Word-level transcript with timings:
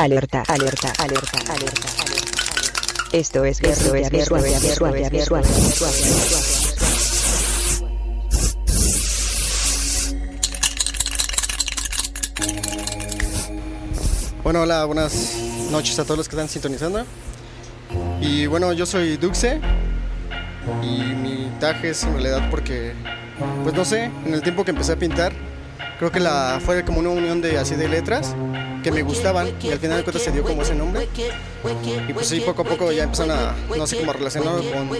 Alerta, 0.00 0.42
alerta, 0.48 0.90
alerta, 0.96 1.38
alerta, 1.42 1.52
alerta. 1.52 1.88
Esto 3.12 3.44
es 3.44 3.60
esto 3.62 3.94
es 3.94 4.10
visual, 4.10 4.42
visual, 4.42 4.94
visual, 4.94 5.10
visual, 5.10 5.44
Bueno, 14.42 14.62
hola, 14.62 14.86
buenas 14.86 15.36
noches 15.70 15.98
a 15.98 16.04
todos 16.04 16.16
los 16.16 16.28
que 16.30 16.34
están 16.34 16.48
sintonizando. 16.48 17.04
Y 18.22 18.46
bueno, 18.46 18.72
yo 18.72 18.86
soy 18.86 19.18
Duxe. 19.18 19.60
Y 20.82 21.02
mi 21.12 21.52
tag 21.60 21.84
es 21.84 22.04
en 22.04 22.14
realidad 22.14 22.48
porque, 22.50 22.94
pues 23.64 23.74
no 23.74 23.84
sé, 23.84 24.04
en 24.04 24.32
el 24.32 24.40
tiempo 24.40 24.64
que 24.64 24.70
empecé 24.70 24.92
a 24.92 24.96
pintar, 24.96 25.34
creo 25.98 26.10
que 26.10 26.20
la 26.20 26.58
fue 26.64 26.86
como 26.86 27.00
una 27.00 27.10
unión 27.10 27.42
de 27.42 27.58
así 27.58 27.74
de 27.74 27.86
letras 27.86 28.34
que 28.82 28.90
me 28.90 29.02
gustaban 29.02 29.48
y 29.62 29.70
al 29.70 29.78
final 29.78 29.98
de 29.98 30.04
cuentas 30.04 30.22
se 30.22 30.32
dio 30.32 30.42
como 30.42 30.62
ese 30.62 30.74
nombre. 30.74 31.08
Y 32.08 32.12
pues 32.12 32.26
sí, 32.28 32.40
poco 32.40 32.62
a 32.62 32.64
poco 32.64 32.92
ya 32.92 33.04
empezaron 33.04 33.36
a, 33.36 33.54
no 33.76 33.86
sé 33.86 33.98
cómo 33.98 34.12
relacionarlo 34.12 34.62
con, 34.70 34.90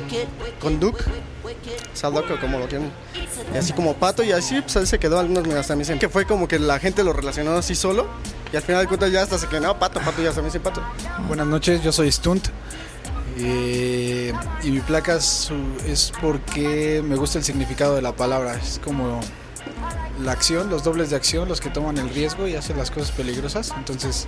con 0.61 0.81
Duke, 0.81 1.05
Saldoc 1.95 2.31
o 2.31 2.41
como 2.41 2.59
lo 2.59 2.69
quieren. 2.69 2.91
Y 3.55 3.57
así 3.57 3.73
como 3.73 3.95
Pato 3.95 4.23
y 4.23 4.33
así, 4.33 4.61
pues 4.61 4.89
se 4.89 4.99
quedó. 4.99 5.19
Algunos 5.19 5.47
me 5.47 5.55
hasta 5.55 5.75
dicen 5.75 5.99
que 5.99 6.09
fue 6.09 6.25
como 6.27 6.49
que 6.49 6.59
la 6.59 6.79
gente 6.79 7.05
lo 7.05 7.13
relacionó 7.13 7.53
así 7.53 7.75
solo. 7.75 8.07
Y 8.53 8.57
al 8.57 8.63
final 8.63 8.83
de 8.83 8.89
cuentas 8.89 9.13
ya 9.13 9.23
hasta 9.23 9.39
se 9.39 9.47
quedó, 9.47 9.61
no, 9.61 9.79
Pato, 9.79 10.01
Pato, 10.01 10.23
ya 10.23 10.33
me 10.33 10.45
dice 10.45 10.61
Pato. 10.61 10.83
Buenas 11.29 11.47
noches, 11.47 11.83
yo 11.83 11.93
soy 11.93 12.11
Stunt. 12.11 12.49
Eh, 13.39 14.33
y 14.63 14.71
mi 14.71 14.81
placa 14.81 15.17
es 15.17 16.13
porque 16.21 17.03
me 17.03 17.17
gusta 17.17 17.39
el 17.39 17.45
significado 17.45 17.95
de 17.95 18.03
la 18.03 18.13
palabra. 18.13 18.55
Es 18.55 18.81
como 18.83 19.21
la 20.23 20.33
acción, 20.33 20.71
los 20.71 20.85
dobles 20.85 21.11
de 21.11 21.17
acción, 21.17 21.49
los 21.49 21.61
que 21.61 21.71
toman 21.71 21.99
el 21.99 22.09
riesgo 22.11 22.47
y 22.47 22.55
hacen 22.55 22.77
las 22.77 22.91
cosas 22.91 23.13
peligrosas. 23.13 23.73
Entonces, 23.77 24.27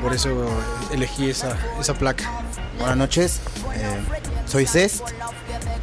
por 0.00 0.12
eso 0.14 0.46
elegí 0.92 1.30
esa, 1.30 1.56
esa 1.80 1.94
placa. 1.94 2.30
Buenas 2.78 2.96
noches, 2.96 3.40
eh, 3.74 4.00
soy 4.46 4.66
Cest 4.66 5.02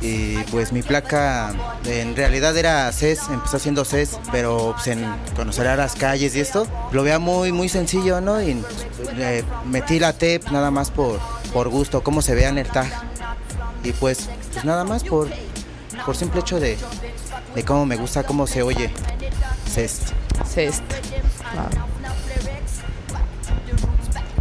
y 0.02 0.38
pues 0.46 0.72
mi 0.72 0.82
placa 0.82 1.54
en 1.86 2.16
realidad 2.16 2.58
era 2.58 2.92
CES, 2.92 3.30
empezó 3.30 3.58
haciendo 3.58 3.86
CES, 3.86 4.20
pero 4.32 4.74
pues, 4.74 4.88
en 4.88 5.06
conocer 5.36 5.68
a 5.68 5.76
las 5.76 5.96
calles 5.96 6.36
y 6.36 6.40
esto, 6.40 6.68
lo 6.92 7.04
veía 7.04 7.20
muy 7.20 7.52
muy 7.52 7.70
sencillo, 7.70 8.20
¿no? 8.20 8.42
Y 8.42 8.62
eh, 9.16 9.44
metí 9.66 10.00
la 10.00 10.14
TEP 10.14 10.50
nada 10.50 10.72
más 10.72 10.92
por, 10.92 11.20
por 11.54 11.70
gusto, 11.70 12.04
cómo 12.04 12.22
se 12.22 12.36
vea 12.36 12.50
en 12.50 12.58
el 12.58 12.68
tag. 12.68 12.92
Y 13.84 13.94
pues, 13.94 14.30
pues 14.52 14.66
nada 14.66 14.84
más 14.84 15.04
por, 15.04 15.30
por 16.06 16.16
simple 16.16 16.42
hecho 16.42 16.60
de, 16.60 16.78
de 17.56 17.64
cómo 17.64 17.86
me 17.86 17.98
gusta 17.98 18.24
cómo 18.24 18.48
se 18.48 18.62
oye 18.64 18.92
Cest. 19.72 20.10
Cest. 20.46 20.84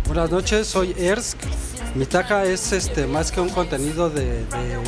Buenas 0.07 0.31
noches, 0.31 0.67
soy 0.67 0.93
Ersk. 0.99 1.39
Mi 1.95 2.05
taja 2.05 2.45
es 2.45 2.73
este 2.73 3.07
más 3.07 3.31
que 3.31 3.41
un 3.41 3.49
contenido 3.49 4.11
de, 4.11 4.45
de, 4.45 4.79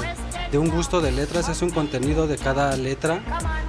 de, 0.50 0.58
un 0.58 0.68
gusto 0.68 1.00
de 1.00 1.12
letras, 1.12 1.48
es 1.48 1.62
un 1.62 1.70
contenido 1.70 2.26
de 2.26 2.38
cada 2.38 2.76
letra 2.76 3.22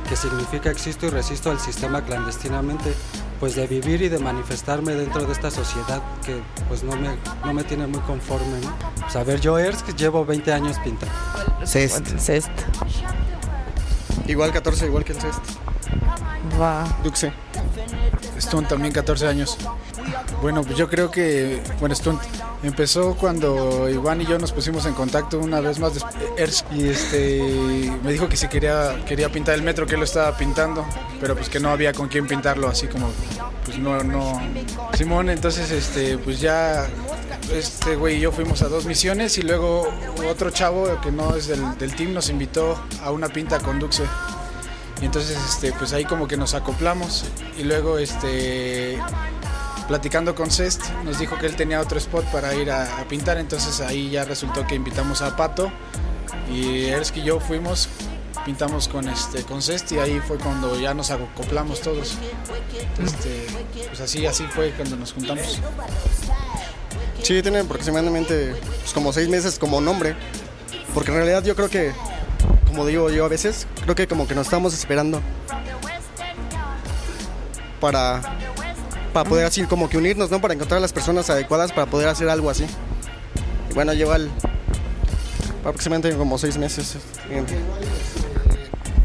que 0.09 0.15
significa 0.15 0.71
existo 0.71 1.05
y 1.05 1.09
resisto 1.09 1.51
al 1.51 1.59
sistema 1.59 2.03
clandestinamente, 2.03 2.91
pues 3.39 3.55
de 3.55 3.67
vivir 3.67 4.01
y 4.01 4.09
de 4.09 4.17
manifestarme 4.17 4.95
dentro 4.95 5.25
de 5.25 5.31
esta 5.31 5.51
sociedad 5.51 6.01
que 6.25 6.41
pues 6.67 6.83
no 6.83 6.95
me, 6.95 7.09
no 7.45 7.53
me 7.53 7.63
tiene 7.63 7.85
muy 7.85 8.01
conforme. 8.01 8.59
¿no? 8.61 8.75
Pues, 8.99 9.15
a 9.15 9.23
ver, 9.23 9.39
yo 9.39 9.59
Ersk 9.59 9.95
llevo 9.95 10.25
20 10.25 10.51
años 10.53 10.77
pintando. 10.83 11.13
Cest. 11.65 12.17
Cest. 12.17 12.49
Igual 14.27 14.51
14, 14.51 14.85
igual 14.85 15.03
que 15.03 15.13
el 15.13 15.21
Cest. 15.21 15.41
Va. 16.59 16.83
Duxe. 17.03 17.31
Stunt 18.39 18.67
también 18.67 18.93
14 18.93 19.27
años. 19.27 19.57
Bueno, 20.41 20.63
pues 20.63 20.77
yo 20.77 20.89
creo 20.89 21.09
que, 21.09 21.61
bueno, 21.79 21.95
Stunt 21.95 22.21
empezó 22.63 23.15
cuando 23.15 23.89
Iván 23.89 24.21
y 24.21 24.25
yo 24.25 24.37
nos 24.37 24.51
pusimos 24.51 24.85
en 24.85 24.93
contacto 24.93 25.39
una 25.39 25.59
vez 25.59 25.79
más 25.79 25.93
y 26.71 26.87
este 26.87 27.91
me 28.03 28.11
dijo 28.11 28.29
que 28.29 28.37
si 28.37 28.47
quería 28.47 29.03
quería 29.05 29.29
pintar 29.29 29.55
el 29.55 29.63
metro 29.63 29.85
que 29.85 29.93
él 29.93 29.99
lo 29.99 30.05
estaba 30.05 30.35
pintando, 30.37 30.85
pero 31.19 31.35
pues 31.35 31.49
que 31.49 31.59
no 31.59 31.69
había 31.69 31.93
con 31.93 32.07
quién 32.07 32.27
pintarlo, 32.27 32.67
así 32.67 32.87
como 32.87 33.09
pues 33.65 33.77
no 33.77 34.03
no 34.03 34.41
Simón, 34.93 35.29
entonces 35.29 35.71
este 35.71 36.17
pues 36.17 36.39
ya 36.39 36.87
este 37.51 37.95
güey 37.95 38.17
y 38.17 38.19
yo 38.21 38.31
fuimos 38.31 38.61
a 38.61 38.69
dos 38.69 38.85
misiones 38.85 39.37
y 39.37 39.41
luego 39.41 39.87
otro 40.29 40.49
chavo 40.51 40.87
que 41.01 41.11
no 41.11 41.35
es 41.35 41.47
del, 41.47 41.77
del 41.77 41.95
team 41.95 42.13
nos 42.13 42.29
invitó 42.29 42.79
a 43.01 43.11
una 43.11 43.29
pinta 43.29 43.59
con 43.59 43.79
Duxe. 43.79 44.03
Y 45.01 45.05
entonces 45.05 45.37
este 45.49 45.73
pues 45.73 45.93
ahí 45.93 46.05
como 46.05 46.27
que 46.27 46.37
nos 46.37 46.53
acoplamos 46.53 47.25
y 47.57 47.63
luego 47.63 47.97
este 47.97 48.99
platicando 49.87 50.33
con 50.35 50.49
Cest, 50.49 50.89
nos 51.03 51.19
dijo 51.19 51.37
que 51.37 51.45
él 51.45 51.55
tenía 51.55 51.81
otro 51.81 51.97
spot 51.97 52.25
para 52.31 52.53
ir 52.55 52.71
a, 52.71 53.05
pintar, 53.09 53.37
entonces 53.37 53.81
ahí 53.81 54.09
ya 54.09 54.25
resultó 54.25 54.65
que 54.65 54.75
invitamos 54.75 55.21
a 55.21 55.35
Pato 55.35 55.71
y 56.51 56.85
Ersk 56.85 57.17
y 57.17 57.23
yo 57.23 57.39
fuimos, 57.39 57.89
pintamos 58.45 58.87
con 58.87 59.09
este 59.09 59.43
con 59.43 59.61
Cest 59.61 59.91
y 59.91 59.99
ahí 59.99 60.19
fue 60.25 60.37
cuando 60.37 60.79
ya 60.79 60.93
nos 60.93 61.11
acoplamos 61.11 61.81
todos. 61.81 62.17
Este, 63.03 63.45
pues 63.87 64.01
así, 64.01 64.25
así 64.25 64.43
fue 64.45 64.71
cuando 64.71 64.95
nos 64.95 65.13
juntamos. 65.13 65.59
Sí, 67.21 67.41
tiene 67.41 67.59
aproximadamente 67.59 68.55
pues, 68.81 68.93
como 68.93 69.13
seis 69.13 69.29
meses 69.29 69.57
como 69.59 69.79
nombre, 69.79 70.15
porque 70.93 71.11
en 71.11 71.17
realidad 71.17 71.43
yo 71.43 71.55
creo 71.55 71.69
que, 71.69 71.91
como 72.67 72.85
digo 72.85 73.09
yo 73.09 73.25
a 73.25 73.29
veces, 73.29 73.67
creo 73.83 73.95
que 73.95 74.07
como 74.07 74.27
que 74.27 74.35
nos 74.35 74.47
estamos 74.47 74.73
esperando 74.73 75.21
para 77.79 78.21
para 79.13 79.29
poder 79.29 79.45
así 79.45 79.63
como 79.63 79.87
que 79.89 79.97
unirnos, 79.97 80.31
¿no? 80.31 80.41
Para 80.41 80.55
encontrar 80.55 80.79
a 80.79 80.81
las 80.81 80.91
personas 80.91 81.29
adecuadas 81.29 81.71
para 81.71 81.89
poder 81.89 82.07
hacer 82.07 82.27
algo 82.29 82.49
así. 82.49 82.65
Bueno, 83.75 83.93
lleva 83.93 84.17
aproximadamente 85.63 86.17
como 86.17 86.37
seis 86.37 86.57
meses. 86.57 86.97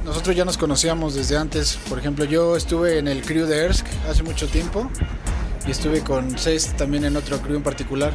Nosotros 0.05 0.35
ya 0.35 0.47
nos 0.47 0.57
conocíamos 0.57 1.15
desde 1.15 1.37
antes. 1.37 1.79
Por 1.89 1.99
ejemplo, 1.99 2.25
yo 2.25 2.57
estuve 2.57 2.99
en 2.99 3.07
el 3.07 3.23
crew 3.23 3.47
de 3.47 3.67
Ersk 3.67 3.87
hace 4.09 4.23
mucho 4.23 4.49
tiempo 4.49 4.91
y 5.69 5.71
estuve 5.71 6.01
con 6.01 6.39
Cest 6.39 6.79
también 6.79 7.05
en 7.05 7.15
otro 7.15 7.39
crew 7.43 7.56
en 7.56 7.62
particular. 7.62 8.15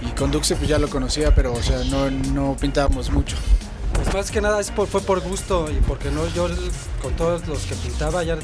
Y 0.00 0.10
con 0.12 0.30
Duxe 0.30 0.56
pues 0.56 0.66
ya 0.66 0.78
lo 0.78 0.88
conocía, 0.88 1.34
pero 1.34 1.52
o 1.52 1.62
sea, 1.62 1.84
no, 1.84 2.10
no 2.10 2.56
pintábamos 2.58 3.10
mucho. 3.10 3.36
Pues 3.92 4.14
más 4.14 4.30
que 4.30 4.40
nada 4.40 4.58
es 4.58 4.70
fue 4.70 4.86
por 4.86 5.20
gusto 5.20 5.70
y 5.70 5.74
porque 5.82 6.10
no 6.10 6.26
yo 6.28 6.48
con 7.02 7.12
todos 7.16 7.46
los 7.46 7.64
que 7.64 7.74
pintaba 7.74 8.22
ya 8.22 8.38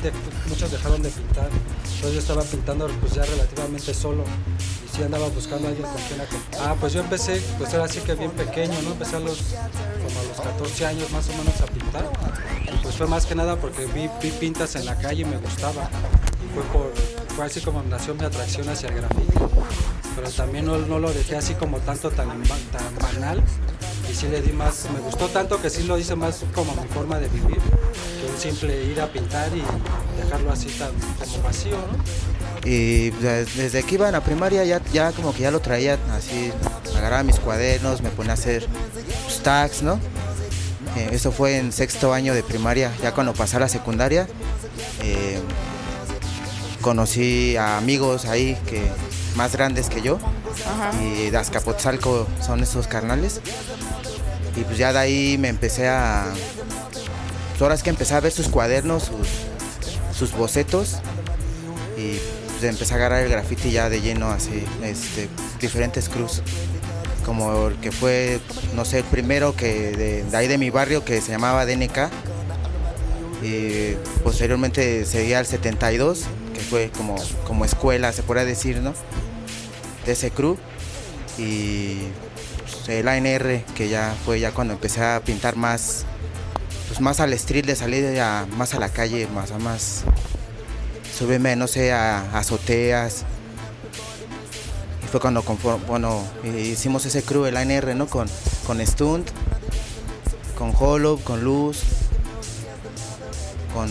muchos 0.49 0.71
dejaron 0.71 1.03
de 1.03 1.09
pintar. 1.09 1.49
Entonces 1.95 2.13
yo 2.13 2.19
estaba 2.19 2.43
pintando 2.43 2.89
pues 3.01 3.15
ya 3.15 3.25
relativamente 3.25 3.95
solo 3.95 4.25
y 4.85 4.97
sí 4.97 5.03
andaba 5.03 5.29
buscando 5.29 5.69
a 5.69 5.71
alguien 5.71 5.87
con 5.87 6.03
quien. 6.03 6.21
Ah, 6.61 6.77
pues 6.79 6.93
yo 6.93 7.01
empecé, 7.01 7.41
pues 7.59 7.73
era 7.73 7.85
así 7.85 8.01
que 8.01 8.15
bien 8.15 8.33
pequeño, 8.33 8.75
¿no? 8.83 8.93
Empecé 8.93 9.17
a 9.17 9.21
los, 9.21 9.39
como 9.39 10.21
a 10.21 10.25
los 10.25 10.41
14 10.43 10.87
años 10.87 11.11
más 11.11 11.27
o 11.31 11.33
menos 11.39 11.59
a 11.59 11.67
pintar. 11.67 12.11
Y 12.71 12.77
pues 12.83 12.97
fue 12.97 13.07
más 13.07 13.25
que 13.25 13.35
nada 13.35 13.57
porque 13.57 13.87
vi, 13.87 14.11
vi 14.23 14.31
pintas 14.33 14.75
en 14.77 14.85
la 14.85 14.95
calle 14.99 15.23
y 15.23 15.25
me 15.25 15.39
gustaba. 15.39 15.89
Y 16.45 16.55
fue, 16.55 16.63
por, 16.65 16.93
fue 17.35 17.47
así 17.47 17.61
como 17.61 17.83
nació 17.83 18.15
mi 18.15 18.25
atracción 18.25 18.69
hacia 18.69 18.89
el 18.89 18.97
grafiti. 18.97 19.39
Pero 20.17 20.31
también 20.31 20.67
no, 20.67 20.79
lo 20.79 21.13
dejé 21.13 21.37
así 21.37 21.55
como 21.55 21.79
tanto 21.79 22.11
tan, 22.11 22.29
tan 22.29 22.99
banal 23.01 23.43
y 24.11 24.15
sí 24.15 24.29
le 24.29 24.41
di 24.41 24.53
más, 24.53 24.87
me 24.93 25.01
gustó 25.01 25.29
tanto 25.29 25.61
que 25.61 25.71
sí 25.71 25.83
lo 25.85 25.99
hice 25.99 26.15
más 26.15 26.45
como 26.55 26.75
mi 26.77 26.87
forma 26.89 27.19
de 27.19 27.29
vivir, 27.29 27.59
que 27.59 28.31
un 28.33 28.39
simple 28.39 28.85
ir 28.85 29.01
a 29.01 29.11
pintar 29.11 29.51
y 29.57 29.63
dejarlo 30.23 30.53
así 30.53 30.69
tan 30.69 30.93
como 31.19 31.43
vacío, 31.43 31.77
¿no? 31.77 32.69
Y 32.69 33.11
desde 33.11 33.83
que 33.83 33.97
iba 33.97 34.09
a 34.09 34.13
la 34.13 34.23
primaria 34.23 34.65
ya, 34.65 34.81
ya 34.93 35.13
como 35.13 35.35
que 35.35 35.43
ya 35.43 35.51
lo 35.51 35.61
traía 35.61 35.99
así, 36.17 36.53
agarraba 36.97 37.23
mis 37.23 37.41
cuadernos, 37.41 38.01
me 38.03 38.11
ponía 38.11 38.33
a 38.33 38.35
hacer 38.35 38.67
pues, 39.25 39.43
tags, 39.43 39.83
¿no? 39.83 39.99
Eh, 40.97 41.11
eso 41.13 41.33
fue 41.33 41.59
en 41.59 41.73
sexto 41.73 42.15
año 42.15 42.35
de 42.35 42.43
primaria, 42.43 42.93
ya 43.03 43.13
cuando 43.13 43.35
pasé 43.35 43.57
a 43.57 43.61
la 43.61 43.69
secundaria, 43.69 44.29
eh, 45.03 45.41
conocí 46.85 47.57
a 47.57 47.79
amigos 47.79 48.27
ahí 48.27 48.59
que 48.69 48.83
más 49.37 49.57
grandes 49.57 49.89
que 49.89 50.03
yo, 50.03 50.19
Ajá. 50.69 50.93
y 51.03 51.31
de 51.31 51.37
Azcapotzalco 51.39 52.27
son 52.45 52.63
esos 52.63 52.87
carnales. 52.87 53.41
Y 54.55 54.65
pues 54.65 54.77
ya 54.77 54.93
de 54.93 54.99
ahí 54.99 55.39
me 55.39 55.49
empecé 55.49 55.89
a. 55.89 56.27
Pues 57.51 57.63
ahora 57.63 57.75
es 57.75 57.83
que 57.83 57.89
empecé 57.89 58.15
a 58.15 58.21
ver 58.21 58.33
sus 58.33 58.49
cuadernos, 58.49 59.05
sus, 59.05 59.29
sus 60.17 60.37
bocetos. 60.37 60.99
Y 61.97 62.19
pues 62.51 62.65
empecé 62.65 62.93
a 62.93 62.97
agarrar 62.99 63.23
el 63.23 63.31
graffiti 63.31 63.71
ya 63.71 63.89
de 63.89 64.03
lleno, 64.03 64.31
así, 64.31 64.63
este, 64.83 65.29
diferentes 65.61 66.11
cruz. 66.11 66.43
Como 67.25 67.69
el 67.69 67.77
que 67.77 67.93
fue, 67.93 68.41
no 68.77 68.85
sé, 68.85 68.99
el 68.99 69.05
primero 69.05 69.57
que 69.57 69.93
de, 69.93 70.23
de 70.23 70.37
ahí 70.37 70.49
de 70.49 70.59
mi 70.59 70.69
barrio 70.69 71.03
que 71.03 71.23
se 71.23 71.33
llamaba 71.33 71.65
DNK. 71.65 72.11
Y 73.43 73.95
posteriormente 74.23 75.07
seguía 75.07 75.41
el 75.41 75.47
72, 75.47 76.21
que 76.21 76.44
fue 76.65 76.91
como, 76.97 77.17
como 77.47 77.65
escuela, 77.65 78.13
se 78.13 78.23
podría 78.23 78.45
decir, 78.45 78.79
¿no? 78.79 78.93
De 80.07 80.13
ese 80.13 80.31
crew. 80.31 80.57
Y 81.39 81.99
el 82.89 83.09
ANR, 83.09 83.65
que 83.75 83.89
ya 83.89 84.15
fue 84.25 84.41
ya 84.41 84.53
cuando 84.53 84.75
empecé 84.75 85.03
a 85.05 85.21
pintar 85.25 85.57
más, 85.57 86.05
pues 86.89 87.01
más 87.01 87.21
al 87.21 87.33
street, 87.35 87.65
de 87.67 87.77
salir 87.77 88.13
ya 88.15 88.47
más 88.57 88.75
a 88.75 88.79
la 88.79 88.89
calle, 88.89 89.27
más 89.29 89.51
a 89.53 89.59
más, 89.59 90.03
subirme, 91.17 91.57
no 91.57 91.67
sé, 91.67 91.93
a, 91.93 92.21
a 92.21 92.39
azoteas, 92.39 93.25
fue 95.11 95.21
cuando 95.21 95.45
conform- 95.45 95.85
bueno, 95.87 96.23
hicimos 96.45 97.07
ese 97.07 97.23
crew, 97.23 97.47
el 97.47 97.57
ANR, 97.57 97.95
¿no? 97.95 98.07
Con, 98.09 98.29
con 98.67 98.85
Stunt, 98.85 99.29
con 100.59 100.75
Hollow, 100.79 101.21
con 101.21 101.43
Luz, 101.45 101.79
con, 103.73 103.89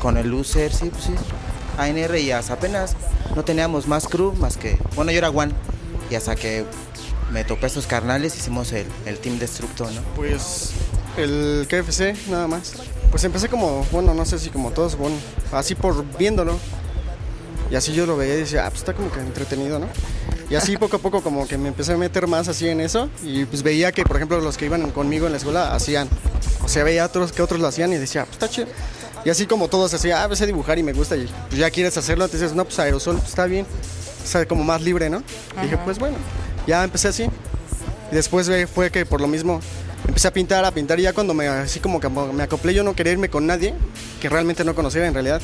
con 0.00 0.16
el 0.16 0.28
Loser, 0.28 0.72
sí, 0.72 0.90
pues 0.90 1.04
sí. 1.04 1.14
ANR 1.78 2.18
y 2.18 2.30
hasta 2.30 2.54
apenas 2.54 2.96
no 3.34 3.44
teníamos 3.44 3.86
más 3.86 4.06
crew 4.06 4.32
más 4.34 4.56
que, 4.56 4.78
bueno, 4.94 5.12
yo 5.12 5.18
era 5.18 5.30
One. 5.30 5.52
Y 6.10 6.14
hasta 6.14 6.34
que 6.34 6.64
me 7.32 7.44
topé 7.44 7.64
a 7.64 7.68
estos 7.68 7.86
carnales 7.86 8.36
hicimos 8.36 8.72
el, 8.72 8.86
el 9.06 9.18
Team 9.18 9.38
Destructo, 9.38 9.90
¿no? 9.90 10.02
Pues 10.14 10.72
el 11.16 11.66
KFC, 11.68 12.28
nada 12.28 12.46
más. 12.46 12.74
Pues 13.10 13.24
empecé 13.24 13.48
como, 13.48 13.84
bueno, 13.92 14.14
no 14.14 14.24
sé 14.24 14.38
si 14.38 14.50
como 14.50 14.70
todos, 14.70 14.96
bueno, 14.96 15.16
así 15.52 15.74
por 15.74 16.04
viéndolo. 16.18 16.58
Y 17.70 17.74
así 17.74 17.94
yo 17.94 18.04
lo 18.04 18.16
veía 18.16 18.34
y 18.34 18.38
decía, 18.38 18.66
ah, 18.66 18.70
pues 18.70 18.80
está 18.80 18.92
como 18.92 19.10
que 19.10 19.20
entretenido, 19.20 19.78
¿no? 19.78 19.86
Y 20.50 20.54
así 20.54 20.76
poco 20.76 20.96
a 20.96 20.98
poco 20.98 21.22
como 21.22 21.48
que 21.48 21.56
me 21.56 21.68
empecé 21.68 21.94
a 21.94 21.96
meter 21.96 22.26
más 22.26 22.46
así 22.48 22.68
en 22.68 22.82
eso 22.82 23.08
y 23.22 23.46
pues 23.46 23.62
veía 23.62 23.90
que, 23.92 24.04
por 24.04 24.16
ejemplo, 24.16 24.38
los 24.40 24.58
que 24.58 24.66
iban 24.66 24.90
conmigo 24.90 25.24
en 25.24 25.32
la 25.32 25.38
escuela 25.38 25.74
hacían. 25.74 26.08
O 26.62 26.68
sea, 26.68 26.84
veía 26.84 27.06
otros 27.06 27.32
que 27.32 27.40
otros 27.40 27.58
lo 27.58 27.68
hacían 27.68 27.90
y 27.94 27.96
decía, 27.96 28.24
pues 28.24 28.34
está 28.34 28.50
chido. 28.50 28.68
Y 29.24 29.30
así 29.30 29.46
como 29.46 29.68
todos 29.68 29.94
hacía, 29.94 30.24
ah, 30.24 30.36
sé 30.36 30.46
dibujar 30.46 30.78
y 30.78 30.82
me 30.82 30.92
gusta 30.92 31.16
y 31.16 31.28
pues 31.48 31.58
ya 31.58 31.70
quieres 31.70 31.96
hacerlo, 31.96 32.24
entonces 32.24 32.42
dices, 32.42 32.56
no, 32.56 32.64
pues 32.64 32.78
aerosol, 32.78 33.16
pues 33.16 33.28
está 33.28 33.46
bien. 33.46 33.66
O 34.22 34.26
sea, 34.26 34.46
como 34.46 34.64
más 34.64 34.82
libre, 34.82 35.10
¿no? 35.10 35.22
Y 35.58 35.62
dije, 35.62 35.78
pues 35.84 35.98
bueno, 35.98 36.16
ya 36.66 36.82
empecé 36.82 37.08
así. 37.08 37.24
Y 38.10 38.14
después 38.14 38.50
fue 38.72 38.90
que 38.90 39.06
por 39.06 39.20
lo 39.20 39.28
mismo 39.28 39.60
empecé 40.06 40.28
a 40.28 40.32
pintar, 40.32 40.64
a 40.64 40.70
pintar 40.70 40.98
y 40.98 41.02
ya 41.02 41.12
cuando 41.12 41.34
me 41.34 41.46
así 41.48 41.80
como 41.80 42.00
que 42.00 42.08
me 42.08 42.42
acoplé 42.42 42.74
yo 42.74 42.82
no 42.82 42.94
quería 42.94 43.12
irme 43.12 43.28
con 43.28 43.46
nadie 43.46 43.74
que 44.20 44.28
realmente 44.28 44.64
no 44.64 44.74
conocía 44.74 45.06
en 45.06 45.14
realidad. 45.14 45.40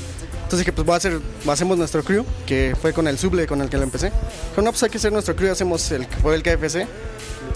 Entonces 0.48 0.60
dije, 0.60 0.72
pues 0.72 0.86
voy 0.86 0.94
a 0.94 0.96
hacer, 0.96 1.20
hacemos 1.46 1.76
nuestro 1.76 2.02
crew, 2.02 2.24
que 2.46 2.74
fue 2.80 2.94
con 2.94 3.06
el 3.06 3.18
suble 3.18 3.46
con 3.46 3.60
el 3.60 3.68
que 3.68 3.76
lo 3.76 3.82
empecé. 3.82 4.06
Dijo, 4.06 4.62
no, 4.62 4.70
pues 4.70 4.82
hay 4.82 4.88
que 4.88 4.96
hacer 4.96 5.12
nuestro 5.12 5.36
crew, 5.36 5.52
hacemos 5.52 5.90
el 5.90 6.06
que 6.06 6.16
fue 6.16 6.34
el 6.34 6.42
KFC. 6.42 6.86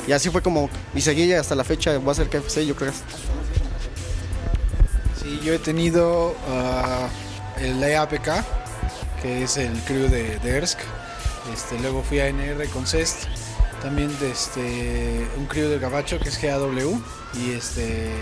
Y 0.07 0.13
así 0.13 0.29
fue 0.29 0.43
como, 0.43 0.69
y 0.95 1.01
seguí 1.01 1.33
hasta 1.33 1.55
la 1.55 1.65
fecha, 1.65 1.97
voy 1.97 2.09
a 2.09 2.13
hacer 2.13 2.29
KFC, 2.29 2.67
yo 2.67 2.77
creo 2.77 2.93
que 2.93 2.99
yo 5.45 5.53
he 5.55 5.59
tenido 5.59 6.35
ah, 6.49 7.09
el 7.59 7.83
EAPK, 7.83 8.45
que 9.21 9.43
es 9.45 9.57
el 9.57 9.73
crew 9.81 10.09
de, 10.09 10.39
de 10.39 10.57
Ersk. 10.57 10.79
Este, 11.53 11.79
luego 11.81 12.03
fui 12.03 12.21
a 12.21 12.29
NR 12.29 12.69
con 12.69 12.87
CEST. 12.87 13.25
También 13.83 14.17
de 14.21 14.31
este, 14.31 15.27
un 15.37 15.47
crew 15.47 15.69
del 15.69 15.81
Gabacho, 15.81 16.21
que 16.21 16.29
es 16.29 16.41
GAW. 16.41 17.03
Y 17.35 17.53
este, 17.53 18.13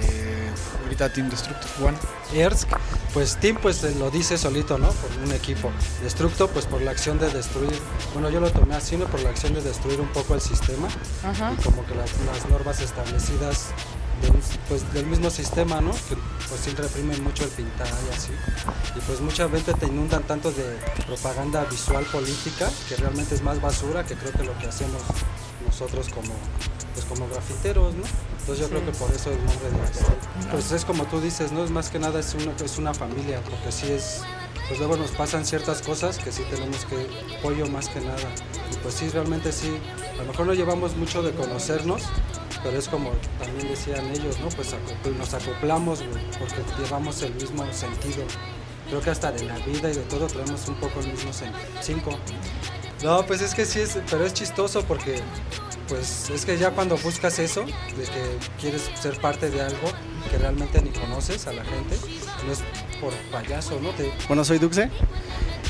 ahorita 0.85 1.13
Team 1.13 1.29
Destructor 1.29 1.71
One. 1.87 1.99
Ersk, 2.33 2.69
pues 3.13 3.37
Team 3.37 3.59
pues 3.61 3.83
lo 3.97 4.11
dice 4.11 4.39
solito, 4.39 4.79
¿no? 4.79 4.89
Por 4.89 5.11
un 5.25 5.33
equipo. 5.33 5.71
Destructo 6.03 6.49
pues 6.49 6.67
por 6.67 6.81
la 6.81 6.93
acción 6.93 7.19
de 7.19 7.29
destruir, 7.31 7.77
bueno 8.15 8.31
yo 8.31 8.41
lo 8.41 8.51
tomé 8.51 8.77
así, 8.77 8.97
¿no? 8.97 9.07
Por 9.07 9.21
la 9.21 9.31
acción 9.31 9.53
de 9.53 9.63
destruir 9.63 10.01
un 10.01 10.09
poco 10.09 10.35
el 10.35 10.41
sistema 10.41 10.89
Ajá. 11.25 11.53
y 11.59 11.63
como 11.63 11.85
que 11.87 11.95
las, 11.97 12.11
las 12.25 12.49
normas 12.49 12.81
establecidas 12.81 13.71
del, 14.23 14.33
pues, 14.69 14.93
del 14.93 15.07
mismo 15.07 15.31
sistema, 15.31 15.81
¿no? 15.81 15.91
Que 15.91 16.17
pues 16.51 16.63
sí 16.63 16.71
reprimen 16.73 17.23
mucho 17.23 17.45
el 17.45 17.51
pintar 17.51 17.87
y 17.87 18.15
así. 18.15 18.33
Y 18.97 19.01
pues 19.01 19.21
mucha 19.21 19.49
gente 19.49 19.73
te 19.73 19.87
inundan 19.87 20.25
tanto 20.25 20.51
de 20.51 20.79
propaganda 21.07 21.65
visual 21.65 22.05
política 22.07 22.69
que 22.89 22.97
realmente 22.97 23.37
es 23.37 23.43
más 23.43 23.61
basura 23.61 24.05
que 24.05 24.17
creo 24.17 24.33
que 24.33 24.45
lo 24.45 24.59
que 24.59 24.67
hacemos 24.67 25.01
nosotros 25.65 26.09
como 26.09 26.35
pues 26.93 27.05
como 27.07 27.29
grafiteros, 27.29 27.95
¿no? 27.95 28.03
Entonces 28.41 28.59
yo 28.59 28.69
creo 28.69 28.85
que 28.85 28.93
por 28.99 29.11
eso 29.13 29.31
el 29.31 29.39
nombre 29.39 29.71
de. 29.71 30.51
Pues 30.51 30.73
es 30.73 30.85
como 30.85 31.05
tú 31.05 31.21
dices, 31.21 31.53
¿no? 31.53 31.65
Es 31.65 31.71
más 31.71 31.89
que 31.89 31.99
nada 31.99 32.19
es 32.19 32.35
una, 32.35 32.53
es 32.65 32.79
una 32.79 32.93
familia, 32.93 33.41
porque 33.49 33.71
sí 33.71 33.93
es, 33.93 34.23
pues 34.71 34.79
luego 34.79 34.97
nos 34.97 35.11
pasan 35.11 35.45
ciertas 35.45 35.83
cosas 35.83 36.19
que 36.19 36.31
sí 36.31 36.45
tenemos 36.49 36.85
que 36.85 37.05
apoyo 37.39 37.67
más 37.67 37.89
que 37.89 38.01
nada. 38.01 38.33
Y 38.73 38.77
pues 38.77 38.95
sí, 38.95 39.09
realmente 39.09 39.51
sí, 39.51 39.69
a 40.15 40.23
lo 40.23 40.27
mejor 40.27 40.47
no 40.47 40.55
llevamos 40.55 40.97
mucho 40.97 41.25
de 41.25 41.33
conocernos, 41.33 42.05
pero 42.63 42.79
es 42.79 42.87
como 42.87 43.11
también 43.41 43.67
decían 43.67 44.07
ellos, 44.13 44.39
¿no? 44.39 44.49
Pues 44.51 44.73
nos 45.19 45.35
acoplamos, 45.35 46.05
güey, 46.05 46.25
porque 46.39 46.63
llevamos 46.81 47.21
el 47.23 47.35
mismo 47.35 47.65
sentido. 47.73 48.23
Creo 48.89 49.01
que 49.01 49.11
hasta 49.11 49.33
de 49.33 49.43
la 49.43 49.59
vida 49.59 49.91
y 49.91 49.95
de 49.95 50.03
todo 50.03 50.29
traemos 50.29 50.69
un 50.69 50.77
poco 50.77 51.01
el 51.01 51.09
mismo 51.09 51.33
sentido. 51.33 51.67
Cinco. 51.81 52.17
No, 53.03 53.27
pues 53.27 53.43
es 53.43 53.57
que 53.57 53.65
sí 53.65 53.81
es, 53.81 53.99
pero 54.09 54.25
es 54.25 54.35
chistoso 54.35 54.85
porque 54.85 55.21
pues 55.89 56.31
es 56.31 56.47
que 56.47 56.57
ya 56.59 56.71
cuando 56.71 56.97
buscas 56.97 57.41
eso, 57.41 57.63
de 57.63 58.05
que 58.05 58.39
quieres 58.61 58.89
ser 58.95 59.21
parte 59.21 59.51
de 59.51 59.63
algo 59.63 59.91
que 60.31 60.39
realmente 60.39 60.81
ni 60.81 60.91
conoces 60.91 61.49
a 61.49 61.53
la 61.53 61.65
gente, 61.65 61.97
no 62.47 62.53
es 62.53 62.61
por 63.01 63.13
payaso, 63.33 63.81
¿no? 63.81 63.91
Te, 63.91 64.13
Bueno, 64.29 64.45
soy 64.45 64.59
Duxe. 64.59 64.91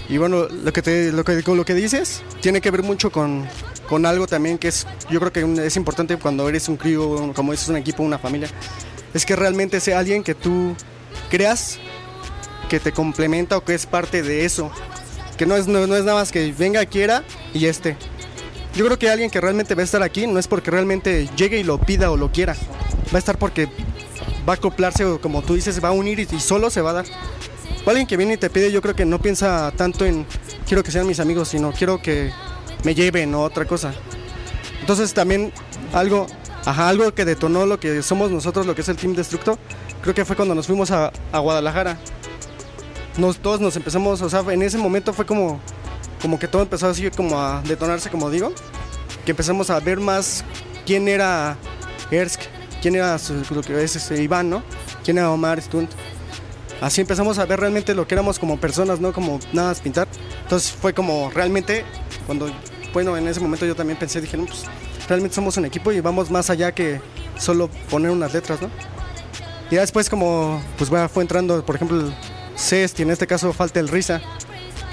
Y 0.08 0.18
bueno, 0.18 0.48
lo 0.48 0.72
que, 0.72 0.82
te, 0.82 1.12
lo, 1.12 1.24
que, 1.24 1.40
lo 1.40 1.64
que 1.64 1.74
dices 1.74 2.22
tiene 2.40 2.60
que 2.60 2.70
ver 2.70 2.82
mucho 2.82 3.12
con, 3.12 3.46
con 3.88 4.06
algo 4.06 4.26
también 4.26 4.58
que 4.58 4.68
es, 4.68 4.86
yo 5.08 5.20
creo 5.20 5.32
que 5.32 5.66
es 5.66 5.76
importante 5.76 6.16
cuando 6.16 6.48
eres 6.48 6.68
un 6.68 6.76
crío, 6.76 7.32
como 7.32 7.52
dices, 7.52 7.68
un 7.68 7.76
equipo, 7.76 8.02
una 8.02 8.18
familia. 8.18 8.48
Es 9.14 9.24
que 9.24 9.36
realmente 9.36 9.78
sea 9.80 9.98
alguien 10.00 10.24
que 10.24 10.34
tú 10.34 10.74
creas 11.30 11.78
que 12.68 12.80
te 12.80 12.92
complementa 12.92 13.56
o 13.56 13.64
que 13.64 13.74
es 13.74 13.86
parte 13.86 14.22
de 14.22 14.44
eso. 14.44 14.70
Que 15.36 15.46
no 15.46 15.56
es, 15.56 15.66
no, 15.66 15.86
no 15.86 15.96
es 15.96 16.04
nada 16.04 16.18
más 16.18 16.32
que 16.32 16.52
venga, 16.56 16.84
quiera 16.86 17.24
y 17.54 17.66
este. 17.66 17.96
Yo 18.74 18.84
creo 18.84 18.98
que 18.98 19.10
alguien 19.10 19.30
que 19.30 19.40
realmente 19.40 19.74
va 19.74 19.82
a 19.82 19.84
estar 19.84 20.02
aquí 20.02 20.26
no 20.26 20.38
es 20.38 20.46
porque 20.46 20.70
realmente 20.70 21.28
llegue 21.36 21.58
y 21.58 21.64
lo 21.64 21.78
pida 21.78 22.10
o 22.10 22.16
lo 22.16 22.30
quiera. 22.30 22.54
Va 23.12 23.16
a 23.16 23.18
estar 23.18 23.38
porque 23.38 23.68
va 24.48 24.54
a 24.54 24.56
acoplarse 24.56 25.04
o 25.04 25.20
como 25.20 25.42
tú 25.42 25.54
dices, 25.54 25.82
va 25.82 25.88
a 25.88 25.92
unir 25.92 26.20
y, 26.20 26.40
solo 26.40 26.70
se 26.70 26.80
va 26.80 26.90
a 26.90 26.94
dar. 26.94 27.06
Alguien 27.86 28.06
que 28.06 28.16
viene 28.16 28.34
y 28.34 28.36
te 28.36 28.50
pide, 28.50 28.70
yo 28.70 28.80
creo 28.82 28.94
que 28.94 29.04
no 29.04 29.20
piensa 29.20 29.72
tanto 29.76 30.04
en 30.04 30.24
quiero 30.66 30.84
que 30.84 30.92
sean 30.92 31.06
mis 31.06 31.18
amigos, 31.18 31.48
sino 31.48 31.72
quiero 31.72 32.00
que 32.00 32.30
me 32.84 32.94
lleven 32.94 33.34
o 33.34 33.42
otra 33.42 33.64
cosa. 33.64 33.92
Entonces 34.80 35.12
también 35.12 35.52
algo, 35.92 36.26
algo 36.64 37.12
que 37.14 37.24
detonó 37.24 37.66
lo 37.66 37.80
que 37.80 38.02
somos 38.02 38.30
nosotros, 38.30 38.66
lo 38.66 38.74
que 38.74 38.82
es 38.82 38.88
el 38.88 38.96
Team 38.96 39.14
Destructo, 39.14 39.58
creo 40.02 40.14
que 40.14 40.24
fue 40.24 40.36
cuando 40.36 40.54
nos 40.54 40.66
fuimos 40.66 40.90
a, 40.90 41.12
a 41.32 41.38
Guadalajara. 41.40 41.98
Nos, 43.16 43.38
todos 43.38 43.60
nos 43.60 43.74
empezamos, 43.76 44.22
o 44.22 44.30
sea, 44.30 44.44
en 44.50 44.62
ese 44.62 44.78
momento 44.78 45.12
fue 45.12 45.26
como, 45.26 45.60
como 46.22 46.38
que 46.38 46.46
todo 46.46 46.62
empezó 46.62 46.86
así 46.86 47.10
como 47.10 47.40
a 47.40 47.60
detonarse, 47.62 48.08
como 48.08 48.30
digo, 48.30 48.52
que 49.24 49.32
empezamos 49.32 49.68
a 49.70 49.80
ver 49.80 49.98
más 49.98 50.44
quién 50.86 51.08
era 51.08 51.56
Ersk, 52.10 52.42
quién 52.80 52.94
era 52.94 53.16
lo 53.50 53.62
que 53.62 53.82
es 53.82 54.10
Iván, 54.10 54.50
¿no? 54.50 54.62
Quién 55.04 55.18
era 55.18 55.30
Omar 55.30 55.60
Stunt. 55.60 55.90
Así 56.80 57.02
empezamos 57.02 57.38
a 57.38 57.44
ver 57.44 57.60
realmente 57.60 57.94
lo 57.94 58.06
que 58.08 58.14
éramos 58.14 58.38
como 58.38 58.58
personas, 58.58 59.00
no 59.00 59.12
como 59.12 59.38
nada 59.52 59.68
más 59.68 59.80
pintar. 59.80 60.08
Entonces 60.42 60.72
fue 60.72 60.94
como 60.94 61.30
realmente, 61.30 61.84
cuando, 62.26 62.50
bueno, 62.92 63.16
en 63.16 63.28
ese 63.28 63.40
momento 63.40 63.66
yo 63.66 63.76
también 63.76 63.98
pensé, 63.98 64.20
dije, 64.20 64.36
no, 64.36 64.46
pues 64.46 64.64
realmente 65.08 65.34
somos 65.34 65.56
un 65.58 65.66
equipo 65.66 65.92
y 65.92 66.00
vamos 66.00 66.30
más 66.30 66.48
allá 66.48 66.72
que 66.72 67.00
solo 67.36 67.68
poner 67.90 68.10
unas 68.10 68.32
letras, 68.32 68.62
¿no? 68.62 68.70
Y 69.70 69.74
ya 69.74 69.82
después 69.82 70.08
como, 70.08 70.62
pues 70.78 70.90
fue 71.12 71.22
entrando, 71.22 71.64
por 71.64 71.76
ejemplo, 71.76 72.00
el 72.00 72.14
Cest 72.56 72.98
y 72.98 73.02
en 73.02 73.10
este 73.10 73.26
caso 73.26 73.52
falta 73.52 73.78
el 73.78 73.88
Risa. 73.88 74.20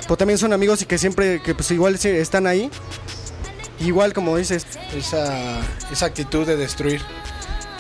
Pues 0.08 0.18
también 0.18 0.38
son 0.38 0.54
amigos 0.54 0.82
y 0.82 0.86
que 0.86 0.98
siempre, 0.98 1.42
que 1.42 1.56
pues 1.56 1.72
igual 1.72 1.96
están 1.96 2.48
ahí. 2.48 2.70
Igual 3.80 4.14
como 4.14 4.38
dices, 4.38 4.66
esa, 4.96 5.60
esa 5.92 6.06
actitud 6.06 6.46
de 6.46 6.58
destruir. 6.58 7.02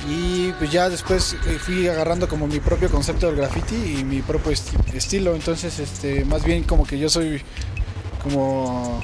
Y 0.05 0.51
pues 0.53 0.71
ya 0.71 0.89
después 0.89 1.35
eh, 1.47 1.57
fui 1.59 1.87
agarrando 1.87 2.27
como 2.27 2.47
mi 2.47 2.59
propio 2.59 2.89
concepto 2.89 3.27
del 3.27 3.35
graffiti 3.37 3.75
y 3.99 4.03
mi 4.03 4.21
propio 4.21 4.51
esti- 4.51 4.93
estilo. 4.93 5.35
Entonces, 5.35 5.79
este, 5.79 6.23
más 6.25 6.43
bien 6.43 6.63
como 6.63 6.85
que 6.85 6.97
yo 6.99 7.09
soy 7.09 7.41
como 8.23 9.03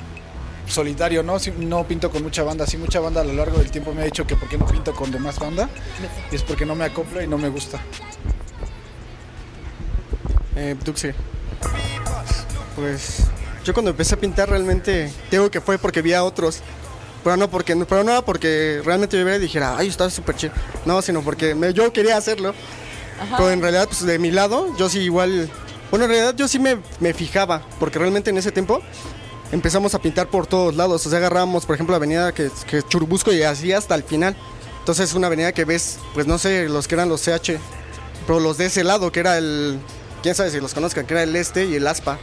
solitario, 0.67 1.23
¿no? 1.23 1.37
No 1.59 1.85
pinto 1.87 2.09
con 2.11 2.23
mucha 2.23 2.43
banda. 2.43 2.65
Sí, 2.67 2.77
mucha 2.77 2.99
banda 2.99 3.21
a 3.21 3.23
lo 3.23 3.33
largo 3.33 3.57
del 3.57 3.69
tiempo 3.71 3.93
me 3.93 4.01
ha 4.01 4.05
dicho 4.05 4.25
que 4.25 4.35
por 4.37 4.47
qué 4.47 4.57
no 4.57 4.65
pinto 4.65 4.93
con 4.93 5.11
demás 5.11 5.39
banda. 5.39 5.69
Y 6.31 6.35
es 6.35 6.43
porque 6.43 6.65
no 6.65 6.75
me 6.75 6.85
acoplo 6.85 7.21
y 7.21 7.27
no 7.27 7.37
me 7.37 7.49
gusta. 7.49 7.81
Eh, 10.55 10.75
Duxi. 10.85 11.09
Pues 12.75 13.23
yo 13.63 13.73
cuando 13.73 13.91
empecé 13.91 14.15
a 14.15 14.19
pintar 14.19 14.49
realmente 14.49 15.11
digo 15.31 15.49
que 15.49 15.61
fue 15.61 15.77
porque 15.77 16.01
vi 16.01 16.13
a 16.13 16.23
otros. 16.23 16.61
Pero 17.23 17.37
no 17.37 17.49
porque 17.49 17.75
pero 17.87 18.03
no 18.03 18.23
porque 18.25 18.81
realmente 18.83 19.17
yo 19.17 19.23
viera 19.23 19.37
y 19.37 19.41
dijera, 19.41 19.77
ay, 19.77 19.87
está 19.87 20.09
súper 20.09 20.35
chido. 20.35 20.53
No, 20.85 21.01
sino 21.01 21.21
porque 21.21 21.55
me- 21.55 21.73
yo 21.73 21.91
quería 21.93 22.17
hacerlo. 22.17 22.53
Pero 23.37 23.51
en 23.51 23.61
realidad, 23.61 23.87
pues 23.87 24.05
de 24.05 24.19
mi 24.19 24.31
lado, 24.31 24.75
yo 24.77 24.89
sí 24.89 24.99
igual. 24.99 25.49
Bueno, 25.89 26.05
en 26.05 26.11
realidad 26.11 26.35
yo 26.35 26.47
sí 26.47 26.59
me, 26.59 26.77
me 26.99 27.13
fijaba. 27.13 27.61
Porque 27.79 27.97
realmente 27.99 28.29
en 28.31 28.37
ese 28.37 28.51
tiempo 28.51 28.81
empezamos 29.51 29.93
a 29.95 29.99
pintar 29.99 30.27
por 30.27 30.47
todos 30.47 30.75
lados. 30.75 31.05
O 31.05 31.09
sea, 31.09 31.19
agarrábamos, 31.19 31.65
por 31.65 31.75
ejemplo, 31.75 31.93
la 31.93 31.97
avenida 31.97 32.33
que, 32.33 32.49
que 32.67 32.81
Churubusco 32.83 33.31
y 33.31 33.43
así 33.43 33.71
hasta 33.71 33.95
el 33.95 34.03
final. 34.03 34.35
Entonces 34.79 35.09
es 35.11 35.15
una 35.15 35.27
avenida 35.27 35.53
que 35.53 35.63
ves, 35.63 35.99
pues 36.13 36.27
no 36.27 36.37
sé, 36.37 36.67
los 36.67 36.89
que 36.89 36.95
eran 36.95 37.07
los 37.07 37.21
CH, 37.21 37.57
pero 38.27 38.41
los 38.41 38.57
de 38.57 38.65
ese 38.65 38.83
lado, 38.83 39.13
que 39.13 39.21
era 39.21 39.37
el, 39.37 39.79
quién 40.21 40.35
sabe 40.35 40.51
si 40.51 40.59
los 40.59 40.73
conozcan, 40.73 41.05
que 41.05 41.13
era 41.13 41.23
el 41.23 41.33
este 41.37 41.65
y 41.65 41.75
el 41.75 41.87
ASPA. 41.87 42.17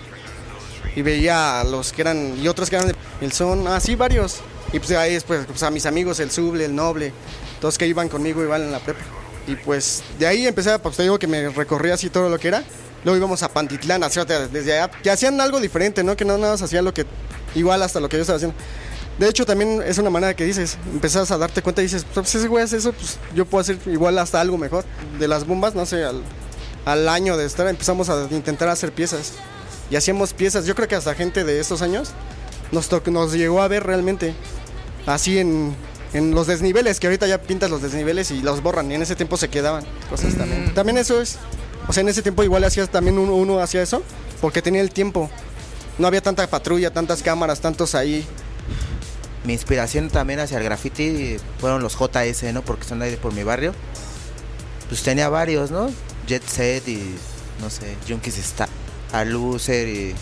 Y 0.94 1.00
veía 1.02 1.60
a 1.60 1.64
los 1.64 1.92
que 1.92 2.02
eran, 2.02 2.36
y 2.38 2.48
otros 2.48 2.68
que 2.68 2.76
eran 2.76 2.92
el 3.22 3.32
son, 3.32 3.66
así 3.68 3.94
varios. 3.94 4.40
Y 4.72 4.78
pues 4.78 4.90
ahí 4.92 5.14
después, 5.14 5.46
pues 5.46 5.62
a 5.62 5.70
mis 5.70 5.86
amigos, 5.86 6.20
el 6.20 6.30
Suble, 6.30 6.64
el 6.64 6.74
Noble, 6.74 7.12
todos 7.60 7.76
que 7.76 7.86
iban 7.86 8.08
conmigo 8.08 8.42
igual 8.42 8.62
en 8.62 8.72
la 8.72 8.78
prepa. 8.78 9.00
Y 9.46 9.56
pues 9.56 10.02
de 10.18 10.26
ahí 10.26 10.46
empecé, 10.46 10.78
pues 10.78 10.96
te 10.96 11.02
digo 11.02 11.18
que 11.18 11.26
me 11.26 11.48
recorría 11.48 11.94
así 11.94 12.10
todo 12.10 12.28
lo 12.28 12.38
que 12.38 12.48
era. 12.48 12.62
Luego 13.04 13.16
íbamos 13.16 13.42
a 13.42 13.48
Pantitlán, 13.48 14.02
así, 14.04 14.20
desde 14.52 14.74
allá, 14.74 14.90
que 14.90 15.10
hacían 15.10 15.40
algo 15.40 15.58
diferente, 15.58 16.04
¿no? 16.04 16.16
Que 16.16 16.24
no 16.24 16.36
nada 16.36 16.52
más 16.52 16.62
hacían 16.62 16.84
lo 16.84 16.92
que, 16.92 17.06
igual 17.54 17.82
hasta 17.82 17.98
lo 17.98 18.08
que 18.08 18.16
yo 18.16 18.22
estaba 18.22 18.36
haciendo. 18.36 18.56
De 19.18 19.28
hecho, 19.28 19.44
también 19.44 19.82
es 19.84 19.98
una 19.98 20.10
manera 20.10 20.34
que 20.34 20.44
dices, 20.44 20.78
empezás 20.92 21.30
a 21.30 21.38
darte 21.38 21.62
cuenta 21.62 21.82
y 21.82 21.86
dices, 21.86 22.06
pues 22.14 22.34
ese 22.34 22.46
güey 22.46 22.64
hace 22.64 22.76
eso, 22.76 22.92
pues 22.92 23.18
yo 23.34 23.44
puedo 23.44 23.60
hacer 23.60 23.78
igual 23.86 24.18
hasta 24.18 24.40
algo 24.40 24.56
mejor. 24.56 24.84
De 25.18 25.28
las 25.28 25.46
bombas, 25.46 25.74
no 25.74 25.84
sé, 25.84 26.04
al, 26.04 26.22
al 26.84 27.08
año 27.08 27.36
de 27.36 27.46
estar 27.46 27.66
empezamos 27.68 28.08
a 28.08 28.28
intentar 28.30 28.68
hacer 28.68 28.92
piezas. 28.92 29.32
Y 29.90 29.96
hacíamos 29.96 30.32
piezas, 30.32 30.66
yo 30.66 30.74
creo 30.74 30.86
que 30.86 30.94
hasta 30.94 31.14
gente 31.14 31.44
de 31.44 31.58
estos 31.58 31.82
años 31.82 32.12
nos, 32.72 32.88
nos 33.08 33.32
llegó 33.32 33.60
a 33.62 33.68
ver 33.68 33.82
realmente 33.84 34.34
así 35.06 35.38
en, 35.38 35.74
en 36.12 36.32
los 36.32 36.46
desniveles, 36.46 37.00
que 37.00 37.06
ahorita 37.06 37.26
ya 37.26 37.40
pintas 37.40 37.70
los 37.70 37.82
desniveles 37.82 38.30
y 38.30 38.42
los 38.42 38.62
borran, 38.62 38.90
y 38.90 38.94
en 38.94 39.02
ese 39.02 39.16
tiempo 39.16 39.36
se 39.36 39.48
quedaban 39.48 39.84
cosas 40.08 40.34
también. 40.34 40.74
También 40.74 40.98
eso 40.98 41.20
es, 41.20 41.38
o 41.88 41.92
sea, 41.92 42.02
en 42.02 42.08
ese 42.08 42.22
tiempo 42.22 42.42
igual 42.42 42.64
hacías 42.64 42.90
también 42.90 43.18
uno, 43.18 43.34
uno 43.34 43.60
hacía 43.60 43.82
eso, 43.82 44.02
porque 44.40 44.62
tenía 44.62 44.80
el 44.80 44.90
tiempo. 44.90 45.30
No 45.98 46.06
había 46.06 46.22
tanta 46.22 46.46
patrulla, 46.46 46.90
tantas 46.92 47.22
cámaras, 47.22 47.60
tantos 47.60 47.94
ahí. 47.94 48.24
Mi 49.44 49.52
inspiración 49.52 50.08
también 50.08 50.40
hacia 50.40 50.58
el 50.58 50.64
graffiti 50.64 51.36
fueron 51.58 51.82
los 51.82 51.96
JS, 51.96 52.52
¿no? 52.52 52.62
Porque 52.62 52.84
son 52.84 53.00
de 53.00 53.06
ahí 53.06 53.16
por 53.16 53.32
mi 53.32 53.42
barrio. 53.42 53.74
Pues 54.88 55.02
tenía 55.02 55.28
varios, 55.28 55.70
¿no? 55.70 55.90
Jet 56.26 56.46
Set 56.46 56.86
y, 56.88 57.16
no 57.60 57.70
sé, 57.70 57.96
Junkies 58.08 58.38
Star, 58.38 58.68
a 59.12 59.24
Loser 59.24 59.88
y 59.88 60.14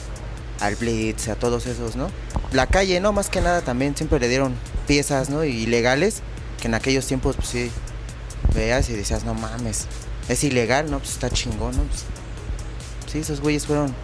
al 0.61 0.77
Blitz, 0.77 1.29
a 1.29 1.37
todos 1.37 1.67
esos, 1.67 1.97
¿no? 1.97 2.11
La 2.53 2.67
calle, 2.67 3.01
¿no? 3.01 3.13
Más 3.13 3.29
que 3.29 3.41
nada 3.41 3.61
también 3.61 3.97
siempre 3.97 4.19
le 4.21 4.29
dieron 4.29 4.55
piezas, 4.87 5.29
¿no? 5.29 5.45
Ilegales, 5.45 6.23
que 6.61 6.69
en 6.69 6.75
aquellos 6.75 7.07
tiempos, 7.07 7.37
pues 7.37 7.49
sí, 7.49 7.71
veías 8.55 8.89
y 8.89 8.95
decías, 8.95 9.25
no 9.25 9.35
mames, 9.35 9.87
es 10.29 10.45
ilegal, 10.45 10.91
¿no? 10.91 10.99
Pues 10.99 11.13
está 11.13 11.31
chingón, 11.31 11.77
¿no? 11.77 11.83
Pues, 11.85 12.05
sí, 13.13 13.19
esos 13.19 13.41
güeyes 13.41 13.67
fueron 13.67 13.95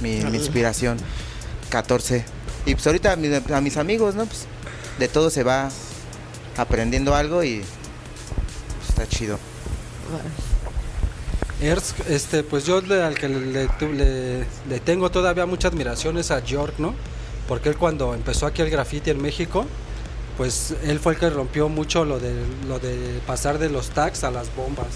mi, 0.00 0.16
mi 0.24 0.36
inspiración. 0.36 0.98
14. 1.70 2.24
Y 2.66 2.74
pues 2.74 2.86
ahorita 2.86 3.12
a 3.12 3.16
mis, 3.16 3.50
a 3.50 3.60
mis 3.60 3.76
amigos, 3.76 4.14
¿no? 4.14 4.26
Pues 4.26 4.46
de 4.98 5.08
todo 5.08 5.30
se 5.30 5.42
va 5.42 5.70
aprendiendo 6.56 7.14
algo 7.14 7.42
y 7.42 7.64
pues, 8.78 8.90
está 8.90 9.08
chido. 9.08 9.38
Erz, 11.62 11.94
este, 12.08 12.42
pues 12.42 12.66
yo 12.66 12.80
le- 12.80 13.02
al 13.02 13.14
que 13.14 13.28
le, 13.28 13.40
le 13.40 14.46
le- 14.68 14.80
tengo 14.80 15.10
todavía 15.10 15.46
mucha 15.46 15.68
admiración 15.68 16.18
es 16.18 16.30
a 16.30 16.44
York, 16.44 16.74
¿no? 16.78 16.94
Porque 17.46 17.68
él 17.68 17.76
cuando 17.76 18.14
empezó 18.14 18.46
aquí 18.46 18.62
el 18.62 18.70
graffiti 18.70 19.10
en 19.10 19.20
México, 19.22 19.64
pues 20.36 20.74
él 20.82 20.98
fue 20.98 21.12
el 21.14 21.18
que 21.20 21.30
rompió 21.30 21.68
mucho 21.68 22.04
lo 22.04 22.18
de, 22.18 22.32
lo 22.66 22.78
de 22.78 23.20
pasar 23.26 23.58
de 23.58 23.68
los 23.70 23.90
tags 23.90 24.24
a 24.24 24.30
las 24.30 24.54
bombas. 24.56 24.88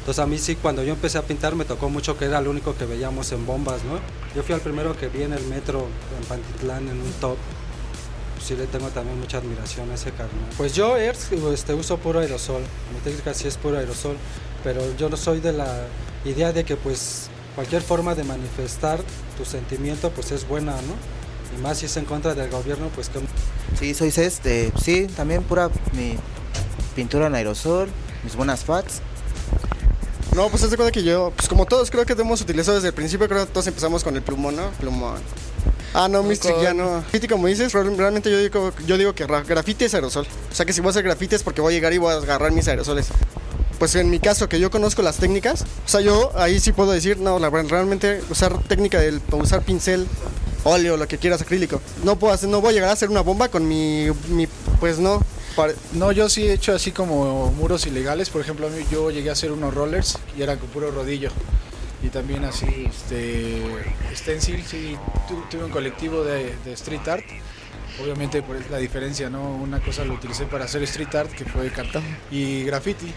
Entonces 0.00 0.22
a 0.22 0.26
mí 0.26 0.38
sí, 0.38 0.56
cuando 0.56 0.82
yo 0.82 0.92
empecé 0.92 1.18
a 1.18 1.22
pintar 1.22 1.54
me 1.54 1.64
tocó 1.64 1.88
mucho 1.88 2.18
que 2.18 2.24
era 2.26 2.38
el 2.38 2.48
único 2.48 2.76
que 2.76 2.84
veíamos 2.84 3.30
en 3.32 3.46
bombas, 3.46 3.82
¿no? 3.84 3.98
Yo 4.36 4.42
fui 4.42 4.54
el 4.54 4.60
primero 4.60 4.96
que 4.96 5.08
vi 5.08 5.22
en 5.22 5.32
el 5.32 5.44
metro 5.46 5.86
en 6.20 6.26
Pantitlán 6.26 6.88
en 6.88 7.00
un 7.00 7.12
top. 7.20 7.36
Sí 8.44 8.56
le 8.56 8.66
tengo 8.66 8.88
también 8.88 9.18
mucha 9.18 9.38
admiración 9.38 9.90
a 9.90 9.94
ese 9.94 10.10
carnal. 10.10 10.50
Pues 10.56 10.74
yo, 10.74 10.96
Erz, 10.96 11.30
este, 11.52 11.74
uso 11.74 11.96
puro 11.98 12.18
aerosol. 12.18 12.62
Mi 12.92 13.00
técnica 13.04 13.32
sí 13.34 13.46
es 13.46 13.56
puro 13.56 13.78
aerosol, 13.78 14.16
pero 14.64 14.80
yo 14.96 15.08
no 15.08 15.16
soy 15.16 15.38
de 15.40 15.52
la 15.52 15.86
idea 16.24 16.52
de 16.52 16.64
que 16.64 16.76
pues 16.76 17.28
cualquier 17.54 17.82
forma 17.82 18.14
de 18.14 18.24
manifestar 18.24 19.00
tu 19.36 19.44
sentimiento 19.44 20.10
pues 20.10 20.30
es 20.32 20.46
buena, 20.48 20.72
¿no? 20.72 21.58
Y 21.58 21.60
más 21.62 21.78
si 21.78 21.86
es 21.86 21.96
en 21.96 22.04
contra 22.04 22.34
del 22.34 22.50
gobierno, 22.50 22.88
pues 22.94 23.08
que 23.08 23.20
Sí, 23.78 23.94
soy 23.94 24.10
de, 24.42 24.72
sí, 24.82 25.06
también 25.16 25.42
pura 25.42 25.70
mi 25.92 26.16
pintura 26.94 27.26
en 27.26 27.34
aerosol, 27.34 27.88
mis 28.24 28.36
buenas 28.36 28.64
fats. 28.64 29.00
No, 30.34 30.48
pues 30.48 30.62
haz 30.62 30.70
de 30.70 30.76
cuenta 30.76 30.92
que 30.92 31.02
yo, 31.02 31.30
pues 31.36 31.48
como 31.48 31.66
todos 31.66 31.90
creo 31.90 32.06
que 32.06 32.14
hemos 32.14 32.40
utilizado 32.40 32.76
desde 32.76 32.88
el 32.88 32.94
principio, 32.94 33.28
creo 33.28 33.44
que 33.46 33.52
todos 33.52 33.66
empezamos 33.66 34.02
con 34.02 34.16
el 34.16 34.22
plumón, 34.22 34.56
¿no? 34.56 34.70
Plumón. 34.80 35.20
Ah, 35.94 36.08
no, 36.08 36.22
Mystic 36.22 36.58
ya 36.62 36.72
no. 36.72 36.90
Graffiti, 37.00 37.28
como 37.28 37.46
dices, 37.48 37.70
real- 37.74 37.94
realmente 37.98 38.30
yo 38.30 38.38
digo, 38.38 38.72
yo 38.86 38.96
digo 38.96 39.14
que 39.14 39.26
ra- 39.26 39.42
graffiti 39.42 39.84
es 39.84 39.92
aerosol. 39.94 40.26
O 40.50 40.54
sea 40.54 40.64
que 40.64 40.72
si 40.72 40.80
voy 40.80 40.88
a 40.88 40.90
hacer 40.92 41.02
graffiti 41.02 41.34
es 41.34 41.42
porque 41.42 41.60
voy 41.60 41.74
a 41.74 41.76
llegar 41.76 41.92
y 41.92 41.98
voy 41.98 42.14
a 42.14 42.16
agarrar 42.16 42.50
mis 42.50 42.66
aerosoles. 42.66 43.08
Pues 43.82 43.96
en 43.96 44.10
mi 44.10 44.20
caso, 44.20 44.48
que 44.48 44.60
yo 44.60 44.70
conozco 44.70 45.02
las 45.02 45.16
técnicas, 45.16 45.62
o 45.62 45.88
sea, 45.88 46.00
yo 46.00 46.30
ahí 46.36 46.60
sí 46.60 46.70
puedo 46.70 46.92
decir, 46.92 47.18
no, 47.18 47.40
la, 47.40 47.50
realmente 47.50 48.22
usar 48.30 48.56
técnica 48.62 49.00
del 49.00 49.20
usar 49.32 49.62
pincel, 49.62 50.06
óleo, 50.62 50.96
lo 50.96 51.08
que 51.08 51.18
quieras, 51.18 51.42
acrílico. 51.42 51.80
No 52.04 52.16
puedo 52.16 52.32
hacer, 52.32 52.48
no 52.48 52.60
voy 52.60 52.70
a 52.70 52.72
llegar 52.74 52.90
a 52.90 52.92
hacer 52.92 53.10
una 53.10 53.22
bomba 53.22 53.48
con 53.48 53.66
mi, 53.66 54.06
pues 54.78 55.00
no. 55.00 55.20
No, 55.94 56.12
yo 56.12 56.28
sí 56.28 56.46
he 56.46 56.52
hecho 56.52 56.72
así 56.72 56.92
como 56.92 57.50
muros 57.50 57.84
ilegales. 57.84 58.30
Por 58.30 58.40
ejemplo, 58.40 58.70
yo 58.88 59.10
llegué 59.10 59.30
a 59.30 59.32
hacer 59.32 59.50
unos 59.50 59.74
rollers 59.74 60.16
y 60.38 60.42
eran 60.42 60.60
con 60.60 60.68
puro 60.68 60.92
rodillo. 60.92 61.32
Y 62.04 62.08
también 62.10 62.44
así, 62.44 62.86
este, 62.88 63.64
stencil, 64.14 64.62
sí, 64.64 64.96
tu- 65.26 65.42
tuve 65.50 65.64
un 65.64 65.72
colectivo 65.72 66.22
de, 66.22 66.54
street 66.74 67.08
art. 67.08 67.24
Obviamente 68.00 68.42
por 68.42 68.54
la 68.70 68.78
diferencia, 68.78 69.28
¿no? 69.28 69.56
Una 69.56 69.80
cosa 69.80 70.04
lo 70.04 70.14
utilicé 70.14 70.44
para 70.44 70.66
hacer 70.66 70.84
street 70.84 71.14
art, 71.16 71.32
que 71.32 71.44
fue 71.44 71.68
cartón, 71.72 72.04
y 72.30 72.62
graffiti. 72.62 73.12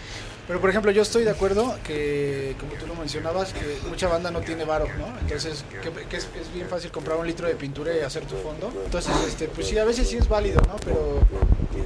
Pero 0.46 0.60
por 0.60 0.70
ejemplo, 0.70 0.92
yo 0.92 1.02
estoy 1.02 1.24
de 1.24 1.30
acuerdo 1.30 1.76
que, 1.84 2.54
como 2.60 2.72
tú 2.74 2.86
lo 2.86 2.94
mencionabas, 2.94 3.52
que 3.52 3.78
mucha 3.88 4.06
banda 4.06 4.30
no 4.30 4.40
tiene 4.40 4.64
varo, 4.64 4.86
¿no? 4.96 5.06
Entonces, 5.20 5.64
que, 5.82 5.90
que 5.90 6.16
es, 6.16 6.28
bien 6.54 6.68
fácil 6.68 6.92
comprar 6.92 7.18
un 7.18 7.26
litro 7.26 7.48
de 7.48 7.54
pintura 7.54 7.92
y 7.96 8.00
hacer 8.00 8.24
tu 8.26 8.36
fondo. 8.36 8.72
Entonces, 8.84 9.12
este, 9.26 9.48
pues 9.48 9.66
sí, 9.66 9.76
a 9.78 9.84
veces 9.84 10.08
sí 10.08 10.16
es 10.16 10.28
válido, 10.28 10.60
¿no? 10.68 10.76
Pero 10.84 11.20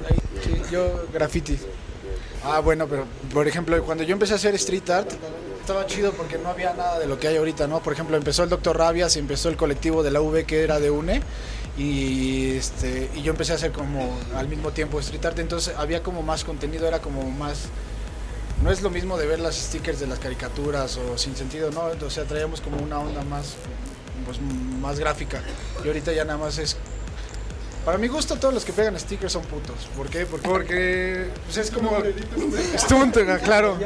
ahí, 0.09 0.17
sí, 0.43 0.61
yo 0.71 1.07
graffiti. 1.11 1.57
Ah, 2.43 2.59
bueno, 2.59 2.87
pero 2.87 3.05
por 3.33 3.47
ejemplo, 3.47 3.83
cuando 3.83 4.03
yo 4.03 4.13
empecé 4.13 4.33
a 4.33 4.35
hacer 4.35 4.53
street 4.55 4.89
art, 4.89 5.11
estaba 5.59 5.85
chido 5.85 6.11
porque 6.13 6.37
no 6.37 6.49
había 6.49 6.73
nada 6.73 6.99
de 6.99 7.07
lo 7.07 7.19
que 7.19 7.27
hay 7.27 7.37
ahorita, 7.37 7.67
¿no? 7.67 7.81
Por 7.81 7.93
ejemplo, 7.93 8.17
empezó 8.17 8.43
el 8.43 8.49
Dr. 8.49 8.77
Rabias, 8.77 9.15
empezó 9.15 9.49
el 9.49 9.57
colectivo 9.57 10.03
de 10.03 10.11
la 10.11 10.21
UV 10.21 10.45
que 10.45 10.63
era 10.63 10.79
de 10.79 10.89
UNE 10.89 11.21
y 11.77 12.57
este 12.57 13.09
y 13.15 13.21
yo 13.21 13.31
empecé 13.31 13.53
a 13.53 13.55
hacer 13.55 13.71
como 13.71 14.19
al 14.35 14.47
mismo 14.47 14.71
tiempo 14.71 14.99
street 14.99 15.25
art, 15.25 15.39
entonces 15.39 15.73
había 15.77 16.03
como 16.03 16.21
más 16.23 16.43
contenido, 16.43 16.87
era 16.87 16.99
como 16.99 17.29
más 17.29 17.69
no 18.61 18.71
es 18.71 18.81
lo 18.81 18.89
mismo 18.89 19.17
de 19.17 19.25
ver 19.25 19.39
las 19.39 19.55
stickers 19.55 19.99
de 19.99 20.07
las 20.07 20.19
caricaturas 20.19 20.97
o 20.97 21.17
sin 21.17 21.35
sentido, 21.35 21.71
¿no? 21.71 21.81
O 22.05 22.09
sea, 22.09 22.25
traíamos 22.25 22.61
como 22.61 22.77
una 22.77 22.99
onda 22.99 23.23
más 23.23 23.55
pues 24.25 24.39
más 24.79 24.99
gráfica. 24.99 25.41
Y 25.83 25.87
ahorita 25.87 26.13
ya 26.13 26.25
nada 26.25 26.37
más 26.37 26.57
es 26.57 26.77
para 27.85 27.97
mi 27.97 28.07
gusto 28.07 28.35
todos 28.35 28.53
los 28.53 28.63
que 28.65 28.73
pegan 28.73 28.99
stickers 28.99 29.33
son 29.33 29.43
putos. 29.43 29.75
¿Por 29.95 30.07
qué? 30.09 30.25
Porque, 30.25 30.47
porque 30.47 31.25
pues 31.45 31.57
es 31.57 31.71
como 31.71 31.91
stunt, 32.77 33.17
claro. 33.43 33.77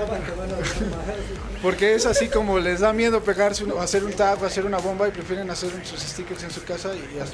Porque 1.62 1.96
es 1.96 2.06
así 2.06 2.28
como 2.28 2.60
les 2.60 2.82
da 2.82 2.94
miedo 2.94 3.22
pegarse, 3.24 3.64
un- 3.64 3.80
hacer 3.80 4.04
un 4.04 4.12
tag, 4.14 4.44
hacer 4.46 4.66
una 4.66 4.78
bomba 4.78 5.08
y 5.08 5.12
prefieren 5.12 5.50
hacer 5.50 5.72
sus 5.84 6.00
stickers 6.00 6.44
en 6.44 6.52
su 6.52 6.64
casa 6.64 6.90
y, 6.94 7.20
así. 7.20 7.32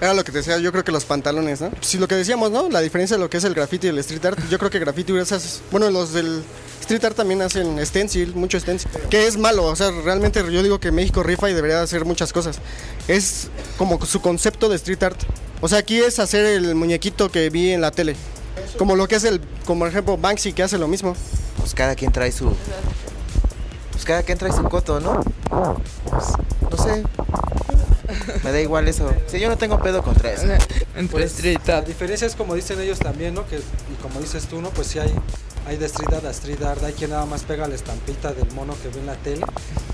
Era 0.00 0.14
lo 0.14 0.22
que 0.22 0.30
te 0.30 0.38
decía, 0.38 0.58
yo 0.58 0.70
creo 0.70 0.84
que 0.84 0.92
los 0.92 1.04
pantalones, 1.04 1.60
¿no? 1.60 1.70
Si 1.80 1.98
lo 1.98 2.06
que 2.06 2.14
decíamos, 2.14 2.52
¿no? 2.52 2.68
La 2.68 2.80
diferencia 2.80 3.16
de 3.16 3.22
lo 3.22 3.28
que 3.28 3.38
es 3.38 3.44
el 3.44 3.54
graffiti 3.54 3.88
y 3.88 3.90
el 3.90 3.98
street 3.98 4.24
art, 4.26 4.38
yo 4.48 4.58
creo 4.58 4.70
que 4.70 4.78
graffiti 4.78 5.16
esas, 5.18 5.60
bueno, 5.72 5.90
los 5.90 6.12
del 6.12 6.44
street 6.82 7.04
art 7.04 7.16
también 7.16 7.42
hacen 7.42 7.84
stencil, 7.84 8.32
mucho 8.36 8.60
stencil, 8.60 8.88
que 9.10 9.26
es 9.26 9.36
malo, 9.36 9.64
o 9.64 9.74
sea, 9.74 9.90
realmente 10.04 10.40
yo 10.52 10.62
digo 10.62 10.78
que 10.78 10.92
México 10.92 11.24
rifa 11.24 11.50
y 11.50 11.54
debería 11.54 11.82
hacer 11.82 12.04
muchas 12.04 12.32
cosas. 12.32 12.60
Es 13.08 13.48
como 13.76 14.00
su 14.06 14.20
concepto 14.20 14.68
de 14.68 14.76
street 14.76 15.02
art. 15.02 15.20
O 15.60 15.68
sea, 15.68 15.78
aquí 15.78 15.98
es 15.98 16.18
hacer 16.18 16.44
el 16.44 16.74
muñequito 16.74 17.30
que 17.30 17.50
vi 17.50 17.72
en 17.72 17.80
la 17.80 17.90
tele. 17.90 18.14
Como 18.78 18.94
lo 18.96 19.08
que 19.08 19.16
es 19.16 19.24
el, 19.24 19.40
como 19.66 19.80
por 19.80 19.88
ejemplo 19.88 20.16
Banksy 20.16 20.52
que 20.52 20.62
hace 20.62 20.78
lo 20.78 20.88
mismo. 20.88 21.16
Pues 21.56 21.74
cada 21.74 21.94
quien 21.94 22.12
trae 22.12 22.30
su. 22.30 22.52
Pues 23.92 24.04
cada 24.04 24.22
quien 24.22 24.38
trae 24.38 24.52
su 24.52 24.62
coto, 24.64 25.00
¿no? 25.00 25.20
Pues, 25.50 26.24
no 26.70 26.76
sé. 26.84 27.02
Me 28.44 28.52
da 28.52 28.60
igual 28.60 28.86
eso. 28.88 29.12
Sí, 29.26 29.40
yo 29.40 29.48
no 29.48 29.58
tengo 29.58 29.80
pedo 29.80 30.02
contra 30.02 30.32
eso. 30.32 30.46
Entre 30.94 31.08
Pues, 31.08 31.32
street 31.32 31.60
La 31.66 31.82
diferencia 31.82 32.26
es 32.26 32.36
como 32.36 32.54
dicen 32.54 32.80
ellos 32.80 32.98
también, 32.98 33.34
¿no? 33.34 33.46
Que, 33.46 33.56
y 33.56 34.02
como 34.02 34.20
dices 34.20 34.46
tú, 34.46 34.60
¿no? 34.60 34.70
Pues 34.70 34.86
sí 34.86 34.98
hay, 34.98 35.12
hay 35.66 35.76
de 35.76 35.86
street 35.86 36.14
art 36.14 36.24
a 36.24 36.30
street 36.30 36.62
art, 36.62 36.82
hay 36.84 36.92
quien 36.92 37.10
nada 37.10 37.26
más 37.26 37.42
pega 37.42 37.66
la 37.66 37.74
estampita 37.74 38.32
del 38.32 38.50
mono 38.52 38.74
que 38.82 38.88
ve 38.88 39.00
en 39.00 39.06
la 39.06 39.16
tele 39.16 39.44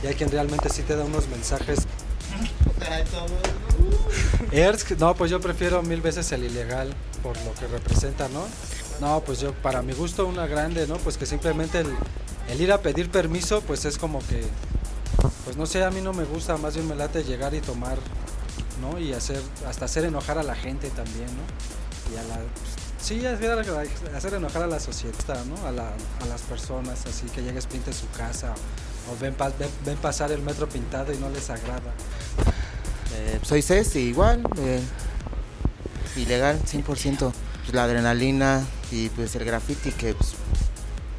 y 0.03 0.07
hay 0.07 0.15
quien 0.15 0.31
realmente 0.31 0.69
sí 0.69 0.83
te 0.83 0.95
da 0.95 1.05
unos 1.05 1.27
mensajes. 1.29 1.81
Ersk, 4.53 4.93
no, 4.99 5.15
pues 5.15 5.31
yo 5.31 5.41
prefiero 5.41 5.83
mil 5.83 6.01
veces 6.01 6.31
el 6.33 6.45
ilegal 6.45 6.95
por 7.23 7.37
lo 7.45 7.55
que 7.55 7.67
representa, 7.67 8.29
¿no? 8.29 8.47
No, 9.01 9.21
pues 9.21 9.41
yo, 9.41 9.53
para 9.55 9.83
mi 9.83 9.93
gusto, 9.93 10.27
una 10.27 10.47
grande, 10.47 10.87
¿no? 10.87 10.97
Pues 10.99 11.17
que 11.17 11.27
simplemente 11.27 11.81
el, 12.49 12.61
ir 12.61 12.73
a 12.73 12.79
pedir 12.81 13.11
permiso, 13.11 13.61
pues 13.63 13.85
es 13.85 13.99
como 13.99 14.21
que, 14.21 14.45
pues 15.45 15.57
no 15.57 15.67
sé, 15.67 15.83
a 15.85 15.91
mí 15.91 16.01
no 16.01 16.13
me 16.13 16.25
gusta, 16.25 16.57
más 16.57 16.75
bien 16.75 16.87
me 16.87 16.95
late 16.95 17.25
llegar 17.25 17.55
y 17.55 17.61
tomar, 17.61 17.99
¿no? 18.81 18.99
Y 18.99 19.13
hacer, 19.13 19.41
hasta 19.67 19.87
hacer 19.87 20.05
enojar 20.05 20.39
a 20.39 20.43
la 20.43 20.55
gente 20.55 20.89
también, 20.91 21.27
¿no? 21.27 22.15
Y 22.15 22.19
a 22.19 22.23
la, 22.25 22.39
sí, 23.01 23.27
hacer, 23.27 23.59
hacer 24.15 24.35
enojar 24.35 24.63
a 24.63 24.67
la 24.69 24.79
sociedad, 24.79 25.45
¿no? 25.47 25.67
A, 25.67 25.73
la- 25.73 25.95
a 26.23 26.27
las 26.29 26.43
personas, 26.43 27.05
así 27.07 27.27
que 27.35 27.43
llegues, 27.43 27.67
pintes 27.67 27.97
su 27.97 28.09
casa, 28.17 28.55
o 29.13 29.21
ven, 29.21 29.35
pa- 29.35 29.51
ven, 29.59 29.69
ven 29.85 29.97
pasar 29.97 30.33
el 30.33 30.41
metro 30.43 30.69
pintado 30.69 31.13
y 31.13 31.17
no 31.19 31.29
les 31.31 31.51
agrada. 31.51 31.93
Eh, 33.17 33.39
soy 33.43 33.63
CES 33.63 33.97
y 33.97 34.01
igual. 34.01 34.43
eh, 34.59 34.81
ilegal, 36.17 36.61
100%. 36.65 37.33
Pues 37.63 37.75
la 37.75 37.85
adrenalina 37.85 38.65
y 38.93 39.09
pues 39.11 39.35
el 39.37 39.45
graffiti 39.45 39.91
que 39.93 40.15
pues, 40.15 40.33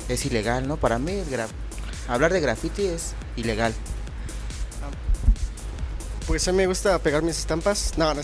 es 0.10 0.25
ilegal, 0.25 0.68
¿no? 0.68 0.77
Para 0.77 1.00
mí 1.00 1.12
el 1.12 1.30
gra- 1.30 1.48
hablar 2.08 2.32
de 2.34 2.39
graffiti 2.39 2.86
es 2.86 3.13
ilegal. 3.36 3.74
Pues 6.27 6.48
a 6.48 6.51
mí 6.51 6.58
me 6.58 6.68
gusta 6.68 6.98
pegar 7.00 7.22
mis 7.24 7.38
estampas. 7.38 7.94
No, 7.98 8.13
no. 8.13 8.22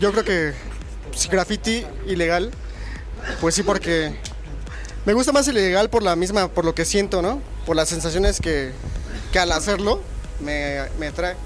Yo 0.00 0.12
creo 0.12 0.24
que 0.24 0.52
pues, 1.10 1.28
graffiti 1.28 1.84
ilegal, 2.06 2.50
pues 3.40 3.54
sí, 3.54 3.62
porque 3.62 4.14
me 5.04 5.12
gusta 5.12 5.32
más 5.32 5.46
el 5.48 5.56
ilegal 5.58 5.90
por 5.90 6.02
la 6.02 6.14
misma, 6.16 6.48
por 6.48 6.64
lo 6.64 6.74
que 6.74 6.84
siento, 6.84 7.20
¿no? 7.22 7.40
Por 7.66 7.76
las 7.76 7.88
sensaciones 7.88 8.40
que, 8.40 8.72
que 9.32 9.38
al 9.38 9.52
hacerlo 9.52 10.00
me, 10.40 10.80
me 10.98 11.10
trae. 11.12 11.36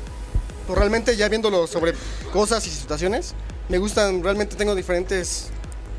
Pues 0.66 0.78
realmente 0.78 1.16
ya 1.16 1.28
viéndolo 1.28 1.66
sobre 1.66 1.92
cosas 2.32 2.66
y 2.66 2.70
situaciones, 2.70 3.34
me 3.68 3.78
gustan, 3.78 4.22
realmente 4.22 4.56
tengo 4.56 4.74
diferentes 4.74 5.50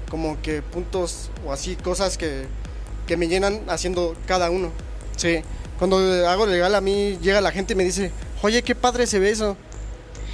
como 0.10 0.42
que 0.42 0.62
puntos 0.62 1.30
o 1.46 1.52
así, 1.52 1.76
cosas 1.76 2.18
que, 2.18 2.48
que 3.06 3.18
me 3.18 3.28
llenan 3.28 3.62
haciendo 3.70 4.16
cada 4.26 4.50
uno. 4.50 4.72
Sí, 5.16 5.42
cuando 5.78 5.98
hago 6.28 6.46
legal 6.46 6.76
a 6.76 6.82
mí 6.82 7.18
llega 7.22 7.42
la 7.42 7.52
gente 7.52 7.74
y 7.74 7.76
me 7.76 7.84
dice, 7.84 8.12
oye, 8.42 8.62
qué 8.64 8.76
padre 8.76 9.08
se 9.08 9.20
ve 9.20 9.32
eso. 9.32 9.58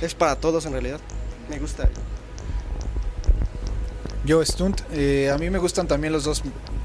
Es 0.01 0.13
para 0.15 0.35
todos 0.35 0.65
en 0.65 0.73
realidad, 0.73 0.99
me 1.49 1.59
gusta. 1.59 1.89
Yo, 4.25 4.43
Stunt, 4.43 4.81
eh, 4.91 5.31
a 5.33 5.37
mí 5.37 5.49
me 5.49 5.59
gustan 5.59 5.87
también 5.87 6.13
los 6.13 6.23
dos. 6.23 6.41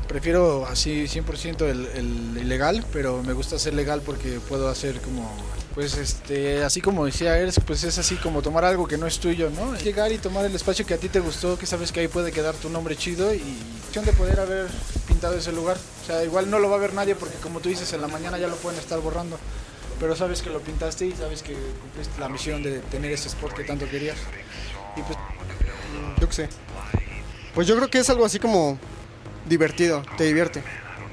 Prefiero 0.08 0.66
así 0.66 1.04
100% 1.04 1.62
el, 1.68 1.86
el 1.86 2.38
ilegal, 2.38 2.84
pero 2.92 3.22
me 3.22 3.34
gusta 3.34 3.58
ser 3.58 3.74
legal 3.74 4.02
porque 4.04 4.40
puedo 4.48 4.68
hacer 4.68 5.00
como 5.00 5.30
pues 5.74 5.96
este, 5.96 6.64
así 6.64 6.80
como 6.80 7.04
decía 7.04 7.38
Ers, 7.38 7.60
pues 7.64 7.84
es 7.84 7.98
así 7.98 8.16
como 8.16 8.42
tomar 8.42 8.64
algo 8.64 8.88
que 8.88 8.98
no 8.98 9.06
es 9.06 9.20
tuyo, 9.20 9.48
¿no? 9.50 9.76
Llegar 9.76 10.10
y 10.10 10.18
tomar 10.18 10.44
el 10.44 10.54
espacio 10.56 10.84
que 10.84 10.94
a 10.94 10.96
ti 10.96 11.08
te 11.08 11.20
gustó, 11.20 11.56
que 11.56 11.66
sabes 11.66 11.92
que 11.92 12.00
ahí 12.00 12.08
puede 12.08 12.32
quedar 12.32 12.56
tu 12.56 12.68
nombre 12.68 12.96
chido 12.96 13.32
y 13.32 13.40
de 14.04 14.12
poder 14.12 14.38
haber 14.38 14.68
pintado 15.06 15.36
ese 15.36 15.52
lugar. 15.52 15.76
O 15.76 16.06
sea, 16.06 16.22
igual 16.24 16.50
no 16.50 16.58
lo 16.58 16.70
va 16.70 16.76
a 16.76 16.78
ver 16.78 16.94
nadie 16.94 17.14
porque 17.14 17.36
como 17.38 17.60
tú 17.60 17.68
dices, 17.68 17.92
en 17.92 18.00
la 18.00 18.08
mañana 18.08 18.38
ya 18.38 18.46
lo 18.46 18.56
pueden 18.56 18.78
estar 18.78 19.00
borrando. 19.00 19.38
Pero 19.98 20.14
sabes 20.14 20.42
que 20.42 20.50
lo 20.50 20.60
pintaste 20.60 21.06
y 21.06 21.12
sabes 21.12 21.42
que 21.42 21.54
cumpliste 21.80 22.20
la 22.20 22.28
misión 22.28 22.62
de 22.62 22.78
tener 22.78 23.10
ese 23.10 23.28
spot 23.28 23.54
que 23.54 23.64
tanto 23.64 23.88
querías. 23.88 24.16
Y 24.96 25.02
pues... 25.02 25.18
Yo 26.20 26.28
qué 26.28 26.34
sé. 26.34 26.48
Pues 27.54 27.66
yo 27.66 27.76
creo 27.76 27.88
que 27.88 27.98
es 27.98 28.08
algo 28.08 28.24
así 28.24 28.38
como 28.38 28.78
divertido, 29.48 30.02
te 30.16 30.24
divierte. 30.24 30.62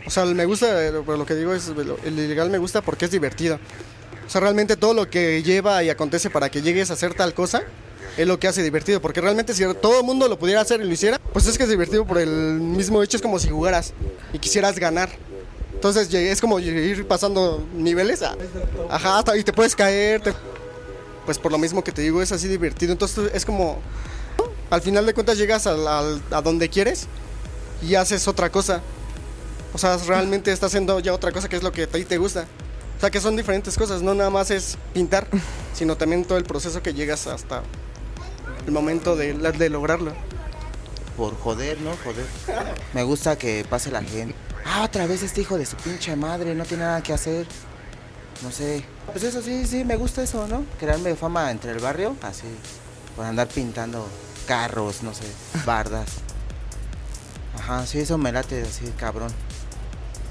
O 0.05 0.09
sea, 0.09 0.25
me 0.25 0.45
gusta, 0.45 0.91
lo 0.91 1.25
que 1.25 1.35
digo 1.35 1.53
es, 1.53 1.71
el 2.03 2.19
ilegal 2.19 2.49
me 2.49 2.59
gusta 2.59 2.81
porque 2.81 3.05
es 3.05 3.11
divertido. 3.11 3.59
O 4.25 4.29
sea, 4.29 4.41
realmente 4.41 4.75
todo 4.75 4.93
lo 4.93 5.09
que 5.09 5.41
lleva 5.43 5.83
y 5.83 5.89
acontece 5.89 6.29
para 6.29 6.49
que 6.49 6.61
llegues 6.61 6.89
a 6.89 6.93
hacer 6.93 7.13
tal 7.13 7.33
cosa 7.33 7.63
es 8.17 8.27
lo 8.27 8.39
que 8.39 8.47
hace 8.47 8.63
divertido. 8.63 9.01
Porque 9.01 9.21
realmente 9.21 9.53
si 9.53 9.63
todo 9.75 9.99
el 9.99 10.05
mundo 10.05 10.27
lo 10.27 10.37
pudiera 10.37 10.61
hacer 10.61 10.79
y 10.81 10.83
lo 10.83 10.91
hiciera, 10.91 11.19
pues 11.33 11.47
es 11.47 11.57
que 11.57 11.63
es 11.63 11.69
divertido 11.69 12.05
por 12.05 12.17
el 12.17 12.29
mismo 12.29 13.01
hecho. 13.01 13.17
Es 13.17 13.23
como 13.23 13.39
si 13.39 13.49
jugaras 13.49 13.93
y 14.31 14.39
quisieras 14.39 14.77
ganar. 14.77 15.09
Entonces 15.73 16.11
es 16.13 16.41
como 16.41 16.59
ir 16.59 17.07
pasando 17.07 17.65
niveles. 17.75 18.23
Ajá, 18.89 19.23
y 19.37 19.43
te 19.43 19.53
puedes 19.53 19.75
caer. 19.75 20.21
pues 21.25 21.39
por 21.39 21.51
lo 21.51 21.57
mismo 21.57 21.83
que 21.83 21.91
te 21.91 22.01
digo, 22.03 22.21
es 22.21 22.31
así 22.31 22.47
divertido. 22.47 22.91
Entonces 22.91 23.31
es 23.33 23.45
como, 23.45 23.79
al 24.69 24.81
final 24.81 25.05
de 25.05 25.13
cuentas 25.13 25.37
llegas 25.37 25.67
a, 25.67 25.73
a 26.31 26.41
donde 26.41 26.69
quieres 26.69 27.07
y 27.82 27.96
haces 27.96 28.27
otra 28.27 28.50
cosa. 28.51 28.82
O 29.74 29.77
sea, 29.77 29.98
realmente 29.98 30.51
estás 30.51 30.72
haciendo 30.72 31.00
ya 31.00 31.13
otra 31.13 31.32
cosa 31.32 31.50
que 31.50 31.58
es 31.58 31.63
lo 31.63 31.72
que 31.72 31.84
a 31.84 31.88
ti 31.88 32.05
te 32.05 32.17
gusta. 32.17 32.46
O 32.98 33.01
sea 33.01 33.10
que 33.10 33.20
son 33.20 33.36
diferentes 33.36 33.77
cosas, 33.77 34.01
no 34.01 34.15
nada 34.15 34.29
más 34.29 34.51
es 34.51 34.77
pintar, 34.94 35.27
sino 35.74 35.98
también 35.98 36.24
todo 36.24 36.38
el 36.38 36.46
proceso 36.46 36.82
que 36.82 36.94
llegas 36.94 37.27
hasta 37.27 37.62
el 38.65 38.72
momento 38.72 39.15
de, 39.15 39.34
de 39.34 39.70
lograrlo. 39.70 40.13
Por 41.17 41.38
joder, 41.38 41.79
¿no? 41.82 41.91
Joder. 42.03 42.25
Me 42.94 43.03
gusta 43.03 43.38
que 43.38 43.65
pase 43.70 43.91
la 43.91 44.01
gente. 44.01 44.36
Ah, 44.65 44.84
otra 44.84 45.05
vez 45.08 45.24
este 45.24 45.41
hijo 45.41 45.58
de 45.58 45.65
su 45.65 45.75
pinche 45.77 46.15
madre, 46.15 46.55
no 46.55 46.65
tiene 46.65 46.84
nada 46.84 47.01
que 47.03 47.13
hacer. 47.13 47.46
No 48.41 48.51
sé. 48.51 48.84
Pues 49.12 49.24
eso 49.24 49.41
sí, 49.41 49.65
sí, 49.65 49.84
me 49.86 49.96
gusta 49.96 50.24
eso, 50.24 50.48
¿no? 50.48 50.65
Crearme 50.79 51.15
fama 51.15 51.51
entre 51.51 51.72
el 51.72 51.79
barrio, 51.79 52.15
así. 52.22 52.48
Por 53.15 53.25
andar 53.25 53.48
pintando 53.48 54.08
carros, 54.48 55.03
no 55.03 55.13
sé, 55.13 55.24
bardas. 55.65 56.10
Ajá, 57.67 57.88
sí, 57.88 57.98
eso 57.98 58.19
me 58.19 58.31
late 58.31 58.61
así, 58.61 58.85
cabrón. 58.96 59.31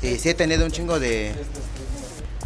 Y 0.02 0.20
sí 0.20 0.28
he 0.28 0.34
tenido 0.34 0.64
un 0.64 0.70
chingo 0.70 1.00
de, 1.00 1.34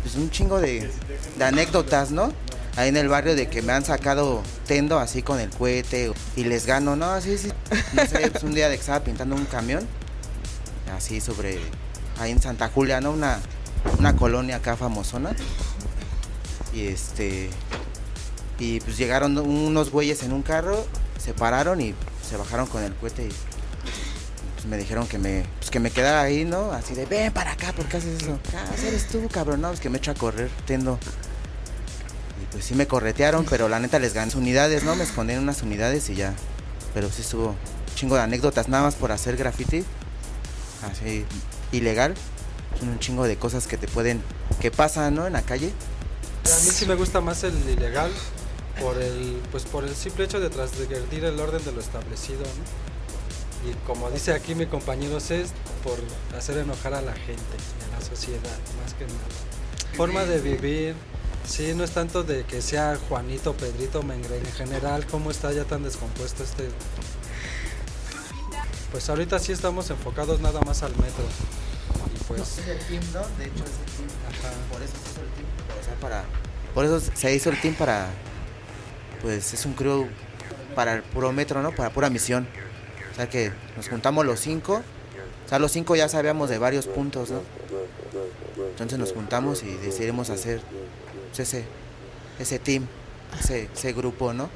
pues 0.00 0.14
un 0.14 0.30
chingo 0.30 0.60
de, 0.60 0.90
anécdotas, 1.38 2.10
¿no? 2.10 2.32
Ahí 2.74 2.88
en 2.88 2.96
el 2.96 3.06
barrio 3.06 3.34
de 3.34 3.50
que 3.50 3.60
me 3.60 3.74
han 3.74 3.84
sacado 3.84 4.42
tendo 4.66 4.98
así 4.98 5.20
con 5.20 5.40
el 5.40 5.50
cohete 5.50 6.10
y 6.36 6.44
les 6.44 6.64
gano, 6.64 6.96
¿no? 6.96 7.04
Así, 7.10 7.36
sí. 7.36 7.52
No 7.92 8.06
sé, 8.06 8.30
pues 8.30 8.42
un 8.44 8.54
día 8.54 8.70
de 8.70 8.76
que 8.76 8.80
estaba 8.80 9.00
pintando 9.00 9.36
un 9.36 9.44
camión, 9.44 9.86
así 10.96 11.20
sobre, 11.20 11.58
ahí 12.18 12.30
en 12.30 12.40
Santa 12.40 12.70
Julia, 12.70 13.02
¿no? 13.02 13.10
Una, 13.10 13.40
una 13.98 14.16
colonia 14.16 14.56
acá 14.56 14.74
famosona. 14.74 15.36
Y 16.72 16.86
este, 16.86 17.50
y 18.58 18.80
pues 18.80 18.96
llegaron 18.96 19.36
unos 19.36 19.90
güeyes 19.90 20.22
en 20.22 20.32
un 20.32 20.40
carro, 20.40 20.86
se 21.22 21.34
pararon 21.34 21.78
y 21.82 21.94
se 22.26 22.38
bajaron 22.38 22.66
con 22.66 22.82
el 22.82 22.94
cohete 22.94 23.26
y 23.26 23.32
me 24.68 24.76
dijeron 24.76 25.06
que 25.08 25.18
me, 25.18 25.44
pues 25.58 25.70
que 25.70 25.80
me 25.80 25.90
quedara 25.90 26.20
ahí, 26.20 26.44
¿no? 26.44 26.72
Así 26.72 26.94
de, 26.94 27.06
ven 27.06 27.32
para 27.32 27.52
acá, 27.52 27.72
¿por 27.72 27.86
qué 27.86 27.96
haces 27.96 28.22
eso? 28.22 28.38
Ah, 28.54 28.64
eres 28.86 29.08
tú, 29.08 29.26
cabrón, 29.28 29.60
no, 29.60 29.72
es 29.72 29.80
que 29.80 29.88
me 29.88 29.98
echo 29.98 30.10
a 30.10 30.14
correr, 30.14 30.50
tendo. 30.66 30.98
Y 32.42 32.46
pues 32.52 32.64
sí 32.64 32.74
me 32.74 32.86
corretearon, 32.86 33.46
pero 33.48 33.68
la 33.68 33.80
neta 33.80 33.98
les 33.98 34.14
gané 34.14 34.34
unidades, 34.36 34.84
¿no? 34.84 34.94
Me 34.94 35.04
escondí 35.04 35.34
unas 35.34 35.62
unidades 35.62 36.08
y 36.10 36.14
ya. 36.14 36.34
Pero 36.94 37.10
sí 37.10 37.22
estuvo 37.22 37.54
chingo 37.94 38.16
de 38.16 38.22
anécdotas, 38.22 38.68
nada 38.68 38.84
más 38.84 38.94
por 38.94 39.10
hacer 39.10 39.36
graffiti. 39.36 39.84
Así, 40.90 41.24
ilegal. 41.72 42.14
Son 42.78 42.90
un 42.90 42.98
chingo 42.98 43.24
de 43.24 43.36
cosas 43.36 43.66
que 43.66 43.76
te 43.76 43.88
pueden, 43.88 44.22
que 44.60 44.70
pasan, 44.70 45.14
¿no? 45.14 45.26
En 45.26 45.32
la 45.32 45.42
calle. 45.42 45.72
A 46.44 46.64
mí 46.64 46.70
sí 46.70 46.86
me 46.86 46.94
gusta 46.94 47.20
más 47.20 47.42
el 47.42 47.54
ilegal 47.68 48.10
por 48.80 49.00
el, 49.00 49.40
pues 49.50 49.64
por 49.64 49.84
el 49.84 49.94
simple 49.94 50.24
hecho 50.24 50.38
de 50.38 50.50
transgredir 50.50 51.24
el 51.24 51.40
orden 51.40 51.64
de 51.64 51.72
lo 51.72 51.80
establecido, 51.80 52.40
¿no? 52.40 52.97
Y 53.64 53.74
como 53.86 54.10
dice 54.10 54.32
aquí 54.32 54.54
mi 54.54 54.66
compañero 54.66 55.18
es 55.18 55.50
por 55.82 55.98
hacer 56.36 56.58
enojar 56.58 56.94
a 56.94 57.02
la 57.02 57.12
gente, 57.14 57.42
a 57.88 57.98
la 57.98 58.04
sociedad, 58.04 58.58
más 58.82 58.94
que 58.94 59.04
nada. 59.04 59.96
Forma 59.96 60.24
de 60.24 60.40
vivir, 60.40 60.94
sí, 61.44 61.74
no 61.74 61.82
es 61.82 61.90
tanto 61.90 62.22
de 62.22 62.44
que 62.44 62.62
sea 62.62 62.96
Juanito, 63.08 63.54
Pedrito, 63.54 64.02
Mengre, 64.02 64.38
en 64.38 64.52
general, 64.52 65.06
cómo 65.06 65.30
está 65.30 65.52
ya 65.52 65.64
tan 65.64 65.82
descompuesto 65.82 66.44
este... 66.44 66.68
Pues 68.92 69.08
ahorita 69.10 69.38
sí 69.38 69.52
estamos 69.52 69.90
enfocados 69.90 70.40
nada 70.40 70.60
más 70.60 70.82
al 70.82 70.92
metro. 70.92 71.24
Y 72.14 72.24
pues... 72.24 72.58
es 72.58 72.68
el 72.68 72.78
team, 72.78 73.02
¿no? 73.12 73.20
De 73.36 73.44
hecho 73.44 73.64
es 73.64 73.70
el 73.70 74.06
team. 74.06 74.08
Ajá. 74.28 74.54
Por 74.72 74.82
eso 74.82 74.92
se 74.94 75.10
hizo 75.10 75.20
el 75.20 75.28
team. 75.30 75.46
O 75.78 75.84
sea, 75.84 75.94
para... 76.00 76.24
Por 76.74 76.84
eso 76.84 77.00
se 77.00 77.34
hizo 77.34 77.50
el 77.50 77.60
team 77.60 77.74
para... 77.74 78.08
Pues 79.20 79.52
es 79.52 79.66
un 79.66 79.74
crew 79.74 80.08
para 80.74 80.94
el 80.94 81.02
puro 81.02 81.32
metro, 81.32 81.60
¿no? 81.60 81.72
Para 81.72 81.90
pura 81.90 82.08
misión 82.08 82.48
sea 83.18 83.28
que 83.28 83.52
nos 83.76 83.88
juntamos 83.88 84.24
los 84.24 84.38
cinco. 84.40 84.80
O 85.44 85.48
sea, 85.48 85.58
los 85.58 85.72
cinco 85.72 85.96
ya 85.96 86.08
sabíamos 86.08 86.50
de 86.50 86.58
varios 86.58 86.86
puntos, 86.86 87.30
¿no? 87.30 87.40
Entonces 88.70 88.98
nos 88.98 89.12
juntamos 89.12 89.62
y 89.62 89.74
decidimos 89.76 90.30
hacer 90.30 90.60
ese, 91.36 91.64
ese 92.38 92.58
team, 92.58 92.86
ese, 93.40 93.68
ese 93.74 93.92
grupo, 93.92 94.32
¿no? 94.32 94.48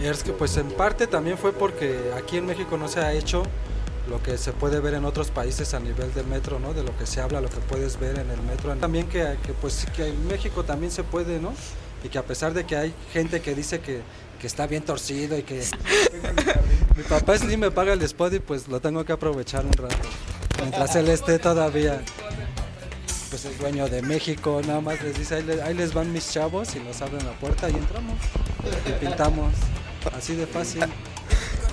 Y 0.00 0.06
es 0.06 0.22
que 0.22 0.32
pues 0.32 0.56
en 0.56 0.70
parte 0.70 1.06
también 1.06 1.36
fue 1.36 1.52
porque 1.52 2.12
aquí 2.16 2.36
en 2.36 2.46
México 2.46 2.76
no 2.76 2.86
se 2.86 3.00
ha 3.00 3.12
hecho 3.12 3.42
lo 4.08 4.22
que 4.22 4.38
se 4.38 4.52
puede 4.52 4.80
ver 4.80 4.94
en 4.94 5.04
otros 5.04 5.30
países 5.30 5.74
a 5.74 5.80
nivel 5.80 6.12
del 6.14 6.26
metro, 6.26 6.60
¿no? 6.60 6.74
De 6.74 6.82
lo 6.82 6.96
que 6.96 7.06
se 7.06 7.20
habla, 7.20 7.40
lo 7.40 7.48
que 7.48 7.58
puedes 7.58 7.98
ver 7.98 8.18
en 8.18 8.30
el 8.30 8.40
metro. 8.42 8.74
También 8.76 9.08
que, 9.08 9.36
que 9.44 9.52
pues 9.52 9.86
que 9.96 10.08
en 10.08 10.28
México 10.28 10.64
también 10.64 10.92
se 10.92 11.02
puede, 11.02 11.40
¿no? 11.40 11.52
Y 12.04 12.08
que 12.08 12.18
a 12.18 12.22
pesar 12.22 12.54
de 12.54 12.64
que 12.64 12.76
hay 12.76 12.94
gente 13.12 13.40
que 13.40 13.54
dice 13.54 13.80
que 13.80 14.02
que 14.38 14.46
está 14.46 14.66
bien 14.66 14.82
torcido 14.82 15.36
y 15.36 15.42
que 15.42 15.62
mi 16.96 17.02
papá 17.02 17.36
Slim 17.36 17.60
me 17.60 17.70
paga 17.70 17.92
el 17.92 18.02
spot 18.02 18.34
y 18.34 18.40
pues 18.40 18.68
lo 18.68 18.80
tengo 18.80 19.04
que 19.04 19.12
aprovechar 19.12 19.66
un 19.66 19.72
rato. 19.72 19.96
Mientras 20.58 20.96
él 20.96 21.08
esté 21.08 21.38
todavía 21.38 22.02
pues 23.30 23.44
el 23.44 23.58
dueño 23.58 23.88
de 23.88 24.02
México, 24.02 24.60
nada 24.66 24.80
más 24.80 25.02
les 25.02 25.18
dice, 25.18 25.44
ahí 25.62 25.74
les, 25.74 25.92
van 25.92 26.12
mis 26.12 26.30
chavos 26.30 26.74
y 26.74 26.80
nos 26.80 27.02
abren 27.02 27.24
la 27.26 27.32
puerta 27.32 27.68
y 27.68 27.74
entramos 27.74 28.16
y 28.86 28.92
pintamos. 29.04 29.52
Así 30.16 30.34
de 30.34 30.46
fácil. 30.46 30.84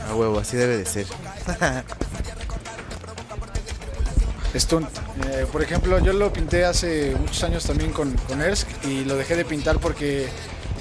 A 0.10 0.16
huevo, 0.16 0.40
así 0.40 0.58
debe 0.58 0.78
de 0.78 0.86
ser. 0.86 1.08
Stunt. 4.56 4.88
Eh, 5.28 5.46
por 5.52 5.62
ejemplo, 5.62 6.00
yo 6.00 6.14
lo 6.14 6.32
pinté 6.32 6.66
hace 6.66 7.16
muchos 7.20 7.44
años 7.44 7.64
también 7.66 7.92
con, 7.92 8.14
con 8.14 8.42
Ersk 8.42 8.68
y 8.86 9.04
lo 9.04 9.16
dejé 9.16 9.36
de 9.36 9.46
pintar 9.46 9.80
porque 9.80 10.28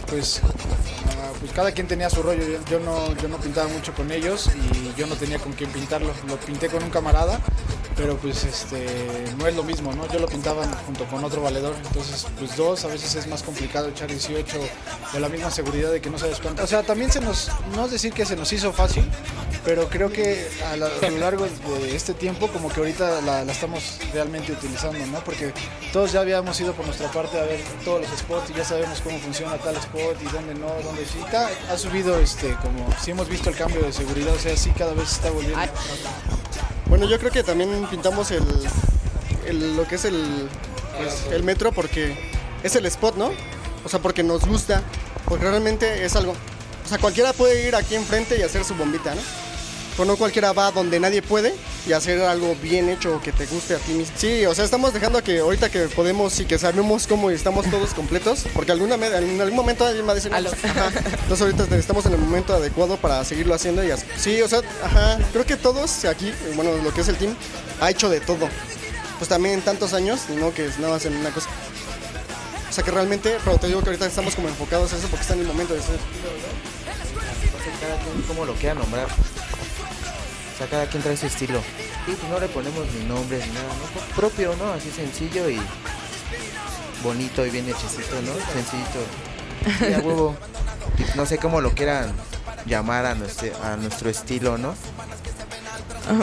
pues 0.08 0.40
pues 1.44 1.52
cada 1.54 1.72
quien 1.72 1.86
tenía 1.86 2.08
su 2.08 2.22
rollo. 2.22 2.42
Yo, 2.70 2.80
no, 2.80 3.14
yo 3.16 3.28
no 3.28 3.36
pintaba 3.36 3.68
mucho 3.68 3.92
con 3.92 4.10
ellos 4.10 4.50
y 4.56 4.98
yo 4.98 5.06
no 5.06 5.14
tenía 5.14 5.38
con 5.38 5.52
quién 5.52 5.68
pintarlo. 5.70 6.10
Lo 6.26 6.38
pinté 6.38 6.68
con 6.70 6.82
un 6.82 6.88
camarada, 6.88 7.38
pero 7.98 8.16
pues 8.16 8.44
este 8.44 8.86
no 9.36 9.46
es 9.46 9.54
lo 9.54 9.62
mismo, 9.62 9.92
¿no? 9.92 10.10
Yo 10.10 10.20
lo 10.20 10.26
pintaba 10.26 10.66
junto 10.86 11.04
con 11.04 11.22
otro 11.22 11.42
valedor, 11.42 11.74
entonces 11.86 12.26
pues 12.38 12.56
dos 12.56 12.86
a 12.86 12.88
veces 12.88 13.14
es 13.16 13.26
más 13.26 13.42
complicado 13.42 13.90
echar 13.90 14.08
18 14.08 14.58
de 15.12 15.20
la 15.20 15.28
misma 15.28 15.50
seguridad 15.50 15.92
de 15.92 16.00
que 16.00 16.08
no 16.08 16.18
sabes 16.18 16.40
cuánto. 16.40 16.62
O 16.64 16.66
sea, 16.66 16.82
también 16.82 17.12
se 17.12 17.20
nos, 17.20 17.50
no 17.76 17.84
es 17.84 17.90
decir 17.90 18.14
que 18.14 18.24
se 18.24 18.36
nos 18.36 18.50
hizo 18.50 18.72
fácil, 18.72 19.04
pero 19.64 19.88
creo 19.88 20.10
que 20.12 20.46
a, 20.66 20.76
lo 20.76 20.88
largo 21.18 21.46
de 21.46 21.96
este 21.96 22.12
tiempo 22.12 22.48
como 22.48 22.68
que 22.70 22.80
ahorita 22.80 23.20
la, 23.22 23.42
estamos 23.42 23.98
realmente 24.12 24.52
utilizando, 24.52 25.04
¿no? 25.06 25.20
Porque 25.24 25.52
todos 25.92 26.12
ya 26.12 26.20
habíamos 26.20 26.60
ido 26.60 26.72
por 26.74 26.84
nuestra 26.84 27.10
parte 27.10 27.38
a 27.40 27.44
ver 27.44 27.60
todos 27.84 28.02
los 28.02 28.18
spots 28.18 28.50
y 28.50 28.54
ya 28.54 28.64
sabemos 28.64 29.00
cómo 29.00 29.18
funciona 29.18 29.56
tal 29.58 29.76
spot 29.76 30.16
y 30.20 30.24
dónde 30.26 30.54
no, 30.54 30.66
dónde 30.82 31.04
sí 31.06 31.18
ha 31.70 31.78
subido, 31.78 32.18
este, 32.20 32.54
como 32.56 32.86
si 33.02 33.12
hemos 33.12 33.28
visto 33.28 33.48
el 33.50 33.56
cambio 33.56 33.82
de 33.82 33.92
seguridad, 33.92 34.34
o 34.34 34.38
sea, 34.38 34.56
sí 34.56 34.70
cada 34.76 34.92
vez 34.92 35.08
se 35.08 35.14
está 35.16 35.30
volviendo. 35.30 35.58
Bueno, 36.86 37.06
yo 37.08 37.18
creo 37.18 37.30
que 37.32 37.42
también 37.42 37.86
pintamos 37.90 38.30
el, 38.30 38.44
el- 39.46 39.76
lo 39.76 39.86
que 39.88 39.94
es 39.94 40.04
el, 40.04 40.48
pues, 40.98 41.24
el 41.32 41.42
metro 41.42 41.72
porque 41.72 42.14
es 42.62 42.76
el 42.76 42.84
spot, 42.86 43.16
¿no? 43.16 43.30
O 43.84 43.88
sea, 43.88 43.98
porque 44.00 44.22
nos 44.22 44.44
gusta, 44.46 44.82
porque 45.26 45.44
realmente 45.48 46.04
es 46.04 46.14
algo. 46.16 46.32
O 46.84 46.88
sea, 46.88 46.98
cualquiera 46.98 47.32
puede 47.32 47.66
ir 47.66 47.74
aquí 47.74 47.94
enfrente 47.94 48.38
y 48.38 48.42
hacer 48.42 48.62
su 48.64 48.74
bombita, 48.74 49.14
¿no? 49.14 49.20
Pero 49.96 50.06
no 50.06 50.16
cualquiera 50.16 50.52
va 50.52 50.70
donde 50.72 50.98
nadie 50.98 51.22
puede 51.22 51.54
y 51.86 51.92
hacer 51.92 52.20
algo 52.22 52.56
bien 52.60 52.88
hecho 52.88 53.20
que 53.22 53.30
te 53.30 53.46
guste 53.46 53.74
a 53.74 53.78
ti 53.78 53.92
mismo. 53.92 54.12
Sí, 54.18 54.44
o 54.44 54.54
sea, 54.54 54.64
estamos 54.64 54.92
dejando 54.92 55.22
que 55.22 55.38
ahorita 55.38 55.70
que 55.70 55.82
podemos 55.88 56.38
y 56.40 56.46
que 56.46 56.58
sabemos 56.58 57.06
cómo 57.06 57.30
estamos 57.30 57.70
todos 57.70 57.94
completos, 57.94 58.44
porque 58.54 58.72
alguna 58.72 58.96
me- 58.96 59.06
en 59.06 59.40
algún 59.40 59.54
momento 59.56 59.86
alguien 59.86 60.06
va 60.06 60.12
a 60.12 60.14
decir, 60.16 60.32
no, 60.32 60.36
Aló. 60.38 60.50
pues, 60.50 60.64
ajá. 60.64 60.88
Entonces 60.96 61.40
ahorita 61.42 61.76
estamos 61.76 62.04
en 62.06 62.12
el 62.14 62.18
momento 62.18 62.54
adecuado 62.54 62.96
para 62.96 63.24
seguirlo 63.24 63.54
haciendo 63.54 63.84
y 63.84 63.90
así. 63.92 64.04
Sí, 64.18 64.42
o 64.42 64.48
sea, 64.48 64.62
ajá, 64.82 65.18
creo 65.32 65.46
que 65.46 65.56
todos 65.56 66.04
aquí, 66.06 66.32
bueno, 66.56 66.72
lo 66.82 66.92
que 66.92 67.02
es 67.02 67.08
el 67.08 67.16
team, 67.16 67.36
ha 67.80 67.90
hecho 67.90 68.08
de 68.10 68.20
todo. 68.20 68.48
Pues 69.18 69.28
también 69.28 69.54
en 69.54 69.62
tantos 69.62 69.92
años, 69.94 70.22
y 70.28 70.32
no 70.32 70.52
que 70.52 70.66
es 70.66 70.78
nada 70.80 70.94
más 70.94 71.04
en 71.04 71.14
una 71.16 71.30
cosa. 71.30 71.48
O 72.68 72.72
sea 72.72 72.82
que 72.82 72.90
realmente, 72.90 73.36
pero 73.44 73.58
te 73.58 73.68
digo 73.68 73.80
que 73.80 73.90
ahorita 73.90 74.06
estamos 74.06 74.34
como 74.34 74.48
enfocados 74.48 74.92
en 74.92 74.98
eso 74.98 75.06
porque 75.06 75.22
está 75.22 75.34
en 75.34 75.40
el 75.42 75.46
momento 75.46 75.72
de 75.74 75.80
ser. 75.82 75.96
cada 77.80 77.96
quien 78.02 78.22
como 78.22 78.44
lo 78.44 78.54
quiera 78.54 78.74
nombrar. 78.74 79.06
O 80.54 80.58
sea, 80.58 80.68
cada 80.68 80.86
quien 80.86 81.02
trae 81.02 81.16
su 81.16 81.26
estilo. 81.26 81.60
Y 82.06 82.12
pues 82.12 82.30
no 82.30 82.38
le 82.38 82.48
ponemos 82.48 82.86
ni 82.92 83.04
nombres 83.06 83.46
ni 83.46 83.52
nada, 83.54 83.66
¿no? 83.66 84.16
Propio, 84.16 84.54
¿no? 84.56 84.72
Así 84.72 84.90
sencillo 84.90 85.50
y 85.50 85.60
bonito 87.02 87.44
y 87.44 87.50
bien 87.50 87.68
hechecito, 87.68 88.16
¿no? 88.22 88.32
Sencillito. 88.52 89.90
Y 89.90 89.94
a 89.94 89.98
huevo. 89.98 90.36
Y 90.98 91.16
no 91.16 91.26
sé 91.26 91.38
cómo 91.38 91.60
lo 91.60 91.72
quieran 91.72 92.12
llamar 92.66 93.04
a 93.06 93.14
nuestro, 93.14 93.48
a 93.64 93.76
nuestro 93.76 94.10
estilo, 94.10 94.56
¿no? 94.58 94.74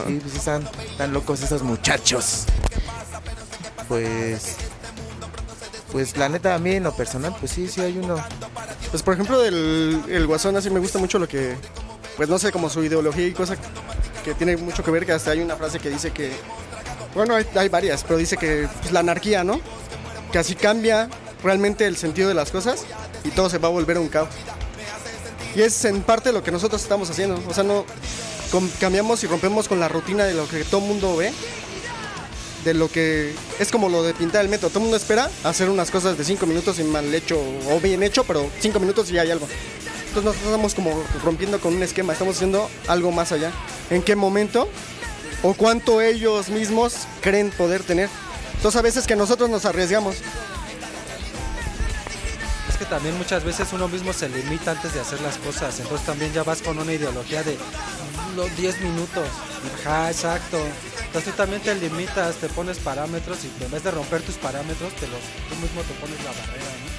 Y 0.08 0.14
pues 0.20 0.36
están 0.36 0.68
tan 0.98 1.12
locos 1.12 1.42
esos 1.42 1.64
muchachos. 1.64 2.46
Pues. 3.88 4.58
Pues 5.92 6.16
la 6.16 6.30
neta 6.30 6.56
a 6.56 6.60
mí 6.60 6.72
en 6.76 6.84
lo 6.84 6.96
personal, 6.96 7.36
pues 7.38 7.52
sí, 7.52 7.68
sí 7.68 7.82
hay 7.82 7.98
uno. 7.98 8.16
Pues 8.92 9.04
por 9.04 9.14
ejemplo 9.14 9.42
del 9.42 10.02
el 10.08 10.26
Guasón 10.26 10.56
así 10.56 10.70
me 10.70 10.80
gusta 10.80 11.00
mucho 11.00 11.20
lo 11.20 11.28
que, 11.28 11.58
pues 12.16 12.30
no 12.30 12.40
sé, 12.40 12.54
como 12.54 12.70
su 12.70 12.82
ideología 12.82 13.28
y 13.28 13.34
cosa 13.34 13.58
que 14.24 14.34
tiene 14.34 14.58
mucho 14.58 14.84
que 14.84 14.92
ver, 14.92 15.06
que 15.06 15.12
hasta 15.12 15.32
hay 15.32 15.40
una 15.40 15.56
frase 15.56 15.80
que 15.80 15.90
dice 15.90 16.12
que, 16.12 16.32
bueno, 17.14 17.36
hay, 17.36 17.70
varias, 17.70 18.04
pero 18.04 18.18
dice 18.18 18.38
que 18.38 18.68
pues, 18.82 18.92
la 18.92 19.02
anarquía, 19.02 19.44
¿no? 19.44 19.60
Que 20.32 20.40
así 20.40 20.56
cambia 20.56 21.10
realmente 21.44 21.86
el 21.86 21.98
sentido 21.98 22.30
de 22.30 22.36
las 22.36 22.52
cosas 22.52 22.86
y 23.24 23.30
todo 23.30 23.50
se 23.50 23.58
va 23.58 23.68
a 23.68 23.72
volver 23.72 23.98
un 23.98 24.08
caos. 24.08 24.30
Y 25.56 25.62
es 25.62 25.84
en 25.86 26.02
parte 26.02 26.32
lo 26.32 26.44
que 26.44 26.52
nosotros 26.52 26.82
estamos 26.82 27.10
haciendo, 27.10 27.42
o 27.48 27.54
sea, 27.54 27.64
no 27.64 27.86
cambiamos 28.80 29.24
y 29.24 29.28
rompemos 29.28 29.68
con 29.68 29.80
la 29.80 29.88
rutina 29.88 30.26
de 30.26 30.34
lo 30.34 30.48
que 30.48 30.64
todo 30.64 30.82
mundo 30.82 31.16
ve, 31.18 31.32
de 32.64 32.74
lo 32.74 32.90
que 32.90 33.34
es 33.60 33.72
como 33.72 33.90
lo 33.90 34.04
de 34.04 34.14
pintar 34.14 34.42
el 34.42 34.50
metro. 34.50 34.70
Todo 34.70 34.80
el 34.80 34.84
mundo 34.84 34.98
espera 34.98 35.30
hacer 35.44 35.70
unas 35.70 35.92
cosas 35.92 36.18
de 36.18 36.24
5 36.24 36.46
minutos 36.46 36.80
y 36.80 36.84
mal 36.84 37.14
hecho 37.14 37.40
o 37.70 37.80
bien 37.80 38.04
hecho, 38.04 38.24
pero 38.24 38.50
5 38.60 38.80
minutos 38.80 39.10
y 39.10 39.14
ya 39.14 39.22
hay 39.22 39.32
algo. 39.32 39.48
Entonces 40.08 40.26
nosotros 40.26 40.52
estamos 40.52 40.76
como 40.76 41.04
rompiendo 41.24 41.60
con 41.60 41.74
un 41.74 41.84
esquema, 41.84 42.14
estamos 42.14 42.36
haciendo 42.36 42.70
algo 42.88 43.12
más 43.12 43.32
allá. 43.32 43.52
¿En 43.92 44.02
qué 44.02 44.16
momento 44.16 44.70
o 45.44 45.54
cuánto 45.54 46.02
ellos 46.02 46.50
mismos 46.50 47.08
creen 47.22 47.52
poder 47.52 47.84
tener? 47.84 48.10
Entonces 48.56 48.80
a 48.80 48.82
veces 48.82 49.06
que 49.06 49.18
nosotros 49.18 49.50
nos 49.50 49.66
arriesgamos. 49.66 50.16
Es 52.70 52.78
que 52.78 52.86
también 52.86 53.18
muchas 53.18 53.44
veces 53.44 53.68
uno 53.74 53.90
mismo 53.90 54.14
se 54.14 54.30
limita 54.30 54.72
antes 54.72 54.94
de 54.94 55.02
hacer 55.02 55.20
las 55.22 55.38
cosas, 55.38 55.78
entonces 55.80 56.06
también 56.06 56.32
ya 56.32 56.44
vas 56.44 56.62
con 56.62 56.80
una 56.80 56.94
ideología 56.94 57.44
de 57.44 57.58
los 58.36 58.56
10 58.56 58.80
minutos. 58.82 59.28
Ajá, 59.84 60.10
exacto. 60.10 60.58
Entonces 61.08 61.32
tú 61.34 61.38
también 61.38 61.62
te 61.62 61.76
limitas, 61.76 62.36
te 62.36 62.48
pones 62.48 62.78
parámetros 62.80 63.40
y 63.44 63.64
en 63.64 63.72
vez 63.72 63.84
de 63.84 63.92
romper 63.92 64.22
tus 64.22 64.36
parámetros, 64.36 64.94
te 64.94 65.08
los, 65.08 65.20
tú 65.50 65.56
mismo 65.62 65.82
te 65.82 65.94
pones 65.96 66.18
la 66.24 66.32
barrera. 66.32 66.91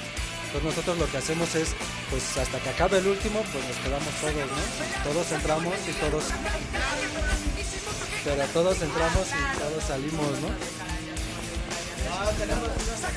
Entonces 0.53 0.77
nosotros 0.77 0.99
lo 0.99 1.11
que 1.11 1.17
hacemos 1.17 1.55
es, 1.55 1.71
pues 2.11 2.37
hasta 2.37 2.59
que 2.59 2.69
acabe 2.69 2.99
el 2.99 3.07
último, 3.07 3.43
pues 3.53 3.65
nos 3.67 3.77
quedamos 3.79 4.09
todos, 4.21 4.35
¿no? 4.35 5.11
Todos 5.11 5.33
entramos 5.33 5.75
y 5.89 5.93
todos... 5.93 6.25
Pero 8.23 8.45
todos 8.53 8.83
entramos 8.83 9.29
y 9.29 9.59
todos 9.59 9.83
salimos, 9.83 10.27
¿no? 10.43 10.49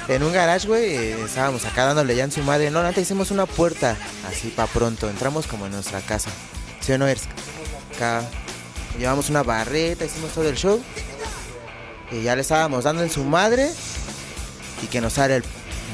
En 0.07 0.23
un 0.23 0.31
garage, 0.31 0.65
güey, 0.65 0.95
estábamos 0.95 1.65
acá 1.65 1.83
dándole 1.83 2.15
ya 2.15 2.23
en 2.23 2.31
su 2.31 2.41
madre. 2.41 2.71
No, 2.71 2.79
antes 2.79 3.03
hicimos 3.03 3.31
una 3.31 3.45
puerta, 3.45 3.97
así 4.29 4.47
para 4.47 4.71
pronto. 4.71 5.09
Entramos 5.09 5.45
como 5.45 5.65
en 5.65 5.73
nuestra 5.73 5.99
casa. 5.99 6.29
¿Sí 6.79 6.93
o 6.93 6.97
no, 6.97 7.05
Ersk? 7.05 7.29
Acá 7.95 8.23
llevamos 8.97 9.29
una 9.29 9.43
barreta, 9.43 10.05
hicimos 10.05 10.31
todo 10.31 10.47
el 10.47 10.55
show. 10.55 10.81
Y 12.11 12.23
ya 12.23 12.33
le 12.33 12.43
estábamos 12.43 12.85
dando 12.85 13.03
en 13.03 13.09
su 13.09 13.25
madre. 13.25 13.69
Y 14.81 14.87
que 14.87 15.01
nos 15.01 15.13
sale 15.13 15.37
el, 15.37 15.43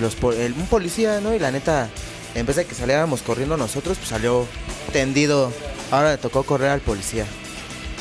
los, 0.02 0.16
po- 0.16 0.34
el- 0.34 0.54
un 0.54 0.68
policía, 0.68 1.22
¿no? 1.22 1.34
Y 1.34 1.40
la 1.40 1.52
neta, 1.52 1.90
en 2.36 2.46
vez 2.46 2.56
de 2.58 2.66
que 2.66 2.76
saliéramos 2.76 3.22
corriendo 3.22 3.56
nosotros, 3.58 3.98
pues 3.98 4.10
salió 4.10 4.46
tendido. 4.92 5.52
Ahora 5.92 6.12
le 6.12 6.18
tocó 6.18 6.44
correr 6.44 6.70
al 6.70 6.82
policía. 6.82 7.26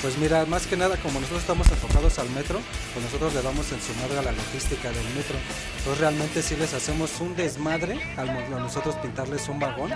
Pues 0.02 0.16
mira, 0.16 0.46
más 0.46 0.66
que 0.66 0.78
nada, 0.78 0.96
como 0.96 1.20
nosotros 1.20 1.42
estamos 1.42 1.68
enfocados 1.68 2.18
al 2.18 2.30
metro, 2.30 2.58
pues 2.94 3.04
nosotros 3.04 3.34
le 3.34 3.42
damos 3.42 3.70
en 3.70 3.78
su 3.82 3.92
madre 4.00 4.18
a 4.18 4.22
la 4.22 4.32
logística 4.32 4.88
del 4.88 5.04
metro. 5.14 5.36
Entonces 5.78 6.00
realmente 6.00 6.40
sí 6.42 6.56
les 6.56 6.72
hacemos 6.72 7.20
un 7.20 7.36
desmadre 7.36 8.00
al 8.16 8.48
nosotros 8.50 8.94
pintarles 8.96 9.46
un 9.50 9.58
vagón, 9.58 9.90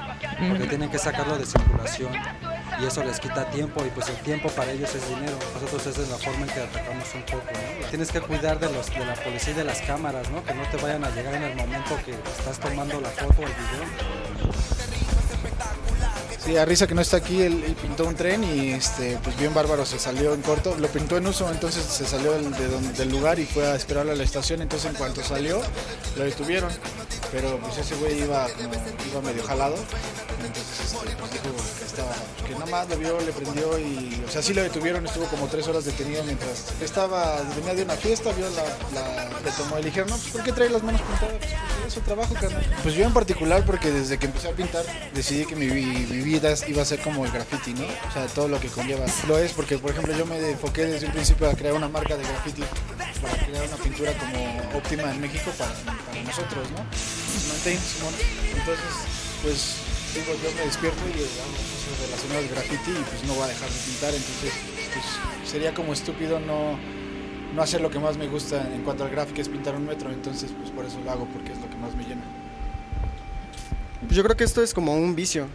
porque 0.50 0.66
tienen 0.66 0.90
que 0.90 0.98
sacarlo 0.98 1.38
de 1.38 1.46
circulación 1.46 2.12
y 2.80 2.84
eso 2.84 3.02
les 3.04 3.20
quita 3.20 3.48
tiempo 3.50 3.84
y 3.84 3.90
pues 3.90 4.08
el 4.08 4.16
tiempo 4.16 4.48
para 4.50 4.72
ellos 4.72 4.94
es 4.94 5.08
dinero. 5.08 5.36
Nosotros 5.54 5.86
esa 5.86 6.02
es 6.02 6.08
la 6.08 6.18
forma 6.18 6.46
en 6.46 6.52
que 6.52 6.60
atacamos 6.60 7.14
un 7.14 7.22
poco. 7.22 7.44
Tienes 7.90 8.10
que 8.10 8.20
cuidar 8.20 8.58
de 8.58 8.72
los 8.72 8.90
de 8.90 9.04
la 9.04 9.14
policía 9.14 9.52
y 9.52 9.56
de 9.56 9.64
las 9.64 9.80
cámaras, 9.82 10.30
¿no? 10.30 10.44
Que 10.44 10.54
no 10.54 10.62
te 10.64 10.76
vayan 10.78 11.04
a 11.04 11.10
llegar 11.10 11.34
en 11.34 11.44
el 11.44 11.56
momento 11.56 11.96
que 12.04 12.12
estás 12.12 12.58
tomando 12.58 13.00
la 13.00 13.10
foto 13.10 13.42
o 13.42 13.46
el 13.46 13.52
video. 13.52 14.73
Sí, 16.44 16.58
a 16.58 16.64
risa 16.66 16.86
que 16.86 16.94
no 16.94 17.00
está 17.00 17.16
aquí, 17.16 17.40
él, 17.40 17.74
pintó 17.80 18.04
un 18.06 18.14
tren 18.14 18.44
y 18.44 18.72
este, 18.72 19.18
pues 19.24 19.34
bien 19.38 19.54
bárbaro 19.54 19.86
se 19.86 19.98
salió 19.98 20.34
en 20.34 20.42
corto, 20.42 20.76
lo 20.78 20.88
pintó 20.88 21.16
en 21.16 21.26
uso, 21.26 21.50
entonces 21.50 21.82
se 21.82 22.04
salió 22.04 22.32
del, 22.32 22.50
de 22.52 22.68
donde- 22.68 22.92
del 22.92 23.08
lugar 23.10 23.38
y 23.38 23.46
fue 23.46 23.66
a 23.66 23.74
esperarlo 23.74 24.12
a 24.12 24.14
la 24.14 24.24
estación, 24.24 24.60
entonces 24.60 24.90
en 24.90 24.96
cuanto 24.96 25.22
salió 25.22 25.62
lo 26.18 26.24
detuvieron, 26.24 26.70
pero 27.32 27.58
pues 27.60 27.78
ese 27.78 27.94
güey 27.94 28.20
iba 28.22 28.46
iba 29.10 29.20
medio 29.22 29.42
jalado, 29.42 29.74
entonces 30.44 30.80
este, 30.84 31.16
pues 31.18 31.32
dijo 31.32 31.44
que 31.78 31.84
estaba, 31.86 32.12
que 32.46 32.52
nada 32.52 32.66
más 32.66 32.88
lo 32.90 32.98
vio, 32.98 33.18
le 33.22 33.32
prendió 33.32 33.78
y, 33.78 34.22
o 34.28 34.30
sea, 34.30 34.42
sí 34.42 34.52
lo 34.52 34.62
detuvieron, 34.62 35.06
estuvo 35.06 35.24
como 35.28 35.46
tres 35.46 35.66
horas 35.66 35.86
detenido 35.86 36.24
mientras 36.24 36.66
estaba, 36.82 37.40
venía 37.56 37.72
de 37.74 37.84
una 37.84 37.94
fiesta, 37.94 38.30
vio 38.32 38.50
la, 38.50 38.64
la 39.00 39.24
le 39.40 39.50
tomó 39.52 39.76
le 39.78 39.84
dijeron, 39.84 40.10
no, 40.10 40.16
pues 40.18 40.30
¿por 40.30 40.42
qué 40.42 40.52
trae 40.52 40.68
las 40.68 40.82
manos 40.82 41.00
pintadas? 41.00 41.36
Es 41.86 41.92
su 41.92 42.00
trabajo, 42.00 42.34
carnal. 42.34 42.64
Pues 42.82 42.94
yo 42.94 43.04
en 43.04 43.12
particular, 43.12 43.64
porque 43.64 43.90
desde 43.90 44.18
que 44.18 44.26
empecé 44.26 44.48
a 44.48 44.52
pintar, 44.52 44.84
decidí 45.14 45.44
que 45.44 45.54
mi, 45.56 45.66
mi 45.66 46.20
vida 46.20 46.54
iba 46.66 46.82
a 46.82 46.84
ser 46.84 47.00
como 47.00 47.24
el 47.24 47.30
graffiti, 47.30 47.74
¿no? 47.74 47.84
O 47.84 48.12
sea, 48.12 48.26
todo 48.26 48.48
lo 48.48 48.58
que 48.58 48.68
conlleva. 48.68 49.04
Lo 49.28 49.38
es 49.38 49.52
porque, 49.52 49.78
por 49.78 49.90
ejemplo, 49.90 50.16
yo 50.16 50.24
me 50.26 50.38
enfoqué 50.50 50.86
desde 50.86 51.06
un 51.06 51.12
principio 51.12 51.48
a 51.48 51.54
crear 51.54 51.74
una 51.74 51.88
marca 51.88 52.16
de 52.16 52.22
graffiti 52.22 52.62
para 53.20 53.36
crear 53.46 53.66
una 53.66 53.76
pintura 53.76 54.12
como 54.18 54.78
óptima 54.78 55.10
en 55.10 55.20
México 55.20 55.50
para, 55.58 55.72
para 55.72 56.22
nosotros, 56.22 56.70
¿no? 56.70 56.84
Entonces, 57.66 58.94
pues, 59.42 59.76
digo, 60.14 60.32
yo 60.42 60.52
me 60.56 60.66
despierto 60.66 61.00
y 61.08 61.20
hago 61.20 61.52
cosas 61.52 62.00
relacionadas 62.00 62.44
al 62.44 62.48
graffiti 62.48 62.90
y 62.90 63.04
pues 63.08 63.24
no 63.24 63.34
voy 63.34 63.44
a 63.44 63.48
dejar 63.48 63.68
de 63.68 63.78
pintar, 63.78 64.14
entonces, 64.14 64.52
pues, 64.92 65.50
sería 65.50 65.74
como 65.74 65.92
estúpido 65.92 66.40
no 66.40 66.78
no 67.54 67.62
hacer 67.62 67.80
lo 67.80 67.90
que 67.90 67.98
más 67.98 68.16
me 68.16 68.26
gusta 68.26 68.66
en 68.74 68.82
cuanto 68.82 69.04
al 69.04 69.10
gráfico 69.10 69.40
es 69.40 69.48
pintar 69.48 69.74
un 69.76 69.86
metro, 69.86 70.10
entonces 70.10 70.50
pues 70.58 70.70
por 70.70 70.84
eso 70.84 70.98
lo 71.04 71.10
hago, 71.10 71.26
porque 71.26 71.52
es 71.52 71.58
lo 71.58 71.68
que 71.70 71.76
más 71.76 71.94
me 71.94 72.02
llena. 72.04 72.22
Pues 74.02 74.16
yo 74.16 74.22
creo 74.24 74.36
que 74.36 74.44
esto 74.44 74.62
es 74.62 74.74
como 74.74 74.94
un 74.94 75.14
vicio. 75.14 75.46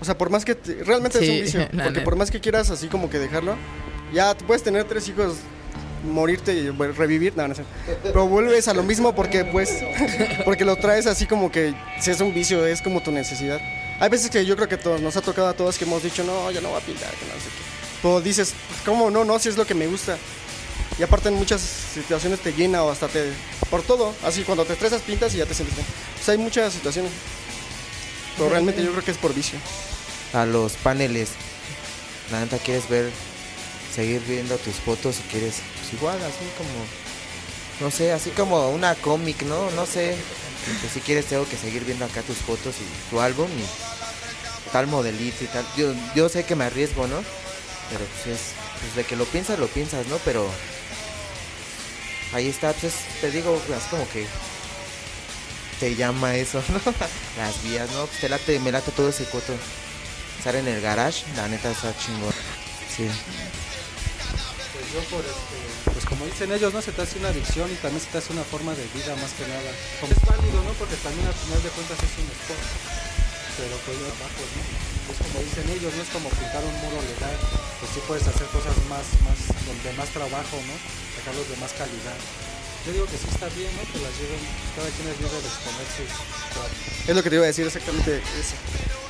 O 0.00 0.04
sea, 0.04 0.16
por 0.16 0.30
más 0.30 0.44
que 0.44 0.54
te- 0.54 0.82
realmente 0.84 1.18
es 1.22 1.28
un 1.28 1.40
vicio, 1.42 1.60
porque 1.70 1.76
neta. 1.76 2.04
por 2.04 2.16
más 2.16 2.30
que 2.30 2.40
quieras 2.40 2.70
así 2.70 2.88
como 2.88 3.10
que 3.10 3.18
dejarlo, 3.18 3.56
ya 4.12 4.34
tú 4.34 4.44
puedes 4.46 4.62
tener 4.62 4.84
tres 4.84 5.08
hijos, 5.08 5.36
morirte 6.10 6.54
y 6.54 6.70
revivir, 6.70 7.36
no, 7.36 7.46
no 7.48 7.54
sé. 7.54 7.62
Pero 8.02 8.26
vuelves 8.26 8.68
a 8.68 8.74
lo 8.74 8.82
mismo 8.82 9.14
porque 9.14 9.44
pues 9.44 9.82
porque 10.44 10.64
lo 10.64 10.76
traes 10.76 11.06
así 11.06 11.26
como 11.26 11.50
que 11.50 11.74
si 12.00 12.10
es 12.10 12.20
un 12.20 12.32
vicio, 12.32 12.64
es 12.66 12.80
como 12.80 13.02
tu 13.02 13.10
necesidad. 13.10 13.60
Hay 14.00 14.08
veces 14.08 14.30
que 14.30 14.46
yo 14.46 14.54
creo 14.56 14.68
que 14.68 14.76
todos, 14.76 15.00
nos 15.02 15.16
ha 15.16 15.20
tocado 15.22 15.48
a 15.48 15.54
todos 15.54 15.76
que 15.76 15.84
hemos 15.84 16.02
dicho, 16.02 16.22
"No, 16.24 16.50
yo 16.52 16.60
no 16.60 16.68
voy 16.70 16.80
a 16.80 16.84
pintar", 16.84 17.10
que 17.10 17.26
no 17.26 17.32
sé 17.34 17.48
qué. 17.48 17.64
Pero 18.00 18.20
dices, 18.20 18.54
pues, 18.68 18.80
"¿Cómo 18.84 19.10
no? 19.10 19.24
No, 19.24 19.38
si 19.40 19.48
es 19.48 19.56
lo 19.56 19.66
que 19.66 19.74
me 19.74 19.88
gusta." 19.88 20.16
Y 20.98 21.02
aparte 21.02 21.28
en 21.28 21.34
muchas 21.34 21.60
situaciones 21.60 22.40
te 22.40 22.52
llena 22.52 22.82
o 22.82 22.90
hasta 22.90 23.08
te 23.08 23.32
por 23.70 23.82
todo, 23.82 24.14
así 24.24 24.42
cuando 24.42 24.64
te 24.64 24.72
estresas 24.72 25.02
pintas 25.02 25.34
y 25.34 25.38
ya 25.38 25.46
te 25.46 25.54
sientes 25.54 25.76
bien. 25.76 25.86
O 26.20 26.24
sea, 26.24 26.32
hay 26.32 26.38
muchas 26.38 26.72
situaciones. 26.72 27.12
Pero 28.36 28.50
realmente 28.50 28.82
yo 28.82 28.90
creo 28.92 29.04
que 29.04 29.10
es 29.10 29.18
por 29.18 29.34
vicio. 29.34 29.58
a 30.32 30.44
los 30.46 30.72
paneles. 30.74 31.30
La 32.30 32.40
neta 32.40 32.58
quieres 32.58 32.88
ver, 32.88 33.10
seguir 33.94 34.20
viendo 34.26 34.56
tus 34.58 34.74
fotos 34.74 35.18
y 35.18 35.22
quieres, 35.30 35.56
pues 35.78 35.92
igual, 35.94 36.18
así 36.18 36.44
como, 36.56 36.70
no 37.80 37.90
sé, 37.90 38.12
así 38.12 38.30
como 38.30 38.70
una 38.70 38.94
cómic, 38.96 39.42
¿no? 39.42 39.70
No 39.72 39.86
sé. 39.86 40.16
Pues 40.80 40.92
si 40.92 41.00
quieres 41.00 41.26
tengo 41.26 41.48
que 41.48 41.56
seguir 41.56 41.84
viendo 41.84 42.04
acá 42.04 42.20
tus 42.22 42.36
fotos 42.38 42.74
y 42.76 43.10
tu 43.10 43.20
álbum 43.20 43.48
y 43.48 44.70
tal 44.72 44.86
modelito 44.86 45.44
y 45.44 45.46
tal. 45.46 45.64
Yo, 45.76 45.94
yo 46.14 46.28
sé 46.28 46.44
que 46.44 46.54
me 46.56 46.64
arriesgo, 46.64 47.06
¿no? 47.06 47.22
Pero 47.90 48.04
pues 48.04 48.36
es, 48.36 48.40
pues 48.80 48.94
de 48.96 49.04
que 49.04 49.16
lo 49.16 49.24
piensas, 49.24 49.58
lo 49.58 49.68
piensas, 49.68 50.06
¿no? 50.08 50.18
Pero 50.24 50.46
ahí 52.32 52.48
está, 52.48 52.72
pues 52.72 52.94
te 53.20 53.30
digo, 53.30 53.60
así 53.76 53.88
como 53.90 54.08
que 54.10 54.26
te 55.80 55.94
llama 55.94 56.34
eso, 56.34 56.62
¿no? 56.68 56.80
Las 57.36 57.62
vías, 57.62 57.90
¿no? 57.92 58.06
Pues 58.06 58.20
te 58.20 58.28
late, 58.28 58.58
me 58.60 58.72
late 58.72 58.90
todo 58.92 59.08
ese 59.08 59.24
coto. 59.24 59.54
Estar 60.38 60.54
en 60.56 60.68
el 60.68 60.80
garage, 60.80 61.24
la 61.36 61.48
neta 61.48 61.70
está 61.70 61.96
chingón. 61.98 62.32
Sí. 62.94 63.08
Pues 64.72 64.92
yo 64.92 65.00
por 65.10 65.24
este, 65.24 65.90
pues 65.92 66.04
como 66.04 66.24
dicen 66.26 66.52
ellos, 66.52 66.72
¿no? 66.72 66.82
Se 66.82 66.92
te 66.92 67.02
hace 67.02 67.18
una 67.18 67.28
adicción 67.28 67.70
y 67.70 67.74
también 67.76 68.00
se 68.00 68.10
te 68.10 68.18
hace 68.18 68.32
una 68.32 68.44
forma 68.44 68.74
de 68.74 68.86
vida 68.94 69.14
más 69.16 69.32
que 69.32 69.46
nada. 69.46 69.70
Como 70.00 70.12
es 70.12 70.20
válido, 70.22 70.62
¿no? 70.62 70.72
Porque 70.74 70.96
también 70.96 71.26
al 71.26 71.34
final 71.34 71.62
de 71.62 71.68
cuentas 71.70 71.98
es 71.98 72.18
un 72.18 72.30
sport. 72.30 72.66
Pero 73.58 73.76
pues 73.84 73.98
yo 73.98 74.06
abajo, 74.06 74.42
¿no? 74.54 74.87
Es 75.08 75.18
como 75.24 75.40
dicen 75.40 75.66
ellos, 75.72 75.92
no 75.94 76.02
es 76.02 76.10
como 76.12 76.28
pintar 76.30 76.62
un 76.64 76.76
muro 76.84 77.00
legal. 77.02 77.36
Pues 77.80 77.88
sí 77.92 78.00
puedes 78.06 78.26
hacer 78.28 78.46
cosas 78.48 78.76
más, 78.92 79.04
más, 79.24 79.38
de 79.82 79.92
más 79.96 80.08
trabajo, 80.10 80.56
¿no? 80.68 80.74
Sacarlos 81.16 81.48
de 81.48 81.56
más 81.56 81.72
calidad. 81.72 82.18
Yo 82.86 82.92
digo 82.92 83.06
que 83.06 83.18
sí 83.18 83.26
está 83.28 83.48
bien, 83.56 83.70
¿no? 83.74 83.82
Que 83.92 83.98
las 84.00 84.14
lleven, 84.16 84.40
pues, 84.40 84.70
cada 84.76 84.88
quien 84.92 85.08
es 85.08 85.16
libre 85.20 85.38
de 85.40 85.48
exponer 85.48 85.86
sus. 85.96 87.08
Es 87.08 87.14
lo 87.16 87.22
que 87.22 87.30
te 87.30 87.36
iba 87.36 87.44
a 87.44 87.52
decir 87.52 87.66
exactamente 87.66 88.16
eso. 88.16 88.56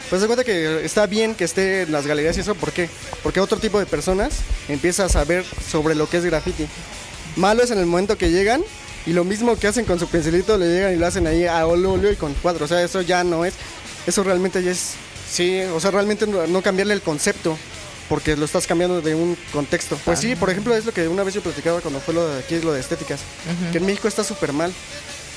Pues 0.08 0.22
se 0.22 0.26
cuenta 0.26 0.42
que 0.42 0.84
está 0.84 1.06
bien 1.06 1.34
que 1.34 1.44
esté 1.44 1.82
en 1.82 1.92
las 1.92 2.06
galerías 2.06 2.36
y 2.38 2.40
eso, 2.40 2.54
¿por 2.54 2.72
qué? 2.72 2.88
Porque 3.22 3.40
otro 3.40 3.58
tipo 3.58 3.78
de 3.78 3.84
personas 3.84 4.40
empieza 4.68 5.04
a 5.04 5.08
saber 5.08 5.44
sobre 5.70 5.94
lo 5.94 6.08
que 6.08 6.16
es 6.16 6.24
graffiti. 6.24 6.66
Malo 7.36 7.62
es 7.62 7.70
en 7.70 7.78
el 7.78 7.86
momento 7.86 8.16
que 8.16 8.30
llegan 8.30 8.64
y 9.04 9.12
lo 9.12 9.24
mismo 9.24 9.56
que 9.56 9.68
hacen 9.68 9.84
con 9.84 9.98
su 9.98 10.08
pincelito 10.08 10.56
le 10.56 10.66
llegan 10.66 10.94
y 10.94 10.96
lo 10.96 11.06
hacen 11.06 11.26
ahí 11.26 11.46
a 11.46 11.66
óleo 11.66 12.10
y 12.10 12.16
con 12.16 12.32
cuadro. 12.34 12.64
O 12.64 12.68
sea, 12.68 12.82
eso 12.82 13.02
ya 13.02 13.22
no 13.22 13.44
es. 13.44 13.54
Eso 14.06 14.24
realmente 14.24 14.62
ya 14.62 14.70
es. 14.70 14.94
Sí, 15.30 15.60
o 15.60 15.80
sea, 15.80 15.90
realmente 15.90 16.26
no, 16.26 16.46
no 16.46 16.62
cambiarle 16.62 16.94
el 16.94 17.02
concepto 17.02 17.56
porque 18.08 18.36
lo 18.36 18.44
estás 18.44 18.66
cambiando 18.66 19.00
de 19.00 19.14
un 19.14 19.36
contexto. 19.52 19.98
Pues 20.04 20.18
sí, 20.18 20.34
por 20.34 20.50
ejemplo, 20.50 20.74
es 20.74 20.84
lo 20.86 20.92
que 20.92 21.06
una 21.08 21.22
vez 21.22 21.34
yo 21.34 21.42
platicaba 21.42 21.80
cuando 21.80 22.00
fue 22.00 22.14
lo 22.14 22.26
de 22.26 22.40
aquí, 22.40 22.58
lo 22.60 22.72
de 22.72 22.80
estéticas, 22.80 23.20
que 23.70 23.78
en 23.78 23.86
México 23.86 24.08
está 24.08 24.24
súper 24.24 24.52
mal. 24.52 24.72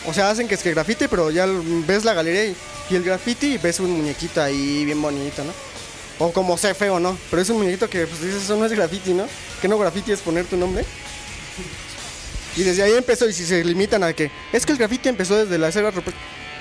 O 0.07 0.13
sea, 0.13 0.29
hacen 0.29 0.47
que 0.47 0.55
es 0.55 0.63
que 0.63 0.71
grafiti, 0.71 1.07
pero 1.07 1.29
ya 1.29 1.45
ves 1.85 2.05
la 2.05 2.13
galería 2.13 2.45
y, 2.45 2.55
y 2.89 2.95
el 2.95 3.03
graffiti 3.03 3.53
y 3.53 3.57
ves 3.57 3.79
un 3.79 3.91
muñequito 3.91 4.41
ahí 4.41 4.85
bien 4.85 5.01
bonito, 5.01 5.43
¿no? 5.43 5.53
O 6.17 6.31
como 6.31 6.57
sea 6.57 6.73
feo, 6.73 6.99
¿no? 6.99 7.17
Pero 7.29 7.41
es 7.41 7.49
un 7.49 7.57
muñequito 7.57 7.89
que 7.89 8.07
pues 8.07 8.21
dices, 8.21 8.43
eso 8.43 8.55
no 8.55 8.65
es 8.65 8.71
graffiti, 8.71 9.13
¿no? 9.13 9.25
Que 9.61 9.67
no 9.67 9.77
graffiti 9.77 10.11
es 10.11 10.21
poner 10.21 10.45
tu 10.45 10.55
nombre. 10.55 10.85
Y 12.55 12.63
desde 12.63 12.83
ahí 12.83 12.93
empezó, 12.93 13.29
y 13.29 13.33
si 13.33 13.45
se 13.45 13.63
limitan 13.63 14.03
a 14.03 14.13
que 14.13 14.31
es 14.51 14.65
que 14.65 14.71
el 14.71 14.77
graffiti 14.77 15.09
empezó 15.09 15.37
desde 15.37 15.57
la 15.57 15.71
cera 15.71 15.91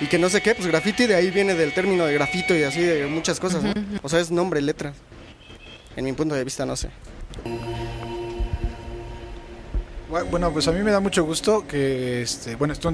y 0.01 0.07
que 0.07 0.19
no 0.19 0.29
sé 0.29 0.41
qué, 0.41 0.55
pues 0.55 0.67
graffiti 0.67 1.07
de 1.07 1.15
ahí 1.15 1.31
viene 1.31 1.55
del 1.55 1.73
término 1.75 2.05
de 2.07 2.15
grafito 2.15 2.55
y 2.57 2.63
así 2.63 2.81
de 2.81 3.07
muchas 3.07 3.39
cosas, 3.41 3.63
¿no? 3.63 3.73
O 4.03 4.09
sea, 4.09 4.21
es 4.21 4.31
nombre, 4.31 4.61
letra. 4.61 4.93
En 5.97 6.05
mi 6.05 6.13
punto 6.13 6.35
de 6.35 6.45
vista, 6.45 6.65
no 6.65 6.77
sé. 6.77 6.89
Bueno, 10.31 10.53
pues 10.53 10.67
a 10.67 10.73
mí 10.73 10.81
me 10.83 10.91
da 10.91 10.99
mucho 10.99 11.25
gusto 11.25 11.67
que, 11.69 12.23
este, 12.23 12.57
bueno, 12.57 12.73
esto, 12.73 12.93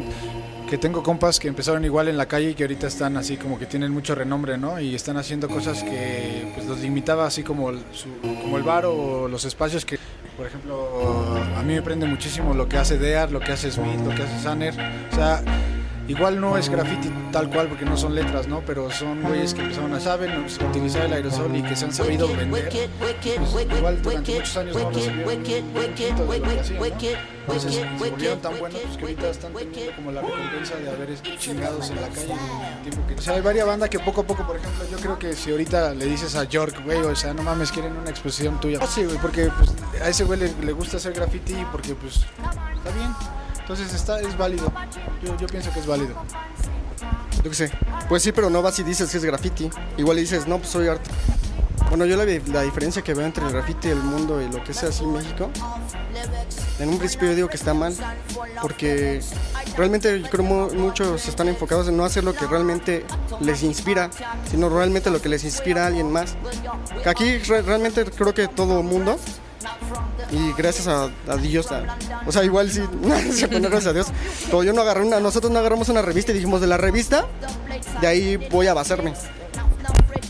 que 0.68 0.76
tengo 0.76 1.02
compas 1.02 1.38
que 1.40 1.48
empezaron 1.48 1.82
igual 1.84 2.08
en 2.08 2.18
la 2.18 2.26
calle 2.26 2.50
y 2.50 2.54
que 2.54 2.64
ahorita 2.64 2.86
están 2.88 3.16
así 3.16 3.38
como 3.38 3.58
que 3.58 3.64
tienen 3.64 3.90
mucho 3.90 4.14
renombre, 4.14 4.58
¿no? 4.58 4.78
Y 4.78 4.94
están 4.94 5.16
haciendo 5.16 5.48
cosas 5.48 5.82
que 5.82 6.52
pues 6.54 6.66
los 6.66 6.80
limitaba 6.80 7.26
así 7.26 7.42
como 7.42 7.70
el, 7.70 7.78
su- 7.92 8.20
como 8.42 8.58
el 8.58 8.64
bar 8.64 8.84
o 8.84 9.28
los 9.28 9.46
espacios 9.46 9.86
que, 9.86 9.98
por 10.36 10.46
ejemplo, 10.46 11.38
a 11.56 11.62
mí 11.62 11.72
me 11.72 11.80
prende 11.80 12.04
muchísimo 12.04 12.52
lo 12.52 12.68
que 12.68 12.76
hace 12.76 12.98
Dear, 12.98 13.32
lo 13.32 13.40
que 13.40 13.52
hace 13.52 13.70
Smith, 13.70 13.98
lo 14.04 14.14
que 14.14 14.22
hace 14.22 14.42
Sanner. 14.42 14.74
O 15.10 15.14
sea, 15.14 15.42
igual 16.08 16.40
no 16.40 16.56
es 16.56 16.68
graffiti 16.68 17.10
tal 17.32 17.50
cual 17.50 17.68
porque 17.68 17.84
no 17.84 17.96
son 17.96 18.14
letras, 18.14 18.48
¿no? 18.48 18.62
Pero 18.66 18.90
son 18.90 19.22
güeyes 19.22 19.54
que 19.54 19.62
empezaron 19.62 19.92
a 19.94 20.00
saber 20.00 20.30
utilizar 20.68 21.06
el 21.06 21.12
aerosol 21.12 21.54
y 21.56 21.62
que 21.62 21.76
se 21.76 21.84
han 21.84 21.92
sabido 21.92 22.28
vender. 22.28 22.68
Pues, 22.98 23.66
igual 23.78 24.02
durante 24.02 24.34
muchos 24.34 24.56
años 24.56 24.74
no 24.74 24.78
de 24.78 24.84
lo 24.84 24.90
hacían, 24.90 25.16
¿no? 25.18 25.24
Entonces 27.46 27.74
se 27.74 28.36
tan 28.36 28.58
buenos 28.58 28.80
pues, 29.00 29.16
como 29.94 30.10
la 30.12 30.20
recompensa 30.20 30.76
de 30.76 30.90
haber 30.90 31.38
chingados 31.38 31.90
en 31.90 32.00
la 32.00 32.08
calle. 32.08 32.34
O 33.16 33.20
sea, 33.20 33.34
hay 33.34 33.40
varias 33.40 33.66
bandas 33.66 33.88
que 33.88 34.00
poco 34.00 34.22
a 34.22 34.24
poco, 34.26 34.46
por 34.46 34.56
ejemplo, 34.56 34.84
yo 34.90 34.98
creo 34.98 35.18
que 35.18 35.32
si 35.34 35.50
ahorita 35.50 35.94
le 35.94 36.06
dices 36.06 36.34
a 36.34 36.44
York, 36.44 36.82
güey, 36.84 36.98
o 36.98 37.14
sea, 37.14 37.34
no 37.34 37.42
mames, 37.42 37.70
quieren 37.70 37.96
una 37.96 38.10
exposición 38.10 38.60
tuya. 38.60 38.78
No, 38.78 38.86
sí, 38.86 39.04
güey, 39.04 39.18
porque 39.18 39.50
pues, 39.56 39.72
a 40.02 40.08
ese 40.08 40.24
güey 40.24 40.40
le, 40.40 40.52
le 40.64 40.72
gusta 40.72 40.96
hacer 40.96 41.12
graffiti 41.12 41.54
porque 41.70 41.94
pues 41.94 42.16
está 42.16 42.90
bien. 42.96 43.14
Entonces 43.66 43.92
está, 43.92 44.20
es 44.20 44.38
válido. 44.38 44.72
Yo, 45.24 45.36
yo 45.38 45.46
pienso 45.48 45.72
que 45.72 45.80
es 45.80 45.86
válido. 45.86 46.14
Yo 47.42 47.50
qué 47.50 47.54
sé. 47.56 47.72
Pues 48.08 48.22
sí, 48.22 48.30
pero 48.30 48.48
no 48.48 48.62
vas 48.62 48.78
y 48.78 48.84
dices 48.84 49.10
que 49.10 49.16
es 49.16 49.24
graffiti. 49.24 49.68
Igual 49.96 50.18
dices, 50.18 50.46
no, 50.46 50.58
pues 50.58 50.70
soy 50.70 50.86
arte. 50.86 51.10
Bueno, 51.88 52.04
yo 52.06 52.16
la, 52.16 52.24
la 52.24 52.62
diferencia 52.62 53.02
que 53.02 53.12
veo 53.14 53.26
entre 53.26 53.44
el 53.44 53.52
graffiti, 53.52 53.88
el 53.88 53.98
mundo 54.02 54.40
y 54.40 54.48
lo 54.48 54.62
que 54.62 54.70
es 54.72 54.82
así 54.84 55.02
en 55.04 55.12
México, 55.12 55.50
en 56.80 56.88
un 56.88 56.98
principio 56.98 57.28
yo 57.28 57.34
digo 57.36 57.48
que 57.48 57.56
está 57.56 57.74
mal, 57.74 57.94
porque 58.60 59.20
realmente 59.76 60.20
yo 60.20 60.28
creo 60.28 60.44
mu- 60.44 60.70
muchos 60.74 61.28
están 61.28 61.46
enfocados 61.48 61.86
en 61.88 61.96
no 61.96 62.04
hacer 62.04 62.24
lo 62.24 62.34
que 62.34 62.46
realmente 62.46 63.04
les 63.40 63.62
inspira, 63.62 64.10
sino 64.50 64.68
realmente 64.68 65.10
lo 65.10 65.22
que 65.22 65.28
les 65.28 65.44
inspira 65.44 65.84
a 65.84 65.86
alguien 65.86 66.10
más. 66.10 66.36
Aquí 67.04 67.38
re- 67.38 67.62
realmente 67.62 68.04
creo 68.04 68.34
que 68.34 68.48
todo 68.48 68.82
mundo, 68.82 69.16
y 70.30 70.52
gracias 70.54 70.86
a, 70.88 71.04
a 71.28 71.36
Dios, 71.36 71.70
a- 71.72 71.96
o 72.26 72.32
sea, 72.32 72.42
igual 72.44 72.70
sí, 72.70 72.82
gracias 73.02 73.86
a 73.86 73.92
Dios, 73.92 74.06
pero 74.46 74.62
yo 74.64 74.72
no 74.72 74.82
agarré 74.82 75.02
una, 75.04 75.20
nosotros 75.20 75.52
no 75.52 75.58
agarramos 75.58 75.88
una 75.88 76.02
revista 76.02 76.32
y 76.32 76.34
dijimos 76.34 76.60
de 76.60 76.66
la 76.66 76.76
revista, 76.76 77.26
de 78.00 78.06
ahí 78.06 78.36
voy 78.50 78.66
a 78.66 78.74
basarme. 78.74 79.14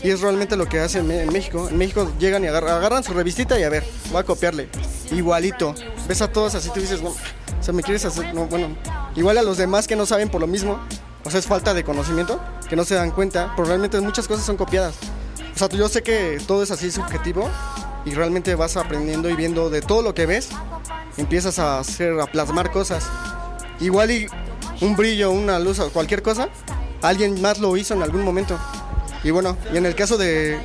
Y 0.03 0.11
es 0.11 0.21
realmente 0.21 0.55
lo 0.55 0.67
que 0.67 0.79
hacen 0.79 1.09
en 1.09 1.33
México. 1.33 1.67
En 1.69 1.77
México 1.77 2.11
llegan 2.19 2.43
y 2.43 2.47
agarran, 2.47 2.75
agarran 2.75 3.03
su 3.03 3.13
revistita 3.13 3.59
y 3.59 3.63
a 3.63 3.69
ver, 3.69 3.83
voy 4.11 4.19
a 4.19 4.23
copiarle. 4.23 4.69
Igualito. 5.11 5.73
Ves 6.07 6.21
a 6.21 6.31
todos 6.31 6.53
así, 6.53 6.69
tú 6.69 6.79
dices, 6.79 7.01
no, 7.01 7.09
o 7.09 7.15
sea, 7.63 7.73
me 7.73 7.81
quieres 7.81 8.05
hacer, 8.05 8.31
no, 8.33 8.45
bueno, 8.45 8.67
igual 9.15 9.37
a 9.39 9.41
los 9.41 9.57
demás 9.57 9.87
que 9.87 9.95
no 9.95 10.05
saben 10.05 10.29
por 10.29 10.39
lo 10.39 10.45
mismo. 10.47 10.79
O 11.25 11.31
sea, 11.31 11.39
es 11.39 11.47
falta 11.47 11.73
de 11.73 11.83
conocimiento, 11.83 12.39
que 12.69 12.75
no 12.75 12.85
se 12.85 12.93
dan 12.93 13.09
cuenta, 13.11 13.51
pero 13.55 13.67
realmente 13.67 13.99
muchas 13.99 14.27
cosas 14.27 14.45
son 14.45 14.55
copiadas. 14.55 14.93
O 15.55 15.57
sea, 15.57 15.67
yo 15.69 15.89
sé 15.89 16.03
que 16.03 16.39
todo 16.45 16.61
es 16.61 16.69
así 16.71 16.91
subjetivo 16.91 17.49
y 18.07 18.11
realmente 18.13 18.55
vas 18.55 18.77
aprendiendo 18.77 19.29
y 19.29 19.35
viendo 19.35 19.69
de 19.69 19.81
todo 19.81 20.01
lo 20.01 20.15
que 20.15 20.25
ves, 20.25 20.49
empiezas 21.17 21.59
a 21.59 21.79
hacer, 21.79 22.17
a 22.19 22.25
plasmar 22.25 22.71
cosas. 22.71 23.05
Igual 23.81 24.11
y 24.11 24.27
un 24.79 24.95
brillo, 24.95 25.31
una 25.31 25.59
luz 25.59 25.81
cualquier 25.91 26.21
cosa, 26.21 26.47
alguien 27.01 27.41
más 27.41 27.59
lo 27.59 27.75
hizo 27.75 27.93
en 27.93 28.03
algún 28.03 28.23
momento. 28.23 28.57
Y 29.23 29.31
bueno, 29.31 29.57
y 29.73 29.77
en 29.77 29.85
el 29.85 29.93
caso 29.93 30.17
de... 30.17 30.57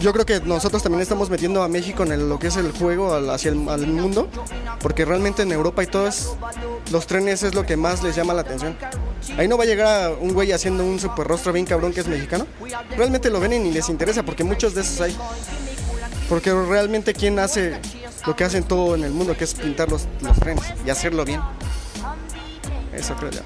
Yo 0.00 0.12
creo 0.12 0.26
que 0.26 0.40
nosotros 0.40 0.82
también 0.82 1.02
estamos 1.02 1.30
metiendo 1.30 1.62
a 1.62 1.68
México 1.68 2.02
en 2.04 2.28
lo 2.28 2.38
que 2.38 2.48
es 2.48 2.56
el 2.56 2.72
juego 2.72 3.14
hacia 3.14 3.50
el 3.50 3.56
mundo, 3.56 4.28
porque 4.80 5.04
realmente 5.04 5.42
en 5.42 5.52
Europa 5.52 5.82
y 5.82 5.86
todos 5.86 6.36
los 6.90 7.06
trenes 7.06 7.42
es 7.42 7.54
lo 7.54 7.64
que 7.64 7.76
más 7.76 8.02
les 8.02 8.16
llama 8.16 8.34
la 8.34 8.42
atención. 8.42 8.76
Ahí 9.36 9.46
no 9.46 9.56
va 9.56 9.64
a 9.64 9.66
llegar 9.66 10.04
a 10.04 10.10
un 10.10 10.32
güey 10.32 10.52
haciendo 10.52 10.84
un 10.84 10.98
super 10.98 11.26
rostro 11.26 11.52
bien 11.52 11.66
cabrón 11.66 11.92
que 11.92 12.00
es 12.00 12.08
mexicano. 12.08 12.46
Realmente 12.96 13.30
lo 13.30 13.40
ven 13.40 13.52
y 13.52 13.58
ni 13.58 13.72
les 13.72 13.88
interesa, 13.88 14.22
porque 14.22 14.42
muchos 14.42 14.74
de 14.74 14.80
esos 14.80 15.00
hay. 15.00 15.16
Porque 16.30 16.54
realmente 16.54 17.12
quién 17.12 17.40
hace 17.40 17.80
lo 18.24 18.36
que 18.36 18.44
hacen 18.44 18.62
todo 18.62 18.94
en 18.94 19.02
el 19.02 19.10
mundo, 19.10 19.36
que 19.36 19.42
es 19.42 19.52
pintar 19.52 19.90
los, 19.90 20.06
los 20.20 20.38
trenes 20.38 20.64
y 20.86 20.90
hacerlo 20.90 21.24
bien. 21.24 21.40
Eso 22.92 23.16
creo 23.16 23.32
yo. 23.32 23.40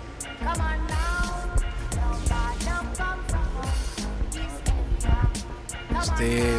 Este, 6.02 6.58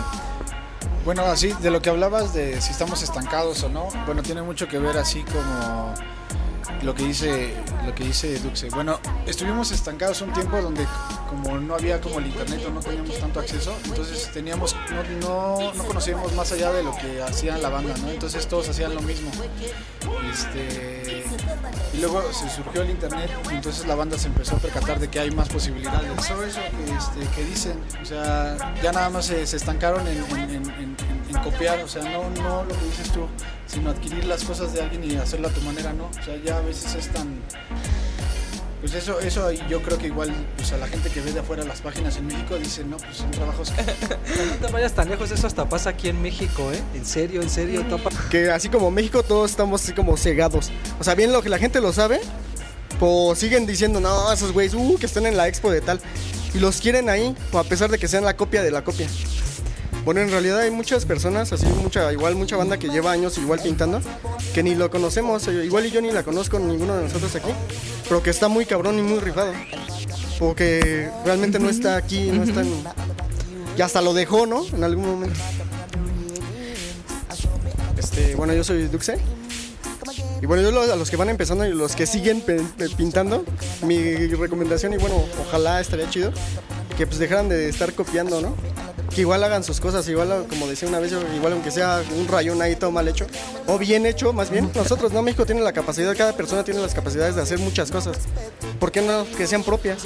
bueno, 1.05 1.21
así 1.25 1.53
de 1.61 1.69
lo 1.69 1.83
que 1.83 1.91
hablabas 1.91 2.33
de 2.33 2.59
si 2.59 2.71
estamos 2.71 3.03
estancados 3.03 3.61
o 3.61 3.69
no, 3.69 3.89
bueno, 4.07 4.23
tiene 4.23 4.41
mucho 4.41 4.67
que 4.67 4.79
ver 4.79 4.97
así 4.97 5.23
como 5.23 5.93
lo 6.81 6.93
que 6.93 7.03
dice 7.03 7.53
lo 7.85 7.93
que 7.93 8.03
dice 8.05 8.39
Duxe. 8.39 8.69
Bueno, 8.69 8.99
estuvimos 9.25 9.71
estancados 9.71 10.21
un 10.21 10.33
tiempo 10.33 10.61
donde 10.61 10.85
como 11.29 11.57
no 11.57 11.75
había 11.75 11.99
como 12.01 12.19
el 12.19 12.27
internet 12.27 12.63
o 12.67 12.71
no 12.71 12.79
teníamos 12.79 13.19
tanto 13.19 13.39
acceso, 13.39 13.75
entonces 13.85 14.29
teníamos 14.31 14.75
no, 15.21 15.57
no, 15.59 15.73
no 15.73 15.83
conocíamos 15.83 16.33
más 16.33 16.51
allá 16.51 16.71
de 16.71 16.83
lo 16.83 16.95
que 16.95 17.21
hacía 17.21 17.57
la 17.57 17.69
banda, 17.69 17.95
¿no? 17.97 18.09
Entonces 18.09 18.47
todos 18.47 18.69
hacían 18.69 18.93
lo 18.93 19.01
mismo. 19.01 19.31
Este, 20.31 21.25
y 21.93 21.97
luego 21.99 22.21
se 22.33 22.49
surgió 22.49 22.81
el 22.81 22.89
internet 22.89 23.31
entonces 23.49 23.87
la 23.87 23.95
banda 23.95 24.17
se 24.17 24.27
empezó 24.27 24.55
a 24.55 24.59
percatar 24.59 24.99
de 24.99 25.07
que 25.07 25.19
hay 25.19 25.31
más 25.31 25.49
posibilidades. 25.49 26.11
Eso, 26.19 26.43
eso 26.43 26.59
que, 26.59 26.93
este, 27.21 27.35
que 27.35 27.43
dicen, 27.45 27.79
o 28.01 28.05
sea, 28.05 28.57
ya 28.81 28.91
nada 28.91 29.09
más 29.09 29.25
se, 29.25 29.41
estancaron 29.43 30.05
en- 30.07 30.95
en- 31.29 31.43
copiar, 31.43 31.79
o 31.83 31.87
sea, 31.87 32.03
no, 32.03 32.29
no 32.41 32.63
lo 32.63 32.77
que 32.79 32.85
dices 32.85 33.11
tú, 33.11 33.27
sino 33.67 33.89
adquirir 33.89 34.25
las 34.25 34.43
cosas 34.43 34.73
de 34.73 34.81
alguien 34.81 35.03
y 35.09 35.15
hacerlo 35.15 35.47
a 35.47 35.51
tu 35.51 35.61
manera, 35.61 35.93
¿no? 35.93 36.05
O 36.05 36.23
sea, 36.23 36.35
ya 36.43 36.57
a 36.57 36.61
veces 36.61 36.93
es 36.95 37.07
tan... 37.09 37.39
Pues 38.81 38.93
eso, 38.93 39.19
eso 39.19 39.47
ahí 39.47 39.59
yo 39.67 39.81
creo 39.81 39.97
que 39.97 40.07
igual, 40.07 40.31
pues 40.57 40.71
a 40.73 40.77
la 40.77 40.85
gente 40.87 41.09
que 41.09 41.19
ve 41.19 41.31
de 41.31 41.39
afuera 41.39 41.63
las 41.63 41.81
páginas 41.81 42.17
en 42.17 42.27
México 42.27 42.55
dice, 42.57 42.83
no, 42.83 42.97
pues 42.97 43.17
son 43.17 43.31
trabajos 43.31 43.73
No 44.61 44.67
te 44.67 44.71
vayas 44.71 44.93
tan 44.93 45.09
lejos, 45.09 45.31
eso 45.31 45.47
hasta 45.47 45.67
pasa 45.67 45.89
aquí 45.91 46.07
en 46.09 46.21
México, 46.21 46.71
¿eh? 46.71 46.79
En 46.93 47.03
serio, 47.03 47.41
en 47.41 47.49
serio, 47.49 47.83
topa. 47.89 48.11
que 48.29 48.51
así 48.51 48.69
como 48.69 48.91
México 48.91 49.23
todos 49.23 49.49
estamos 49.49 49.81
así 49.81 49.93
como 49.93 50.15
cegados. 50.17 50.69
O 50.99 51.03
sea, 51.03 51.15
bien 51.15 51.31
lo 51.31 51.41
que 51.41 51.49
la 51.49 51.57
gente 51.57 51.81
lo 51.81 51.93
sabe, 51.93 52.19
pues 52.99 53.39
siguen 53.39 53.65
diciendo, 53.65 53.99
no, 53.99 54.31
esos 54.31 54.51
güeyes, 54.51 54.75
uh, 54.75 54.97
que 54.99 55.07
están 55.07 55.25
en 55.25 55.35
la 55.35 55.47
expo 55.47 55.71
de 55.71 55.81
tal. 55.81 55.99
y 56.53 56.59
los 56.59 56.79
quieren 56.79 57.09
ahí, 57.09 57.35
a 57.53 57.63
pesar 57.63 57.89
de 57.89 57.97
que 57.97 58.07
sean 58.07 58.23
la 58.23 58.37
copia 58.37 58.61
de 58.61 58.69
la 58.69 58.83
copia. 58.83 59.07
Bueno, 60.05 60.21
en 60.21 60.29
realidad 60.29 60.59
hay 60.59 60.69
muchas 60.69 61.03
personas, 61.03 61.51
así 61.51 61.65
mucha, 61.65 62.13
igual 62.13 62.35
mucha 62.35 62.55
banda 62.55 62.77
que 62.77 62.89
lleva 62.89 63.11
años 63.11 63.39
igual 63.39 63.59
pintando, 63.59 64.01
que 64.53 64.61
ni 64.61 64.75
lo 64.75 64.91
conocemos, 64.91 65.47
eh, 65.47 65.65
igual 65.65 65.87
y 65.87 65.89
yo 65.89 65.99
ni 65.99 66.11
la 66.11 66.21
conozco 66.21 66.59
ninguno 66.59 66.95
de 66.95 67.05
nosotros 67.05 67.35
aquí, 67.35 67.49
pero 68.07 68.21
que 68.21 68.29
está 68.29 68.47
muy 68.47 68.67
cabrón 68.67 68.99
y 68.99 69.01
muy 69.01 69.17
rifado. 69.17 69.51
O 70.39 70.53
que 70.53 71.09
realmente 71.25 71.57
no 71.57 71.69
está 71.69 71.95
aquí, 71.95 72.29
no 72.29 72.43
está 72.43 72.61
en... 72.61 72.71
Y 73.75 73.81
hasta 73.81 73.99
lo 74.01 74.13
dejó, 74.13 74.45
¿no? 74.45 74.63
En 74.67 74.83
algún 74.83 75.07
momento. 75.07 75.39
Este, 77.97 78.35
bueno, 78.35 78.53
yo 78.53 78.63
soy 78.63 78.87
Duxe. 78.87 79.17
Y 80.39 80.45
bueno, 80.45 80.69
yo 80.69 80.93
a 80.93 80.95
los 80.95 81.09
que 81.09 81.17
van 81.17 81.29
empezando 81.29 81.65
y 81.65 81.73
los 81.73 81.95
que 81.95 82.05
siguen 82.05 82.43
pintando, 82.95 83.43
mi 83.81 84.27
recomendación, 84.27 84.93
y 84.93 84.97
bueno, 84.97 85.23
ojalá 85.47 85.81
estaría 85.81 86.07
chido, 86.11 86.31
que 86.95 87.07
pues 87.07 87.17
dejaran 87.17 87.49
de 87.49 87.69
estar 87.69 87.93
copiando, 87.93 88.39
¿no? 88.39 88.55
Que 89.15 89.21
igual 89.21 89.41
hagan 89.45 89.63
sus 89.63 89.79
cosas, 89.79 90.07
igual 90.09 90.45
como 90.49 90.67
decía 90.67 90.89
una 90.89 90.99
vez, 90.99 91.13
igual 91.33 91.53
aunque 91.53 91.71
sea 91.71 92.03
un 92.17 92.27
rayón 92.27 92.61
ahí 92.61 92.75
todo 92.75 92.91
mal 92.91 93.07
hecho, 93.07 93.25
o 93.65 93.77
bien 93.77 94.05
hecho, 94.05 94.33
más 94.33 94.49
bien, 94.49 94.69
nosotros, 94.75 95.13
¿no? 95.13 95.21
México 95.21 95.45
tiene 95.45 95.61
la 95.61 95.71
capacidad, 95.71 96.15
cada 96.17 96.33
persona 96.33 96.65
tiene 96.65 96.81
las 96.81 96.93
capacidades 96.93 97.35
de 97.35 97.41
hacer 97.41 97.59
muchas 97.59 97.91
cosas. 97.91 98.17
¿Por 98.77 98.91
qué 98.91 99.01
no 99.01 99.25
que 99.37 99.47
sean 99.47 99.63
propias? 99.63 100.03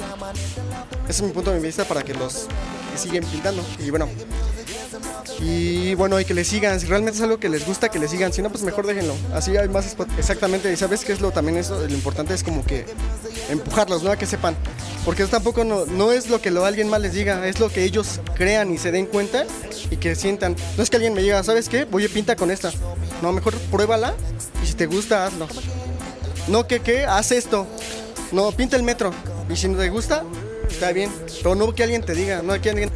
Ese 1.08 1.22
es 1.22 1.22
mi 1.22 1.32
punto 1.32 1.50
de 1.50 1.58
vista 1.58 1.84
para 1.84 2.04
que 2.04 2.14
los 2.14 2.46
que 2.92 2.98
siguen 2.98 3.24
pintando. 3.24 3.64
Y 3.80 3.90
bueno, 3.90 4.08
y 5.40 5.94
bueno, 5.94 6.20
y 6.20 6.24
que 6.24 6.34
le 6.34 6.44
sigan. 6.44 6.78
Si 6.78 6.86
realmente 6.86 7.16
es 7.16 7.22
algo 7.22 7.38
que 7.38 7.48
les 7.48 7.66
gusta, 7.66 7.88
que 7.88 7.98
le 7.98 8.06
sigan. 8.06 8.32
Si 8.32 8.42
no, 8.42 8.50
pues 8.50 8.62
mejor 8.62 8.86
déjenlo. 8.86 9.14
Así 9.34 9.56
hay 9.56 9.68
más 9.68 9.96
Exactamente. 10.18 10.72
Y 10.72 10.76
sabes 10.76 11.04
qué 11.04 11.12
es 11.12 11.20
lo 11.20 11.32
también 11.32 11.58
eso, 11.58 11.80
lo 11.80 11.92
importante 11.92 12.32
es 12.32 12.44
como 12.44 12.64
que 12.64 12.86
empujarlos, 13.48 14.04
¿no? 14.04 14.12
A 14.12 14.16
que 14.16 14.26
sepan. 14.26 14.56
Porque 15.04 15.22
eso 15.22 15.30
tampoco 15.30 15.64
no, 15.64 15.86
no 15.86 16.12
es 16.12 16.28
lo 16.28 16.40
que 16.40 16.50
lo, 16.50 16.64
alguien 16.64 16.88
más 16.88 17.00
les 17.00 17.14
diga, 17.14 17.46
es 17.48 17.58
lo 17.58 17.70
que 17.70 17.84
ellos 17.84 18.20
crean 18.34 18.72
y 18.72 18.78
se 18.78 18.92
den 18.92 19.06
cuenta 19.06 19.46
y 19.90 19.96
que 19.96 20.14
sientan. 20.14 20.56
No 20.76 20.82
es 20.82 20.90
que 20.90 20.96
alguien 20.96 21.14
me 21.14 21.22
diga, 21.22 21.42
¿sabes 21.42 21.68
qué? 21.68 21.84
Voy 21.84 22.04
a 22.04 22.08
pinta 22.08 22.36
con 22.36 22.50
esta. 22.50 22.70
No, 23.22 23.32
mejor 23.32 23.54
pruébala 23.70 24.14
y 24.62 24.66
si 24.66 24.74
te 24.74 24.86
gusta, 24.86 25.26
hazlo. 25.26 25.48
No 26.48 26.66
que, 26.66 26.80
¿qué? 26.80 27.04
Haz 27.04 27.32
esto. 27.32 27.66
No, 28.32 28.52
pinta 28.52 28.76
el 28.76 28.82
metro. 28.82 29.12
Y 29.48 29.56
si 29.56 29.68
no 29.68 29.78
te 29.78 29.88
gusta, 29.88 30.24
está 30.68 30.92
bien. 30.92 31.10
Pero 31.42 31.54
no 31.54 31.74
que 31.74 31.82
alguien 31.82 32.02
te 32.02 32.14
diga, 32.14 32.42
no 32.42 32.60
que 32.60 32.70
alguien 32.70 32.90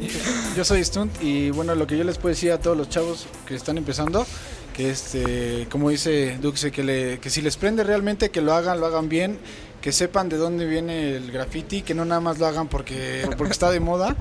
yo 0.56 0.64
soy 0.64 0.84
Stunt 0.84 1.22
y 1.22 1.50
bueno, 1.50 1.74
lo 1.74 1.86
que 1.86 1.96
yo 1.96 2.04
les 2.04 2.18
puedo 2.18 2.34
decir 2.34 2.52
a 2.52 2.58
todos 2.58 2.76
los 2.76 2.88
chavos 2.88 3.26
que 3.46 3.54
están 3.54 3.78
empezando, 3.78 4.26
que 4.74 4.90
este, 4.90 5.66
como 5.70 5.90
dice 5.90 6.38
Duxe, 6.40 6.70
que, 6.70 6.82
le, 6.82 7.18
que 7.18 7.30
si 7.30 7.42
les 7.42 7.56
prende 7.56 7.84
realmente, 7.84 8.30
que 8.30 8.40
lo 8.40 8.54
hagan, 8.54 8.80
lo 8.80 8.86
hagan 8.86 9.08
bien, 9.08 9.38
que 9.80 9.92
sepan 9.92 10.28
de 10.28 10.36
dónde 10.36 10.66
viene 10.66 11.16
el 11.16 11.32
graffiti, 11.32 11.82
que 11.82 11.94
no 11.94 12.04
nada 12.04 12.20
más 12.20 12.38
lo 12.38 12.46
hagan 12.46 12.68
porque, 12.68 13.28
porque 13.36 13.52
está 13.52 13.70
de 13.70 13.80
moda, 13.80 14.16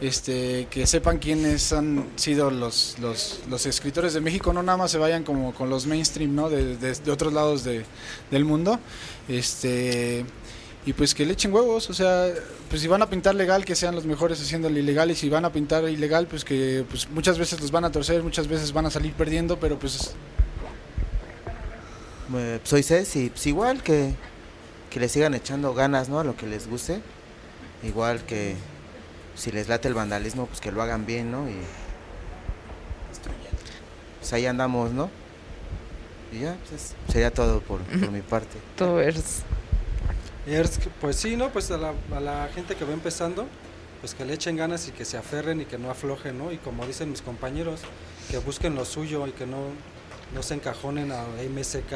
este, 0.00 0.66
que 0.70 0.86
sepan 0.86 1.18
quiénes 1.18 1.72
han 1.72 2.08
sido 2.16 2.50
los, 2.50 2.96
los, 2.98 3.66
escritores 3.66 4.14
de 4.14 4.20
México, 4.20 4.52
no 4.52 4.62
nada 4.62 4.78
más 4.78 4.90
se 4.90 4.98
vayan 4.98 5.22
como 5.22 5.54
con 5.54 5.70
los 5.70 5.86
mainstream, 5.86 6.34
¿no? 6.34 6.48
De, 6.48 6.76
de, 6.76 7.10
otros 7.10 7.32
lados 7.32 7.62
de, 7.62 7.84
del 8.30 8.44
mundo. 8.44 8.80
Este, 9.28 10.24
y 10.84 10.92
pues 10.94 11.14
que 11.14 11.24
le 11.24 11.34
echen 11.34 11.52
huevos, 11.52 11.90
o 11.90 11.94
sea, 11.94 12.28
pues 12.68 12.82
si 12.82 12.88
van 12.88 13.02
a 13.02 13.08
pintar 13.08 13.34
legal, 13.34 13.64
que 13.64 13.76
sean 13.76 13.94
los 13.94 14.04
mejores 14.04 14.40
haciendo 14.40 14.68
el 14.68 14.78
ilegal, 14.78 15.10
y 15.10 15.14
si 15.14 15.28
van 15.28 15.44
a 15.44 15.52
pintar 15.52 15.88
ilegal, 15.88 16.26
pues 16.26 16.44
que 16.44 16.84
pues 16.88 17.08
muchas 17.10 17.38
veces 17.38 17.60
los 17.60 17.70
van 17.70 17.84
a 17.84 17.92
torcer, 17.92 18.22
muchas 18.22 18.48
veces 18.48 18.72
van 18.72 18.86
a 18.86 18.90
salir 18.90 19.12
perdiendo, 19.12 19.60
pero 19.60 19.78
pues... 19.78 20.14
Eh, 22.34 22.60
soy 22.64 22.82
Cés 22.82 23.14
y 23.16 23.28
pues 23.28 23.46
igual 23.46 23.82
que, 23.82 24.14
que 24.92 25.00
le 25.00 25.08
sigan 25.08 25.32
echando 25.34 25.72
ganas, 25.72 26.10
¿no? 26.10 26.20
A 26.20 26.24
lo 26.24 26.36
que 26.36 26.46
les 26.46 26.68
guste, 26.68 27.00
igual 27.82 28.22
que 28.26 28.56
si 29.34 29.50
les 29.50 29.68
late 29.68 29.88
el 29.88 29.94
vandalismo, 29.94 30.46
pues 30.46 30.60
que 30.60 30.70
lo 30.70 30.82
hagan 30.82 31.06
bien, 31.06 31.32
¿no? 31.32 31.48
Y 31.48 31.56
pues 34.20 34.32
ahí 34.34 34.44
andamos, 34.44 34.92
¿no? 34.92 35.10
Y 36.30 36.40
ya, 36.40 36.56
pues 36.68 36.94
sería 37.08 37.30
todo 37.32 37.60
por, 37.60 37.80
por 37.80 38.10
mi 38.10 38.20
parte. 38.20 38.58
Todo 38.76 39.00
es 39.00 39.42
pues 41.00 41.16
sí, 41.16 41.36
¿no? 41.36 41.50
Pues 41.50 41.70
a 41.70 41.78
la, 41.78 42.48
gente 42.54 42.74
que 42.74 42.84
va 42.84 42.92
empezando, 42.92 43.46
pues 44.00 44.14
que 44.14 44.26
le 44.26 44.34
echen 44.34 44.56
ganas 44.56 44.88
y 44.88 44.92
que 44.92 45.06
se 45.06 45.16
aferren 45.16 45.62
y 45.62 45.64
que 45.64 45.78
no 45.78 45.90
aflojen, 45.90 46.36
¿no? 46.36 46.52
Y 46.52 46.58
como 46.58 46.86
dicen 46.86 47.10
mis 47.10 47.22
compañeros, 47.22 47.80
que 48.30 48.38
busquen 48.38 48.74
lo 48.74 48.84
suyo 48.84 49.26
y 49.26 49.32
que 49.32 49.46
no, 49.46 49.68
no 50.34 50.42
se 50.42 50.54
encajonen 50.54 51.12
a 51.12 51.24
MSK 51.48 51.92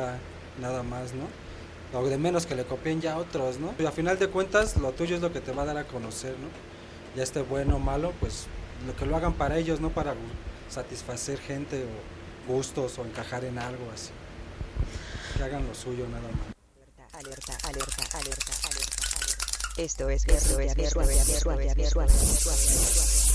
nada 0.61 0.83
más, 0.83 1.13
¿no? 1.13 1.46
O 1.92 2.05
de 2.05 2.18
menos 2.18 2.46
que 2.46 2.55
le 2.55 2.64
copien 2.64 3.01
ya 3.01 3.14
a 3.14 3.18
otros, 3.18 3.59
¿no? 3.59 3.75
Y 3.79 3.87
a 3.87 3.90
final 3.90 4.18
de 4.18 4.29
cuentas, 4.29 4.77
lo 4.77 4.92
tuyo 4.92 5.16
es 5.16 5.22
lo 5.22 5.33
que 5.33 5.40
te 5.40 5.53
va 5.53 5.62
a 5.62 5.66
dar 5.66 5.79
a 5.79 5.85
conocer, 5.85 6.33
¿no? 6.33 6.49
Ya 7.16 7.22
esté 7.22 7.40
bueno 7.40 7.77
o 7.77 7.79
malo, 7.79 8.12
pues 8.20 8.46
lo 8.87 8.94
que 8.94 9.07
lo 9.07 9.16
hagan 9.16 9.33
para 9.35 9.57
ellos, 9.57 9.81
no 9.81 9.90
para 9.90 10.14
satisfacer 10.68 11.38
gente 11.38 11.85
o 11.85 12.53
gustos 12.53 12.99
o 12.99 13.05
encajar 13.05 13.44
en 13.44 13.59
algo 13.59 13.85
así. 13.94 14.11
Que 15.37 15.44
hagan 15.44 15.66
lo 15.66 15.75
suyo 15.75 16.07
nada 16.09 16.29
más 16.29 16.57
alerta, 17.18 17.57
alerta, 17.62 18.03
alerta, 18.18 18.18
alerta, 18.18 18.53
alerta. 18.68 18.92
Esto 19.79 20.11
es, 20.11 20.25
esto 20.27 20.61
es 20.61 20.75
visual, 20.75 21.07
visual, 21.07 21.59
visual, 21.59 21.75
visual, 21.75 22.07
visual. 22.07 23.26